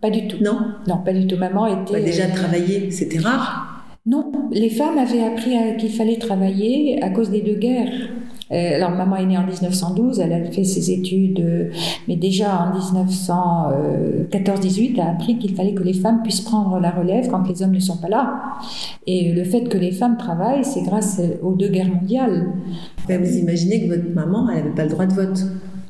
pas 0.00 0.10
du 0.10 0.28
tout. 0.28 0.36
Non? 0.42 0.58
Non, 0.86 0.98
pas 1.04 1.12
du 1.12 1.26
tout. 1.26 1.36
Maman 1.36 1.66
était. 1.66 1.92
Bah, 1.94 2.00
Déjà 2.00 2.24
euh, 2.24 2.34
travailler, 2.34 2.90
c'était 2.90 3.18
rare? 3.18 3.68
Non, 4.04 4.32
les 4.50 4.70
femmes 4.70 4.98
avaient 4.98 5.22
appris 5.22 5.52
qu'il 5.78 5.90
fallait 5.90 6.16
travailler 6.16 7.00
à 7.02 7.10
cause 7.10 7.30
des 7.30 7.40
deux 7.40 7.54
guerres. 7.54 7.92
Euh, 8.52 8.76
alors, 8.76 8.90
maman 8.90 9.16
est 9.16 9.26
née 9.26 9.38
en 9.38 9.46
1912, 9.46 10.20
elle 10.20 10.32
a 10.32 10.44
fait 10.50 10.64
ses 10.64 10.90
études, 10.90 11.40
euh, 11.40 11.70
mais 12.08 12.16
déjà 12.16 12.58
en 12.58 12.72
1914-18, 14.30 15.00
a 15.00 15.10
appris 15.10 15.38
qu'il 15.38 15.54
fallait 15.54 15.74
que 15.74 15.82
les 15.82 15.94
femmes 15.94 16.22
puissent 16.22 16.42
prendre 16.42 16.78
la 16.78 16.90
relève 16.90 17.28
quand 17.28 17.48
les 17.48 17.62
hommes 17.62 17.72
ne 17.72 17.80
sont 17.80 17.96
pas 17.96 18.08
là. 18.08 18.42
Et 19.06 19.32
le 19.32 19.44
fait 19.44 19.64
que 19.64 19.78
les 19.78 19.92
femmes 19.92 20.16
travaillent, 20.16 20.64
c'est 20.64 20.82
grâce 20.82 21.20
aux 21.42 21.54
deux 21.54 21.68
guerres 21.68 21.88
mondiales. 21.88 22.52
Mais 23.08 23.18
vous 23.18 23.38
imaginez 23.38 23.82
que 23.82 23.94
votre 23.94 24.10
maman, 24.14 24.48
elle 24.50 24.58
n'avait 24.58 24.74
pas 24.74 24.84
le 24.84 24.90
droit 24.90 25.06
de 25.06 25.14
vote. 25.14 25.44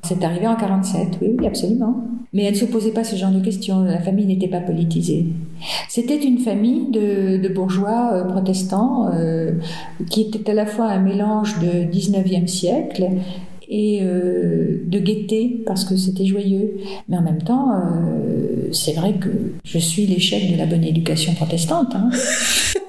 C'est 0.04 0.22
arrivé 0.24 0.46
en 0.46 0.56
47, 0.56 1.18
oui, 1.20 1.36
oui, 1.38 1.46
absolument. 1.46 2.04
Mais 2.34 2.44
elle 2.44 2.54
ne 2.54 2.58
se 2.58 2.64
posait 2.64 2.92
pas 2.92 3.04
ce 3.04 3.14
genre 3.16 3.30
de 3.30 3.40
questions. 3.40 3.82
La 3.84 4.00
famille 4.00 4.24
n'était 4.26 4.48
pas 4.48 4.60
politisée. 4.60 5.26
C'était 5.88 6.16
une 6.22 6.38
famille 6.38 6.90
de, 6.90 7.36
de 7.36 7.48
bourgeois 7.52 8.10
euh, 8.14 8.24
protestants 8.24 9.10
euh, 9.14 9.52
qui 10.10 10.22
était 10.22 10.50
à 10.50 10.54
la 10.54 10.64
fois 10.66 10.86
un 10.86 11.00
mélange 11.00 11.58
de 11.60 11.84
19e 11.92 12.46
siècle 12.46 13.06
et 13.68 14.00
euh, 14.02 14.82
de 14.86 14.98
gaieté 14.98 15.62
parce 15.66 15.84
que 15.84 15.96
c'était 15.96 16.26
joyeux. 16.26 16.78
Mais 17.08 17.16
en 17.18 17.22
même 17.22 17.42
temps, 17.42 17.70
euh, 17.72 18.68
c'est 18.72 18.92
vrai 18.92 19.12
que 19.14 19.28
je 19.64 19.78
suis 19.78 20.06
l'échec 20.06 20.50
de 20.52 20.56
la 20.56 20.66
bonne 20.66 20.84
éducation 20.84 21.34
protestante. 21.34 21.94
hein. 21.94 22.10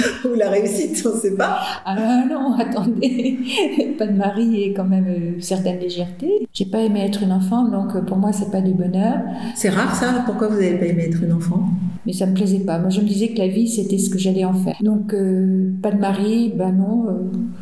Ou 0.24 0.34
la 0.34 0.50
réussite, 0.50 1.02
on 1.06 1.14
ne 1.14 1.20
sait 1.20 1.36
pas. 1.36 1.60
Ah 1.84 2.24
non, 2.28 2.54
attendez, 2.58 3.38
pas 3.98 4.06
de 4.06 4.12
mari 4.12 4.62
et 4.62 4.72
quand 4.72 4.84
même 4.84 5.06
euh, 5.08 5.40
certaine 5.40 5.78
légèreté. 5.78 6.46
J'ai 6.52 6.66
pas 6.66 6.80
aimé 6.80 7.04
être 7.04 7.22
une 7.22 7.32
enfant, 7.32 7.64
donc 7.68 7.94
euh, 7.94 8.02
pour 8.02 8.16
moi 8.16 8.32
c'est 8.32 8.50
pas 8.50 8.60
du 8.60 8.72
bonheur, 8.72 9.18
C'est 9.54 9.70
rare 9.70 9.94
ça 9.94 10.22
Pourquoi 10.26 10.48
vous 10.48 10.56
n'avez 10.56 10.78
pas 10.78 10.86
aimé 10.86 11.04
être 11.04 11.22
une 11.22 11.32
enfant? 11.32 11.68
Mais 12.06 12.12
ça 12.12 12.26
me 12.26 12.34
plaisait 12.34 12.60
pas. 12.60 12.78
Moi 12.78 12.90
je 12.90 13.00
me 13.00 13.06
disais 13.06 13.28
que 13.28 13.38
la 13.38 13.48
vie 13.48 13.68
c'était 13.68 13.98
ce 13.98 14.10
que 14.10 14.18
j'allais 14.18 14.44
en 14.44 14.54
faire. 14.54 14.76
Donc 14.82 15.12
euh, 15.14 15.72
pas 15.82 15.90
de 15.90 15.98
mari, 15.98 16.52
ben 16.56 16.72
non, 16.72 17.06
euh, 17.08 17.12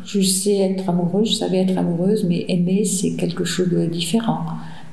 je 0.05 0.21
sais 0.21 0.57
être 0.57 0.89
amoureuse, 0.89 1.29
je 1.29 1.35
savais 1.35 1.59
être 1.59 1.77
amoureuse, 1.77 2.25
mais 2.27 2.45
aimer 2.47 2.85
c'est 2.85 3.11
quelque 3.11 3.43
chose 3.43 3.69
de 3.69 3.85
différent. 3.85 4.39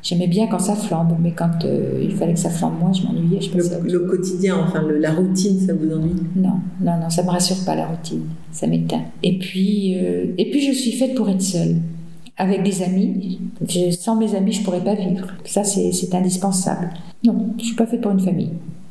J'aimais 0.08 0.28
bien 0.28 0.46
quand 0.46 0.60
ça 0.60 0.76
flambe, 0.76 1.16
mais 1.20 1.32
quand 1.32 1.64
euh, 1.64 1.98
il 2.00 2.12
fallait 2.12 2.34
que 2.34 2.38
ça 2.38 2.48
flambe 2.48 2.78
moins, 2.78 2.92
je 2.92 3.02
m'ennuyais, 3.02 3.40
je 3.40 3.50
le, 3.56 3.90
le 3.92 3.98
quotidien, 4.08 4.56
enfin 4.64 4.80
le- 4.82 4.98
la 4.98 5.12
routine, 5.12 5.58
ça 5.58 5.74
vous 5.74 5.92
ennuie? 5.92 6.12
Non, 6.36 6.60
non, 6.80 6.96
non, 7.00 7.10
ça 7.10 7.24
me 7.24 7.30
rassure 7.30 7.56
pas 7.66 7.74
la 7.74 7.86
routine, 7.86 8.22
ça 8.52 8.68
m'éteint. 8.68 9.02
Et 9.24 9.36
puis, 9.36 9.96
euh, 9.98 10.26
et 10.38 10.48
puis 10.52 10.60
je 10.64 10.72
suis 10.78 10.92
faite 10.92 11.16
pour 11.16 11.28
être 11.28 11.42
seule, 11.42 11.78
avec 12.36 12.62
des 12.62 12.82
amis. 12.84 13.40
Je- 13.68 13.90
sans 13.90 14.14
mes 14.14 14.32
amis, 14.36 14.52
je 14.52 14.62
pourrais 14.62 14.84
pas 14.84 14.94
vivre. 14.94 15.26
Ça, 15.44 15.64
c'est 15.64 15.90
c'est 15.90 16.14
indispensable. 16.14 16.90
Non, 17.24 17.48
je 17.58 17.64
suis 17.64 17.74
pas 17.74 17.86
faite 17.86 18.00
pour 18.02 18.12
une 18.12 18.20
famille. 18.20 18.50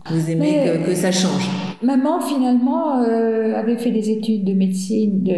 Vous 0.10 0.30
aimez 0.30 0.62
Mais- 0.66 0.80
que, 0.84 0.86
que 0.90 0.96
ça 0.96 1.12
change 1.12 1.50
Maman, 1.84 2.20
finalement, 2.22 3.02
euh, 3.04 3.54
avait 3.56 3.78
fait 3.78 3.92
des 3.92 4.10
études 4.10 4.44
de 4.46 4.54
médecine, 4.54 5.22
de, 5.22 5.32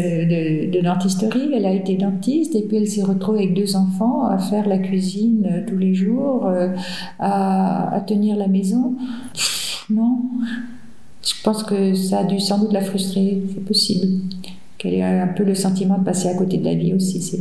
de, 0.69 0.71
de 0.71 0.81
dentisterie. 0.83 1.49
Elle 1.53 1.65
a 1.65 1.73
été 1.73 1.95
dentiste 1.95 2.55
et 2.55 2.61
puis 2.61 2.77
elle 2.77 2.87
s'est 2.87 3.01
retrouvée 3.03 3.39
avec 3.39 3.53
deux 3.53 3.75
enfants 3.75 4.25
à 4.27 4.37
faire 4.37 4.67
la 4.67 4.77
cuisine 4.77 5.47
euh, 5.51 5.61
tous 5.67 5.77
les 5.77 5.93
jours, 5.95 6.45
euh, 6.47 6.69
à, 7.19 7.95
à 7.95 8.01
tenir 8.01 8.35
la 8.37 8.47
maison. 8.47 8.93
Pff, 9.33 9.85
non, 9.89 10.19
je 11.25 11.33
pense 11.43 11.63
que 11.63 11.93
ça 11.95 12.19
a 12.19 12.23
dû 12.23 12.39
sans 12.39 12.59
doute 12.59 12.71
la 12.71 12.81
frustrer, 12.81 13.41
c'est 13.53 13.65
possible. 13.65 14.07
Qu'elle 14.77 14.93
ait 14.93 15.03
un 15.03 15.27
peu 15.27 15.43
le 15.43 15.55
sentiment 15.55 15.97
de 15.97 16.03
passer 16.03 16.29
à 16.29 16.35
côté 16.35 16.57
de 16.57 16.65
la 16.65 16.75
vie 16.75 16.93
aussi. 16.93 17.21
C'est 17.21 17.37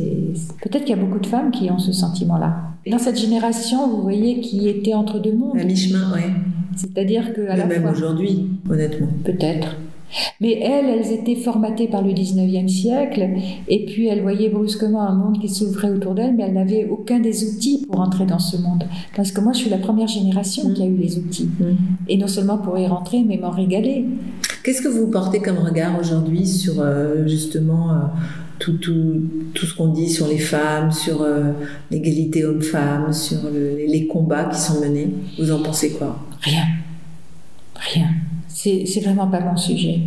Peut-être 0.61 0.85
qu'il 0.85 0.95
y 0.95 0.99
a 0.99 1.01
beaucoup 1.01 1.19
de 1.19 1.27
femmes 1.27 1.51
qui 1.51 1.69
ont 1.69 1.77
ce 1.77 1.91
sentiment-là. 1.91 2.55
Dans 2.89 2.97
cette 2.97 3.19
génération, 3.19 3.87
vous 3.89 4.01
voyez, 4.01 4.39
qui 4.39 4.67
était 4.67 4.93
entre 4.93 5.19
deux 5.19 5.33
mondes, 5.33 5.57
À 5.59 5.63
mi-chemin, 5.63 6.13
ouais. 6.13 6.31
c'est-à-dire 6.75 7.33
qu'à 7.33 7.41
Mais 7.41 7.57
la 7.57 7.65
même 7.65 7.81
fois... 7.83 7.91
aujourd'hui, 7.91 8.47
honnêtement. 8.69 9.07
Peut-être. 9.23 9.75
Mais 10.39 10.53
elles, 10.61 10.85
elles 10.85 11.11
étaient 11.11 11.35
formatées 11.35 11.87
par 11.87 12.01
le 12.01 12.11
19e 12.13 12.67
siècle, 12.67 13.27
et 13.67 13.85
puis 13.85 14.07
elles 14.07 14.21
voyaient 14.21 14.49
brusquement 14.49 15.01
un 15.01 15.13
monde 15.13 15.39
qui 15.39 15.49
s'ouvrait 15.49 15.91
autour 15.91 16.15
d'elles, 16.15 16.33
mais 16.35 16.43
elles 16.43 16.53
n'avaient 16.53 16.87
aucun 16.89 17.19
des 17.19 17.43
outils 17.43 17.85
pour 17.85 17.99
entrer 17.99 18.25
dans 18.25 18.39
ce 18.39 18.57
monde. 18.57 18.85
Parce 19.15 19.31
que 19.31 19.41
moi, 19.41 19.53
je 19.53 19.59
suis 19.59 19.69
la 19.69 19.77
première 19.77 20.07
génération 20.07 20.71
qui 20.73 20.81
a 20.81 20.85
eu 20.85 20.95
les 20.95 21.17
outils. 21.17 21.49
Mm. 21.59 21.75
Et 22.07 22.17
non 22.17 22.27
seulement 22.27 22.57
pour 22.57 22.77
y 22.77 22.87
rentrer, 22.87 23.23
mais 23.23 23.37
m'en 23.37 23.51
régaler. 23.51 24.05
Qu'est-ce 24.67 24.81
que 24.81 24.89
vous 24.89 25.07
portez 25.07 25.39
comme 25.39 25.59
regard 25.59 25.97
aujourd'hui 25.97 26.45
sur 26.45 26.81
euh, 26.81 27.25
justement 27.25 27.89
euh, 27.93 27.95
tout, 28.59 28.73
tout, 28.73 29.21
tout 29.53 29.65
ce 29.65 29.73
qu'on 29.73 29.87
dit 29.93 30.09
sur 30.09 30.27
les 30.27 30.39
femmes, 30.39 30.91
sur 30.91 31.21
euh, 31.21 31.53
l'égalité 31.89 32.43
homme-femme, 32.43 33.13
sur 33.13 33.37
le- 33.45 33.77
les 33.87 34.07
combats 34.07 34.43
qui 34.43 34.59
sont 34.59 34.81
menés? 34.81 35.13
Vous 35.39 35.53
en 35.53 35.63
pensez 35.63 35.91
quoi? 35.91 36.19
Rien. 36.41 36.65
Rien. 37.93 38.07
C'est 38.49 38.83
vraiment 39.05 39.27
pas 39.27 39.39
mon 39.39 39.55
sujet. 39.55 40.01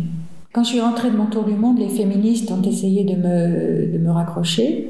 Quand 0.53 0.63
je 0.63 0.69
suis 0.69 0.79
rentrée 0.81 1.09
de 1.09 1.17
mon 1.17 1.25
tour 1.25 1.43
du 1.43 1.53
monde, 1.53 1.79
les 1.79 1.89
féministes 1.89 2.51
ont 2.51 2.61
essayé 2.61 3.03
de 3.03 3.15
me, 3.15 3.91
de 3.91 3.97
me 3.97 4.11
raccrocher. 4.11 4.89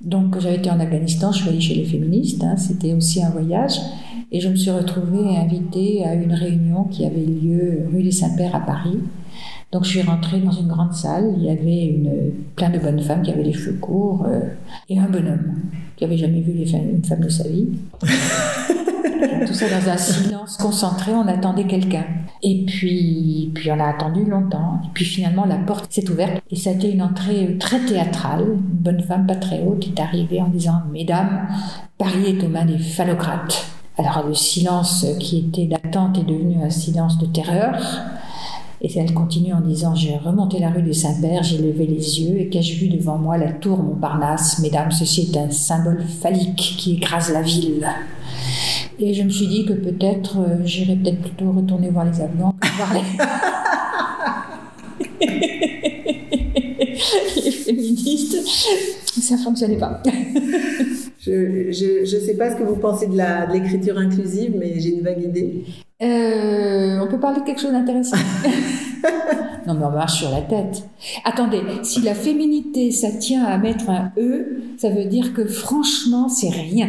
Donc 0.00 0.38
j'avais 0.38 0.56
été 0.56 0.70
en 0.70 0.78
Afghanistan, 0.78 1.32
je 1.32 1.38
suis 1.38 1.48
allée 1.48 1.60
chez 1.60 1.74
les 1.74 1.84
féministes, 1.84 2.42
hein, 2.44 2.56
c'était 2.56 2.92
aussi 2.92 3.22
un 3.22 3.30
voyage. 3.30 3.78
Et 4.30 4.40
je 4.40 4.48
me 4.48 4.56
suis 4.56 4.70
retrouvée 4.70 5.36
invitée 5.36 6.04
à 6.04 6.14
une 6.14 6.32
réunion 6.32 6.84
qui 6.84 7.04
avait 7.04 7.24
lieu 7.24 7.86
rue 7.90 8.02
des 8.02 8.12
Saints-Pères 8.12 8.54
à 8.54 8.60
Paris. 8.60 8.98
Donc 9.70 9.84
je 9.84 9.90
suis 9.90 10.02
rentrée 10.02 10.40
dans 10.40 10.50
une 10.50 10.66
grande 10.66 10.94
salle, 10.94 11.34
il 11.36 11.44
y 11.44 11.50
avait 11.50 11.84
une, 11.86 12.32
plein 12.56 12.70
de 12.70 12.78
bonnes 12.78 13.00
femmes 13.00 13.22
qui 13.22 13.30
avaient 13.30 13.42
les 13.42 13.52
cheveux 13.52 13.76
courts 13.78 14.24
euh, 14.26 14.40
et 14.88 14.98
un 14.98 15.08
bonhomme 15.08 15.56
qui 15.96 16.04
avait 16.04 16.16
jamais 16.16 16.40
vu 16.40 16.52
les 16.52 16.64
femmes- 16.64 16.88
une 16.90 17.04
femme 17.04 17.20
de 17.20 17.28
sa 17.28 17.46
vie. 17.46 17.66
Tout 19.46 19.54
ça 19.54 19.66
dans 19.68 19.90
un 19.90 19.96
silence 19.96 20.56
concentré, 20.56 21.12
on 21.12 21.26
attendait 21.26 21.66
quelqu'un. 21.66 22.04
Et 22.42 22.64
puis, 22.66 23.50
puis 23.54 23.70
on 23.70 23.80
a 23.80 23.86
attendu 23.88 24.24
longtemps. 24.24 24.80
Et 24.84 24.88
puis 24.94 25.04
finalement, 25.04 25.44
la 25.44 25.56
porte 25.56 25.92
s'est 25.92 26.08
ouverte 26.08 26.42
et 26.50 26.56
ça 26.56 26.70
a 26.70 26.72
été 26.74 26.90
une 26.92 27.02
entrée 27.02 27.56
très 27.58 27.80
théâtrale. 27.80 28.44
Une 28.44 28.56
bonne 28.60 29.02
femme, 29.02 29.26
pas 29.26 29.36
très 29.36 29.62
haute, 29.62 29.86
est 29.86 30.00
arrivée 30.00 30.40
en 30.40 30.48
disant 30.48 30.82
Mesdames, 30.92 31.48
Paris 31.98 32.26
est 32.26 32.44
aux 32.44 32.48
mains 32.48 32.64
des 32.64 32.78
phallocrates. 32.78 33.66
Alors 33.98 34.24
le 34.26 34.34
silence 34.34 35.04
qui 35.18 35.38
était 35.38 35.66
d'attente 35.66 36.18
est 36.18 36.24
devenu 36.24 36.62
un 36.62 36.70
silence 36.70 37.18
de 37.18 37.26
terreur. 37.26 37.74
Et 38.80 38.96
elle 38.96 39.12
continue 39.12 39.52
en 39.52 39.60
disant 39.60 39.94
J'ai 39.94 40.16
remonté 40.16 40.60
la 40.60 40.70
rue 40.70 40.82
des 40.82 40.92
Saint-Père, 40.92 41.42
j'ai 41.42 41.58
levé 41.58 41.86
les 41.86 42.20
yeux 42.20 42.38
et 42.40 42.48
qu'ai-je 42.48 42.78
vu 42.78 42.88
devant 42.88 43.18
moi? 43.18 43.36
La 43.36 43.52
tour 43.52 43.82
Montparnasse 43.82 44.60
Mesdames, 44.60 44.92
ceci 44.92 45.30
est 45.32 45.36
un 45.38 45.50
symbole 45.50 46.04
phallique 46.04 46.76
qui 46.78 46.94
écrase 46.94 47.32
la 47.32 47.42
ville. 47.42 47.86
Et 49.00 49.14
je 49.14 49.22
me 49.22 49.30
suis 49.30 49.46
dit 49.46 49.64
que 49.64 49.72
peut-être 49.72 50.38
euh, 50.38 50.64
j'irais 50.64 50.96
peut-être 50.96 51.20
plutôt 51.20 51.52
retourner 51.52 51.88
voir 51.90 52.04
les 52.04 52.20
Afghans 52.20 52.54
que 52.60 52.68
voir 52.76 52.94
les... 52.94 53.02
féministes. 57.68 58.42
Ça 59.20 59.36
fonctionnait 59.36 59.76
pas. 59.76 60.02
Je 61.20 62.00
ne 62.00 62.20
sais 62.20 62.34
pas 62.36 62.50
ce 62.50 62.56
que 62.56 62.62
vous 62.62 62.76
pensez 62.76 63.06
de 63.06 63.52
l'écriture 63.52 63.98
inclusive, 63.98 64.54
mais 64.58 64.78
j'ai 64.78 64.94
une 64.94 65.02
vague 65.02 65.22
idée. 65.22 65.64
Euh, 66.00 67.00
on 67.00 67.08
peut 67.08 67.18
parler 67.18 67.40
de 67.40 67.44
quelque 67.44 67.60
chose 67.60 67.72
d'intéressant. 67.72 68.16
non, 69.66 69.74
mais 69.74 69.84
on 69.84 69.90
marche 69.90 70.20
sur 70.20 70.30
la 70.30 70.42
tête. 70.42 70.84
Attendez, 71.24 71.60
si 71.82 72.02
la 72.02 72.14
féminité, 72.14 72.92
ça 72.92 73.10
tient 73.10 73.44
à 73.44 73.58
mettre 73.58 73.90
un 73.90 74.12
E, 74.16 74.62
ça 74.76 74.90
veut 74.90 75.06
dire 75.06 75.34
que 75.34 75.44
franchement, 75.44 76.28
c'est 76.28 76.50
rien. 76.50 76.88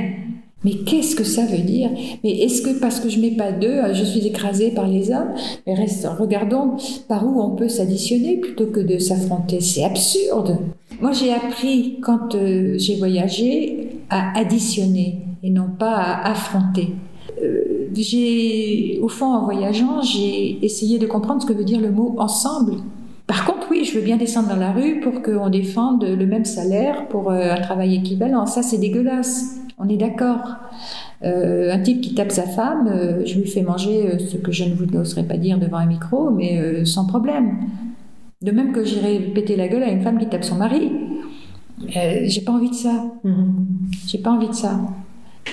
Mais 0.64 0.74
qu'est-ce 0.86 1.16
que 1.16 1.24
ça 1.24 1.46
veut 1.46 1.64
dire? 1.64 1.90
Mais 2.24 2.32
est-ce 2.32 2.62
que 2.62 2.80
parce 2.80 3.00
que 3.00 3.10
je 3.10 3.20
mets 3.20 3.32
pas 3.32 3.52
deux, 3.52 3.82
je 3.94 4.04
suis 4.04 4.28
écrasée 4.28 4.72
par 4.72 4.88
les 4.88 5.10
hommes? 5.10 5.34
Mais 5.66 5.74
reste, 5.74 6.06
regardons 6.20 6.76
par 7.08 7.26
où 7.26 7.42
on 7.42 7.56
peut 7.56 7.70
s'additionner 7.70 8.38
plutôt 8.38 8.68
que 8.68 8.82
de 8.82 9.00
s'affronter. 9.00 9.62
C'est 9.62 9.86
absurde. 9.86 10.58
Moi, 11.02 11.14
j'ai 11.14 11.34
appris 11.34 12.00
quand 12.02 12.36
euh, 12.36 12.76
j'ai 12.78 12.98
voyagé 12.98 14.02
à 14.10 14.38
additionner 14.38 15.22
et 15.42 15.50
non 15.50 15.70
pas 15.80 15.96
à 15.96 16.32
affronter. 16.32 16.94
J'ai, 17.94 19.00
au 19.02 19.08
fond, 19.08 19.28
en 19.28 19.46
voyageant, 19.46 20.02
j'ai 20.02 20.64
essayé 20.64 21.00
de 21.00 21.06
comprendre 21.06 21.42
ce 21.42 21.48
que 21.48 21.54
veut 21.54 21.64
dire 21.64 21.80
le 21.80 21.92
mot 21.92 22.16
ensemble. 22.18 22.74
Par 23.28 23.46
contre, 23.46 23.68
oui, 23.70 23.86
je 23.86 23.98
veux 23.98 24.04
bien 24.04 24.18
descendre 24.18 24.50
dans 24.50 24.56
la 24.56 24.72
rue 24.72 25.00
pour 25.02 25.22
qu'on 25.22 25.50
défende 25.50 26.04
le 26.04 26.26
même 26.26 26.46
salaire 26.46 27.08
pour 27.08 27.32
euh, 27.32 27.54
un 27.54 27.62
travail 27.62 27.96
équivalent. 27.96 28.46
Ça, 28.46 28.64
c'est 28.64 28.80
dégueulasse. 28.80 29.60
On 29.78 29.88
est 29.88 29.98
d'accord. 29.98 30.58
Euh, 31.24 31.74
un 31.74 31.80
type 31.80 32.02
qui 32.02 32.14
tape 32.14 32.32
sa 32.32 32.44
femme, 32.44 32.88
euh, 32.88 33.26
je 33.26 33.40
lui 33.40 33.48
fais 33.48 33.62
manger 33.62 34.08
euh, 34.08 34.20
ce 34.20 34.38
que 34.38 34.52
je 34.52 34.64
ne 34.64 34.74
vous 34.74 34.86
n'oserais 34.86 35.24
pas 35.24 35.38
dire 35.38 35.58
devant 35.58 35.78
un 35.78 35.86
micro, 35.86 36.30
mais 36.30 36.86
sans 36.86 37.06
problème. 37.06 37.58
De 38.42 38.52
même 38.52 38.72
que 38.72 38.84
j'irai 38.86 39.20
péter 39.20 39.58
la 39.58 39.68
gueule 39.68 39.84
à 39.84 39.90
une 39.90 40.02
femme 40.02 40.18
qui 40.18 40.28
tape 40.28 40.46
son 40.46 40.56
mari. 40.56 40.92
J'ai 41.88 42.42
pas 42.42 42.54
envie 42.54 42.70
de 42.70 42.76
ça. 42.76 43.06
J'ai 44.08 44.18
pas 44.18 44.32
envie 44.32 44.48
de 44.48 44.54
ça. 44.54 44.80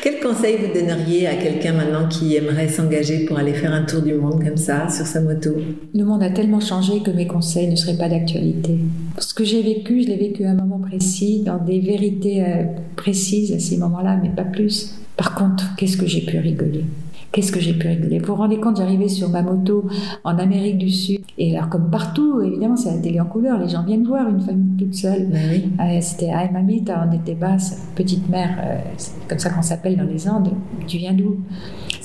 Quel 0.03 0.21
conseil 0.21 0.57
vous 0.57 0.73
donneriez 0.73 1.27
à 1.27 1.35
quelqu'un 1.35 1.73
maintenant 1.73 2.09
qui 2.09 2.37
aimerait 2.37 2.69
s'engager 2.69 3.25
pour 3.25 3.39
aller 3.39 3.55
faire 3.55 3.73
un 3.73 3.83
tour 3.83 4.03
du 4.03 4.15
monde 4.15 4.45
comme 4.45 4.57
ça, 4.57 4.89
sur 4.89 5.07
sa 5.07 5.21
moto? 5.21 5.51
Le 5.95 6.05
monde 6.05 6.23
a 6.23 6.31
tellement 6.31 6.61
changé 6.61 7.01
que 7.01 7.11
mes 7.11 7.27
conseils 7.27 7.69
ne 7.69 7.77
seraient 7.77 7.97
pas 7.97 8.09
d'actualité. 8.09 8.79
Ce 9.19 9.35
que 9.35 9.45
j'ai 9.45 9.63
vécu, 9.63 10.03
je 10.03 10.09
l'ai 10.09 10.17
vécu 10.17 10.45
à 10.45 10.51
un 10.51 10.55
moment 10.55 10.79
précis, 10.79 11.43
dans 11.45 11.59
des 11.59 11.81
vérités 11.81 12.45
euh, 12.45 12.65
précises 12.95 13.53
à 13.53 13.59
ces 13.59 13.79
moments-là, 13.79 14.21
mais 14.23 14.31
pas 14.31 14.45
plus. 14.45 14.95
Par 15.17 15.35
contre, 15.35 15.75
qu'est-ce 15.77 15.97
que 15.97 16.07
j'ai 16.07 16.21
pu 16.21 16.39
rigoler? 16.39 16.85
Qu'est-ce 17.33 17.53
que 17.53 17.61
j'ai 17.61 17.75
pu 17.75 17.87
rigoler 17.89 18.19
Vous 18.19 18.27
vous 18.27 18.35
rendez 18.37 18.59
compte, 18.59 18.77
j'arrivais 18.79 19.09
sur 19.09 19.29
ma 19.29 19.43
moto 19.43 19.85
en 20.25 20.39
Amérique 20.39 20.79
du 20.79 20.89
Sud. 20.91 21.21
Et 21.37 21.57
alors, 21.57 21.69
comme 21.69 21.91
partout, 21.91 22.41
évidemment, 22.41 22.77
c'est 22.77 22.91
la 22.91 22.99
télé 22.99 23.21
en 23.21 23.27
couleur. 23.27 23.59
Les 23.59 23.69
gens 23.69 23.83
viennent 23.83 24.07
voir 24.07 24.29
une 24.29 24.41
famille 24.41 24.77
toute 24.79 24.95
seule. 24.95 25.27
Ben 25.27 25.49
oui. 25.51 25.71
Ah, 25.79 26.01
C'était 26.01 26.31
Aïe 26.31 26.51
Mamita, 26.53 27.07
on 27.09 27.15
était 27.15 27.35
basse, 27.35 27.87
petite 27.95 28.29
mère, 28.29 28.57
euh, 28.65 28.79
c'est 28.97 29.13
comme 29.29 29.39
ça 29.39 29.51
qu'on 29.51 29.63
s'appelle 29.63 29.97
dans 29.97 30.05
les 30.05 30.29
Andes. 30.29 30.53
Tu 30.87 30.97
viens 30.99 31.13
d'où? 31.13 31.37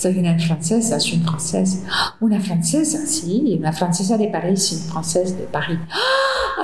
Soy 0.02 0.18
una 0.18 0.36
francesa, 0.40 0.98
je 0.98 1.04
suis 1.04 1.18
une 1.18 1.24
française. 1.24 1.84
Una 2.22 2.40
francesa, 2.40 3.06
si, 3.06 3.56
una 3.60 3.72
francesa 3.72 4.18
de 4.18 4.32
Paris, 4.32 4.58
c'est 4.58 4.78
une 4.78 4.90
française 4.90 5.38
de 5.38 5.44
Paris. 5.44 5.78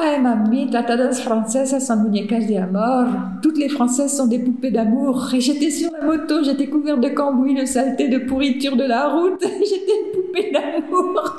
Ay, 0.02 0.20
mamita, 0.20 0.82
todas 0.84 1.22
francesas 1.22 1.86
son 1.86 1.98
muñecas 1.98 2.48
de 2.48 2.56
amor. 2.56 3.06
Toutes 3.44 3.60
les 3.60 3.70
françaises 3.70 4.18
sont 4.18 4.28
des 4.28 4.40
poupées 4.40 4.72
d'amour. 4.72 5.30
Et 5.34 5.40
j'étais 5.40 5.70
sur 5.70 5.92
la 5.92 6.06
moto, 6.06 6.44
j'étais 6.44 6.68
couverte 6.68 7.00
de 7.00 7.10
cambouis, 7.10 7.54
de 7.54 7.66
saleté, 7.66 8.10
de 8.10 8.18
pourriture 8.20 8.76
de 8.76 8.84
la 8.84 9.08
route. 9.08 9.40
J'étais 9.42 9.92
une 10.06 10.12
poupée 10.14 10.52
d'amour. 10.52 11.38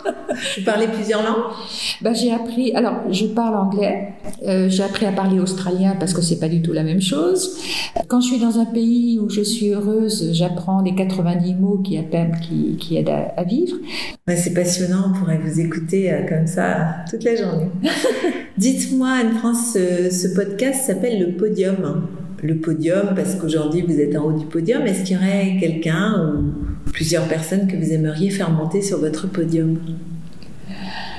Vous 0.56 0.64
parlez 0.64 0.86
plusieurs 0.88 1.22
langues? 1.22 1.52
Ben, 2.00 2.14
j'ai 2.14 2.32
appris, 2.32 2.72
alors 2.74 2.94
je 3.10 3.26
parle 3.26 3.56
anglais, 3.56 4.14
euh, 4.46 4.68
j'ai 4.68 4.82
appris 4.82 5.06
à 5.06 5.12
parler 5.12 5.40
australien 5.40 5.96
parce 5.98 6.14
que 6.14 6.22
c'est 6.22 6.38
pas 6.38 6.48
du 6.48 6.62
tout 6.62 6.72
la 6.72 6.84
même 6.84 7.00
chose. 7.00 7.58
Quand 8.06 8.20
je 8.20 8.28
suis 8.28 8.38
dans 8.38 8.58
un 8.58 8.66
pays 8.66 9.18
où 9.20 9.28
je 9.28 9.42
suis 9.42 9.70
heureuse, 9.70 10.30
j'apprends 10.32 10.80
les 10.82 10.94
90 10.94 11.54
mots 11.54 11.78
qui, 11.88 11.98
qui, 12.42 12.76
qui 12.76 12.96
aident 12.96 13.08
à, 13.08 13.32
à 13.36 13.44
vivre. 13.44 13.76
C'est 14.26 14.54
passionnant, 14.54 15.10
on 15.10 15.18
pourrait 15.18 15.38
vous 15.38 15.60
écouter 15.60 16.12
euh, 16.12 16.26
comme 16.28 16.46
ça 16.46 17.04
toute 17.10 17.24
la 17.24 17.34
journée. 17.34 17.68
Dites-moi, 18.58 19.08
Anne-France, 19.08 19.74
ce, 19.74 20.10
ce 20.10 20.34
podcast 20.34 20.84
s'appelle 20.86 21.20
Le 21.20 21.36
Podium. 21.36 22.06
Le 22.42 22.56
Podium, 22.56 23.14
parce 23.16 23.34
qu'aujourd'hui 23.34 23.82
vous 23.82 23.98
êtes 23.98 24.16
en 24.16 24.26
haut 24.26 24.38
du 24.38 24.46
podium. 24.46 24.82
Est-ce 24.82 25.04
qu'il 25.04 25.16
y 25.16 25.18
aurait 25.18 25.56
quelqu'un 25.58 26.34
ou 26.36 26.90
plusieurs 26.92 27.26
personnes 27.26 27.66
que 27.66 27.76
vous 27.76 27.92
aimeriez 27.92 28.30
faire 28.30 28.50
monter 28.50 28.80
sur 28.82 28.98
votre 28.98 29.28
podium? 29.28 29.78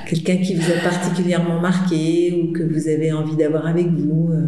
Quelqu'un 0.08 0.38
qui 0.38 0.56
vous 0.56 0.72
a 0.72 0.82
particulièrement 0.82 1.60
marqué 1.60 2.42
ou 2.42 2.54
que 2.54 2.64
vous 2.64 2.88
avez 2.88 3.12
envie 3.12 3.36
d'avoir 3.36 3.68
avec 3.68 3.88
vous 3.88 4.30
euh, 4.32 4.46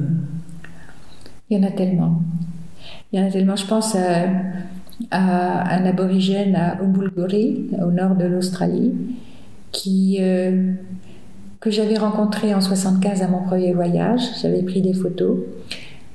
Il 1.49 1.57
y 1.57 1.63
en 1.63 1.67
a 1.67 1.71
tellement. 1.71 2.21
Il 3.11 3.19
y 3.19 3.23
en 3.23 3.27
a 3.27 3.31
tellement. 3.31 3.55
Je 3.55 3.65
pense 3.67 3.95
à 5.09 5.75
un 5.75 5.85
aborigène 5.85 6.55
à 6.55 6.81
Ubulguri, 6.83 7.69
au 7.81 7.91
nord 7.91 8.15
de 8.15 8.25
l'Australie, 8.25 8.93
qui, 9.71 10.17
euh, 10.19 10.73
que 11.59 11.71
j'avais 11.71 11.97
rencontré 11.97 12.53
en 12.53 12.61
75 12.61 13.21
à 13.21 13.27
mon 13.27 13.43
premier 13.43 13.73
voyage. 13.73 14.21
J'avais 14.41 14.61
pris 14.63 14.81
des 14.81 14.93
photos. 14.93 15.39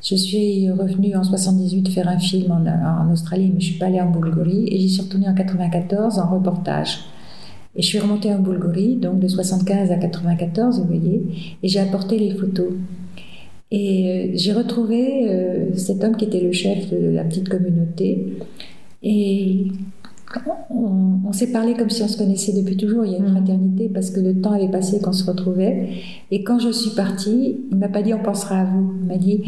Je 0.02 0.14
suis 0.14 0.70
revenue 0.70 1.16
en 1.16 1.24
78 1.24 1.88
faire 1.88 2.08
un 2.08 2.18
film 2.18 2.52
en, 2.52 2.64
en 2.66 3.12
Australie, 3.12 3.50
mais 3.52 3.60
je 3.60 3.66
suis 3.66 3.78
pas 3.78 3.86
allée 3.86 4.00
en 4.00 4.10
Bulgarie. 4.10 4.68
Et 4.70 4.78
j'y 4.78 4.88
suis 4.88 5.02
retournée 5.02 5.28
en 5.28 5.34
94 5.34 6.18
en 6.18 6.26
reportage. 6.28 7.00
Et 7.76 7.82
je 7.82 7.86
suis 7.86 7.98
remontée 7.98 8.32
en 8.32 8.38
Bulgarie, 8.38 8.96
donc 8.96 9.20
de 9.20 9.28
75 9.28 9.90
à 9.90 9.96
94, 9.96 10.80
vous 10.80 10.86
voyez, 10.86 11.22
et 11.62 11.68
j'ai 11.68 11.80
apporté 11.80 12.18
les 12.18 12.34
photos. 12.34 12.72
Et 13.70 14.08
euh, 14.08 14.30
j'ai 14.34 14.52
retrouvé 14.52 15.28
euh, 15.28 15.74
cet 15.76 16.02
homme 16.02 16.16
qui 16.16 16.24
était 16.24 16.40
le 16.40 16.52
chef 16.52 16.90
de 16.90 17.10
la 17.10 17.24
petite 17.24 17.48
communauté. 17.48 18.38
Et 19.08 19.68
on, 20.70 21.20
on 21.28 21.32
s'est 21.32 21.52
parlé 21.52 21.74
comme 21.74 21.88
si 21.90 22.02
on 22.02 22.08
se 22.08 22.18
connaissait 22.18 22.52
depuis 22.52 22.76
toujours. 22.76 23.04
Il 23.04 23.12
y 23.12 23.14
a 23.14 23.18
une 23.18 23.26
Mhm. 23.26 23.36
fraternité 23.36 23.88
parce 23.94 24.10
que 24.10 24.18
le 24.18 24.40
temps 24.40 24.52
avait 24.52 24.68
passé 24.70 25.00
qu'on 25.00 25.12
se 25.12 25.24
retrouvait. 25.24 25.90
Et 26.32 26.42
quand 26.42 26.58
je 26.58 26.70
suis 26.72 26.90
partie, 26.96 27.56
il 27.70 27.76
m'a 27.76 27.88
pas 27.88 28.02
dit 28.02 28.12
on 28.12 28.18
pensera 28.22 28.60
à 28.62 28.64
vous. 28.64 28.94
Il 29.02 29.06
m'a 29.06 29.16
dit 29.16 29.42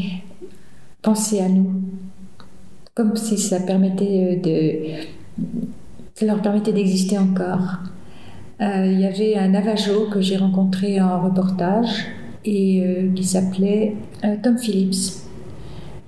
pensez 1.02 1.40
à 1.40 1.48
nous. 1.48 1.72
Comme 2.94 3.16
si 3.16 3.36
ça 3.36 3.58
permettait 3.60 4.38
euh, 4.38 4.40
de, 4.40 5.44
ça 6.14 6.26
leur 6.26 6.40
permettait 6.40 6.72
d'exister 6.72 7.18
encore. 7.18 7.78
Euh, 8.60 8.86
il 8.86 9.00
y 9.00 9.06
avait 9.06 9.36
un 9.36 9.48
Navajo 9.48 10.06
que 10.12 10.20
j'ai 10.20 10.36
rencontré 10.36 11.00
en 11.00 11.22
reportage 11.22 12.06
et 12.44 12.82
euh, 12.84 13.12
qui 13.14 13.24
s'appelait 13.24 13.94
euh, 14.24 14.34
Tom 14.42 14.56
Phillips. 14.58 15.22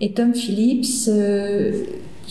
Et 0.01 0.13
Tom 0.13 0.35
Phillips, 0.35 1.09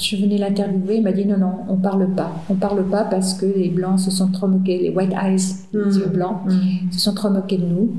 je 0.01 0.15
venais 0.15 0.37
l'interviewer, 0.37 0.97
il 0.97 1.03
m'a 1.03 1.11
dit 1.11 1.25
non, 1.25 1.37
non, 1.37 1.51
on 1.67 1.75
parle 1.77 2.07
pas. 2.15 2.31
On 2.49 2.55
parle 2.55 2.83
pas 2.89 3.03
parce 3.03 3.33
que 3.33 3.45
les 3.45 3.69
Blancs 3.69 3.99
se 3.99 4.11
sont 4.11 4.29
trop 4.31 4.47
moqués, 4.47 4.77
les 4.79 4.89
White 4.89 5.11
Eyes, 5.13 5.37
les 5.73 5.79
Mm. 5.79 5.97
yeux 5.99 6.07
blancs, 6.13 6.37
se 6.91 6.99
sont 6.99 7.13
trop 7.13 7.29
moqués 7.29 7.57
de 7.57 7.65
nous. 7.65 7.91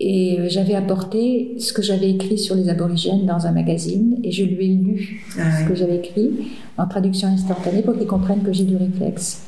Et 0.00 0.38
euh, 0.38 0.46
j'avais 0.48 0.74
apporté 0.76 1.54
ce 1.58 1.72
que 1.72 1.82
j'avais 1.82 2.10
écrit 2.10 2.38
sur 2.38 2.54
les 2.54 2.68
aborigènes 2.68 3.26
dans 3.26 3.46
un 3.48 3.52
magazine 3.52 4.16
et 4.22 4.30
je 4.30 4.44
lui 4.44 4.66
ai 4.66 4.74
lu 4.76 5.24
Ah 5.38 5.58
ce 5.62 5.68
que 5.68 5.74
j'avais 5.74 5.96
écrit 5.96 6.30
en 6.76 6.86
traduction 6.86 7.26
instantanée 7.26 7.82
pour 7.82 7.96
qu'il 7.98 8.06
comprenne 8.06 8.42
que 8.42 8.52
j'ai 8.52 8.62
du 8.62 8.76
réflexe. 8.76 9.44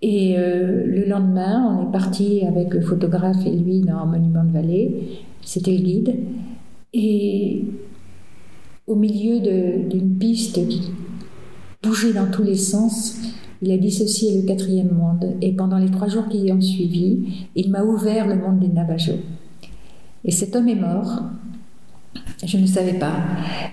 Et 0.00 0.36
euh, 0.38 0.84
le 0.86 1.06
lendemain, 1.06 1.78
on 1.78 1.88
est 1.88 1.92
parti 1.92 2.42
avec 2.46 2.72
le 2.72 2.80
photographe 2.80 3.44
et 3.46 3.50
lui 3.50 3.80
dans 3.80 4.06
Monument 4.06 4.44
de 4.44 4.50
Vallée. 4.52 5.18
C'était 5.42 5.72
le 5.72 5.82
guide. 5.82 6.14
Et 6.94 7.64
au 8.86 8.94
milieu 8.94 9.40
d'une 9.40 10.18
piste 10.18 10.66
qui 10.68 10.82
bougeait 11.82 12.12
dans 12.12 12.30
tous 12.30 12.42
les 12.42 12.56
sens, 12.56 13.16
il 13.62 13.70
a 13.72 13.78
dissocié 13.78 14.40
le 14.40 14.46
quatrième 14.46 14.92
monde. 14.92 15.36
Et 15.40 15.52
pendant 15.52 15.78
les 15.78 15.90
trois 15.90 16.08
jours 16.08 16.28
qui 16.28 16.50
ont 16.52 16.60
suivi, 16.60 17.46
il 17.54 17.70
m'a 17.70 17.82
ouvert 17.82 18.26
le 18.26 18.36
monde 18.36 18.60
des 18.60 18.68
Navajos. 18.68 19.20
Et 20.24 20.30
cet 20.30 20.56
homme 20.56 20.68
est 20.68 20.74
mort. 20.74 21.22
Je 22.46 22.58
ne 22.58 22.66
savais 22.66 22.94
pas. 22.94 23.24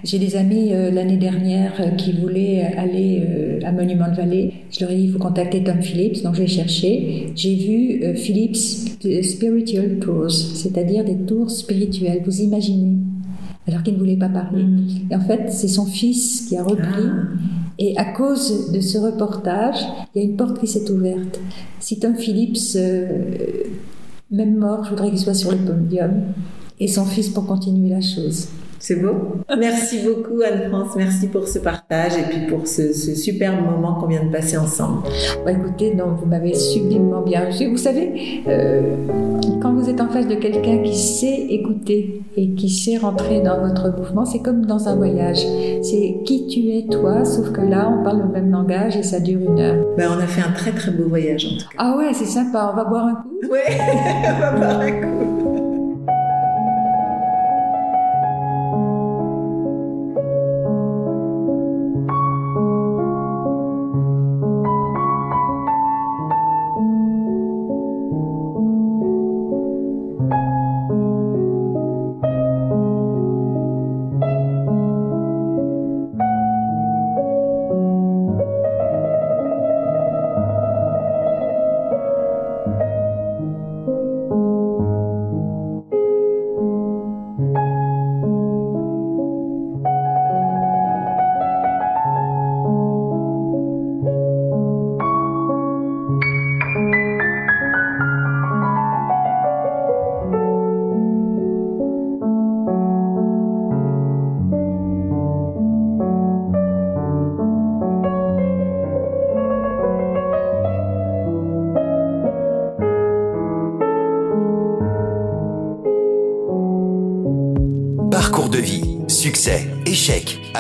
J'ai 0.04 0.18
des 0.18 0.36
amis 0.36 0.74
euh, 0.74 0.92
l'année 0.92 1.18
dernière 1.18 1.74
euh, 1.80 1.90
qui 1.92 2.14
voulaient 2.14 2.62
aller 2.78 3.22
euh, 3.22 3.60
à 3.66 3.72
Monument 3.72 4.10
de 4.10 4.16
Vallée. 4.16 4.54
Je 4.72 4.80
leur 4.80 4.92
ai 4.92 4.96
dit 4.96 5.04
il 5.04 5.12
faut 5.12 5.20
contacter 5.20 5.64
Tom 5.64 5.82
Phillips, 5.82 6.24
donc 6.24 6.36
j'ai 6.36 6.48
cherché. 6.48 7.28
J'ai 7.36 7.56
vu 7.56 8.16
Phillips 8.16 8.56
Spiritual 8.56 10.00
Tours, 10.00 10.32
c'est-à-dire 10.32 11.04
des 11.04 11.18
tours 11.18 11.52
spirituels. 11.52 12.22
Vous 12.26 12.42
imaginez 12.42 12.98
Alors 13.68 13.84
qu'il 13.84 13.94
ne 13.94 14.00
voulait 14.00 14.18
pas 14.18 14.30
parler. 14.30 14.64
Mm. 14.64 15.12
Et 15.12 15.16
en 15.16 15.22
fait, 15.22 15.52
c'est 15.52 15.68
son 15.68 15.86
fils 15.86 16.46
qui 16.48 16.58
a 16.58 16.64
repris. 16.64 17.06
Ah. 17.06 17.38
Et 17.78 17.98
à 17.98 18.06
cause 18.06 18.72
de 18.72 18.80
ce 18.80 18.98
reportage, 18.98 19.78
il 20.14 20.22
y 20.22 20.26
a 20.26 20.30
une 20.30 20.36
porte 20.36 20.60
qui 20.60 20.68
s'est 20.68 20.90
ouverte. 20.92 21.40
Si 21.80 22.00
Tom 22.00 22.16
Phillips, 22.16 22.76
euh, 22.76 23.64
même 24.30 24.56
mort, 24.58 24.84
je 24.84 24.90
voudrais 24.92 25.10
qu'il 25.10 25.20
soit 25.20 25.34
sur 25.34 25.52
le 25.52 25.58
podium, 25.58 26.12
et 26.80 26.88
son 26.88 27.06
fils 27.06 27.30
pour 27.30 27.46
continuer 27.46 27.90
la 27.90 28.02
chose. 28.02 28.50
C'est 28.82 28.96
beau. 28.96 29.14
Merci 29.60 30.00
beaucoup 30.00 30.42
Anne-France, 30.42 30.94
merci 30.98 31.28
pour 31.28 31.48
ce 31.48 31.60
partage 31.60 32.14
et 32.18 32.24
puis 32.24 32.48
pour 32.48 32.68
ce, 32.68 32.94
ce 32.94 33.14
superbe 33.14 33.64
moment 33.64 33.94
qu'on 34.00 34.08
vient 34.08 34.24
de 34.24 34.32
passer 34.32 34.58
ensemble. 34.58 35.04
Bah, 35.46 35.52
écoutez, 35.52 35.94
non, 35.94 36.16
vous 36.20 36.26
m'avez 36.26 36.56
sublimement 36.56 37.22
bien 37.22 37.46
reçu. 37.46 37.70
Vous 37.70 37.78
savez, 37.78 38.42
euh, 38.48 38.82
quand 39.62 39.76
vous 39.76 39.88
êtes 39.88 40.02
en 40.02 40.10
face 40.10 40.28
de 40.28 40.34
quelqu'un 40.34 40.80
qui 40.80 40.96
sait 40.96 41.46
écouter 41.50 42.24
et 42.36 42.56
qui 42.56 42.70
sait 42.70 42.98
rentrer 42.98 43.42
dans 43.42 43.60
votre 43.62 43.96
mouvement, 43.96 44.26
c'est 44.26 44.40
comme 44.40 44.66
dans 44.66 44.90
un 44.90 44.96
voyage. 44.96 45.46
C'est 45.84 46.18
qui 46.26 46.48
tu 46.48 46.72
es 46.72 46.88
toi, 46.90 47.24
sauf 47.24 47.52
que 47.52 47.62
là, 47.62 47.88
on 47.88 48.04
parle 48.04 48.24
le 48.24 48.30
même 48.30 48.50
langage 48.50 48.98
et 48.98 49.04
ça 49.04 49.20
dure 49.20 49.42
une 49.42 49.60
heure. 49.60 49.86
Ben, 49.96 50.10
on 50.12 50.20
a 50.20 50.26
fait 50.26 50.42
un 50.42 50.54
très 50.54 50.72
très 50.72 50.90
beau 50.90 51.08
voyage 51.08 51.46
en 51.46 51.50
tout 51.50 51.70
cas. 51.70 51.78
Ah 51.78 51.96
ouais, 52.00 52.14
c'est 52.14 52.26
sympa, 52.26 52.72
on 52.74 52.76
va 52.76 52.86
boire 52.86 53.06
un 53.06 53.14
coup 53.14 53.52
Ouais, 53.52 53.78
on 54.36 54.40
va 54.40 54.52
boire 54.54 54.80
un 54.80 54.92
coup. 54.92 55.51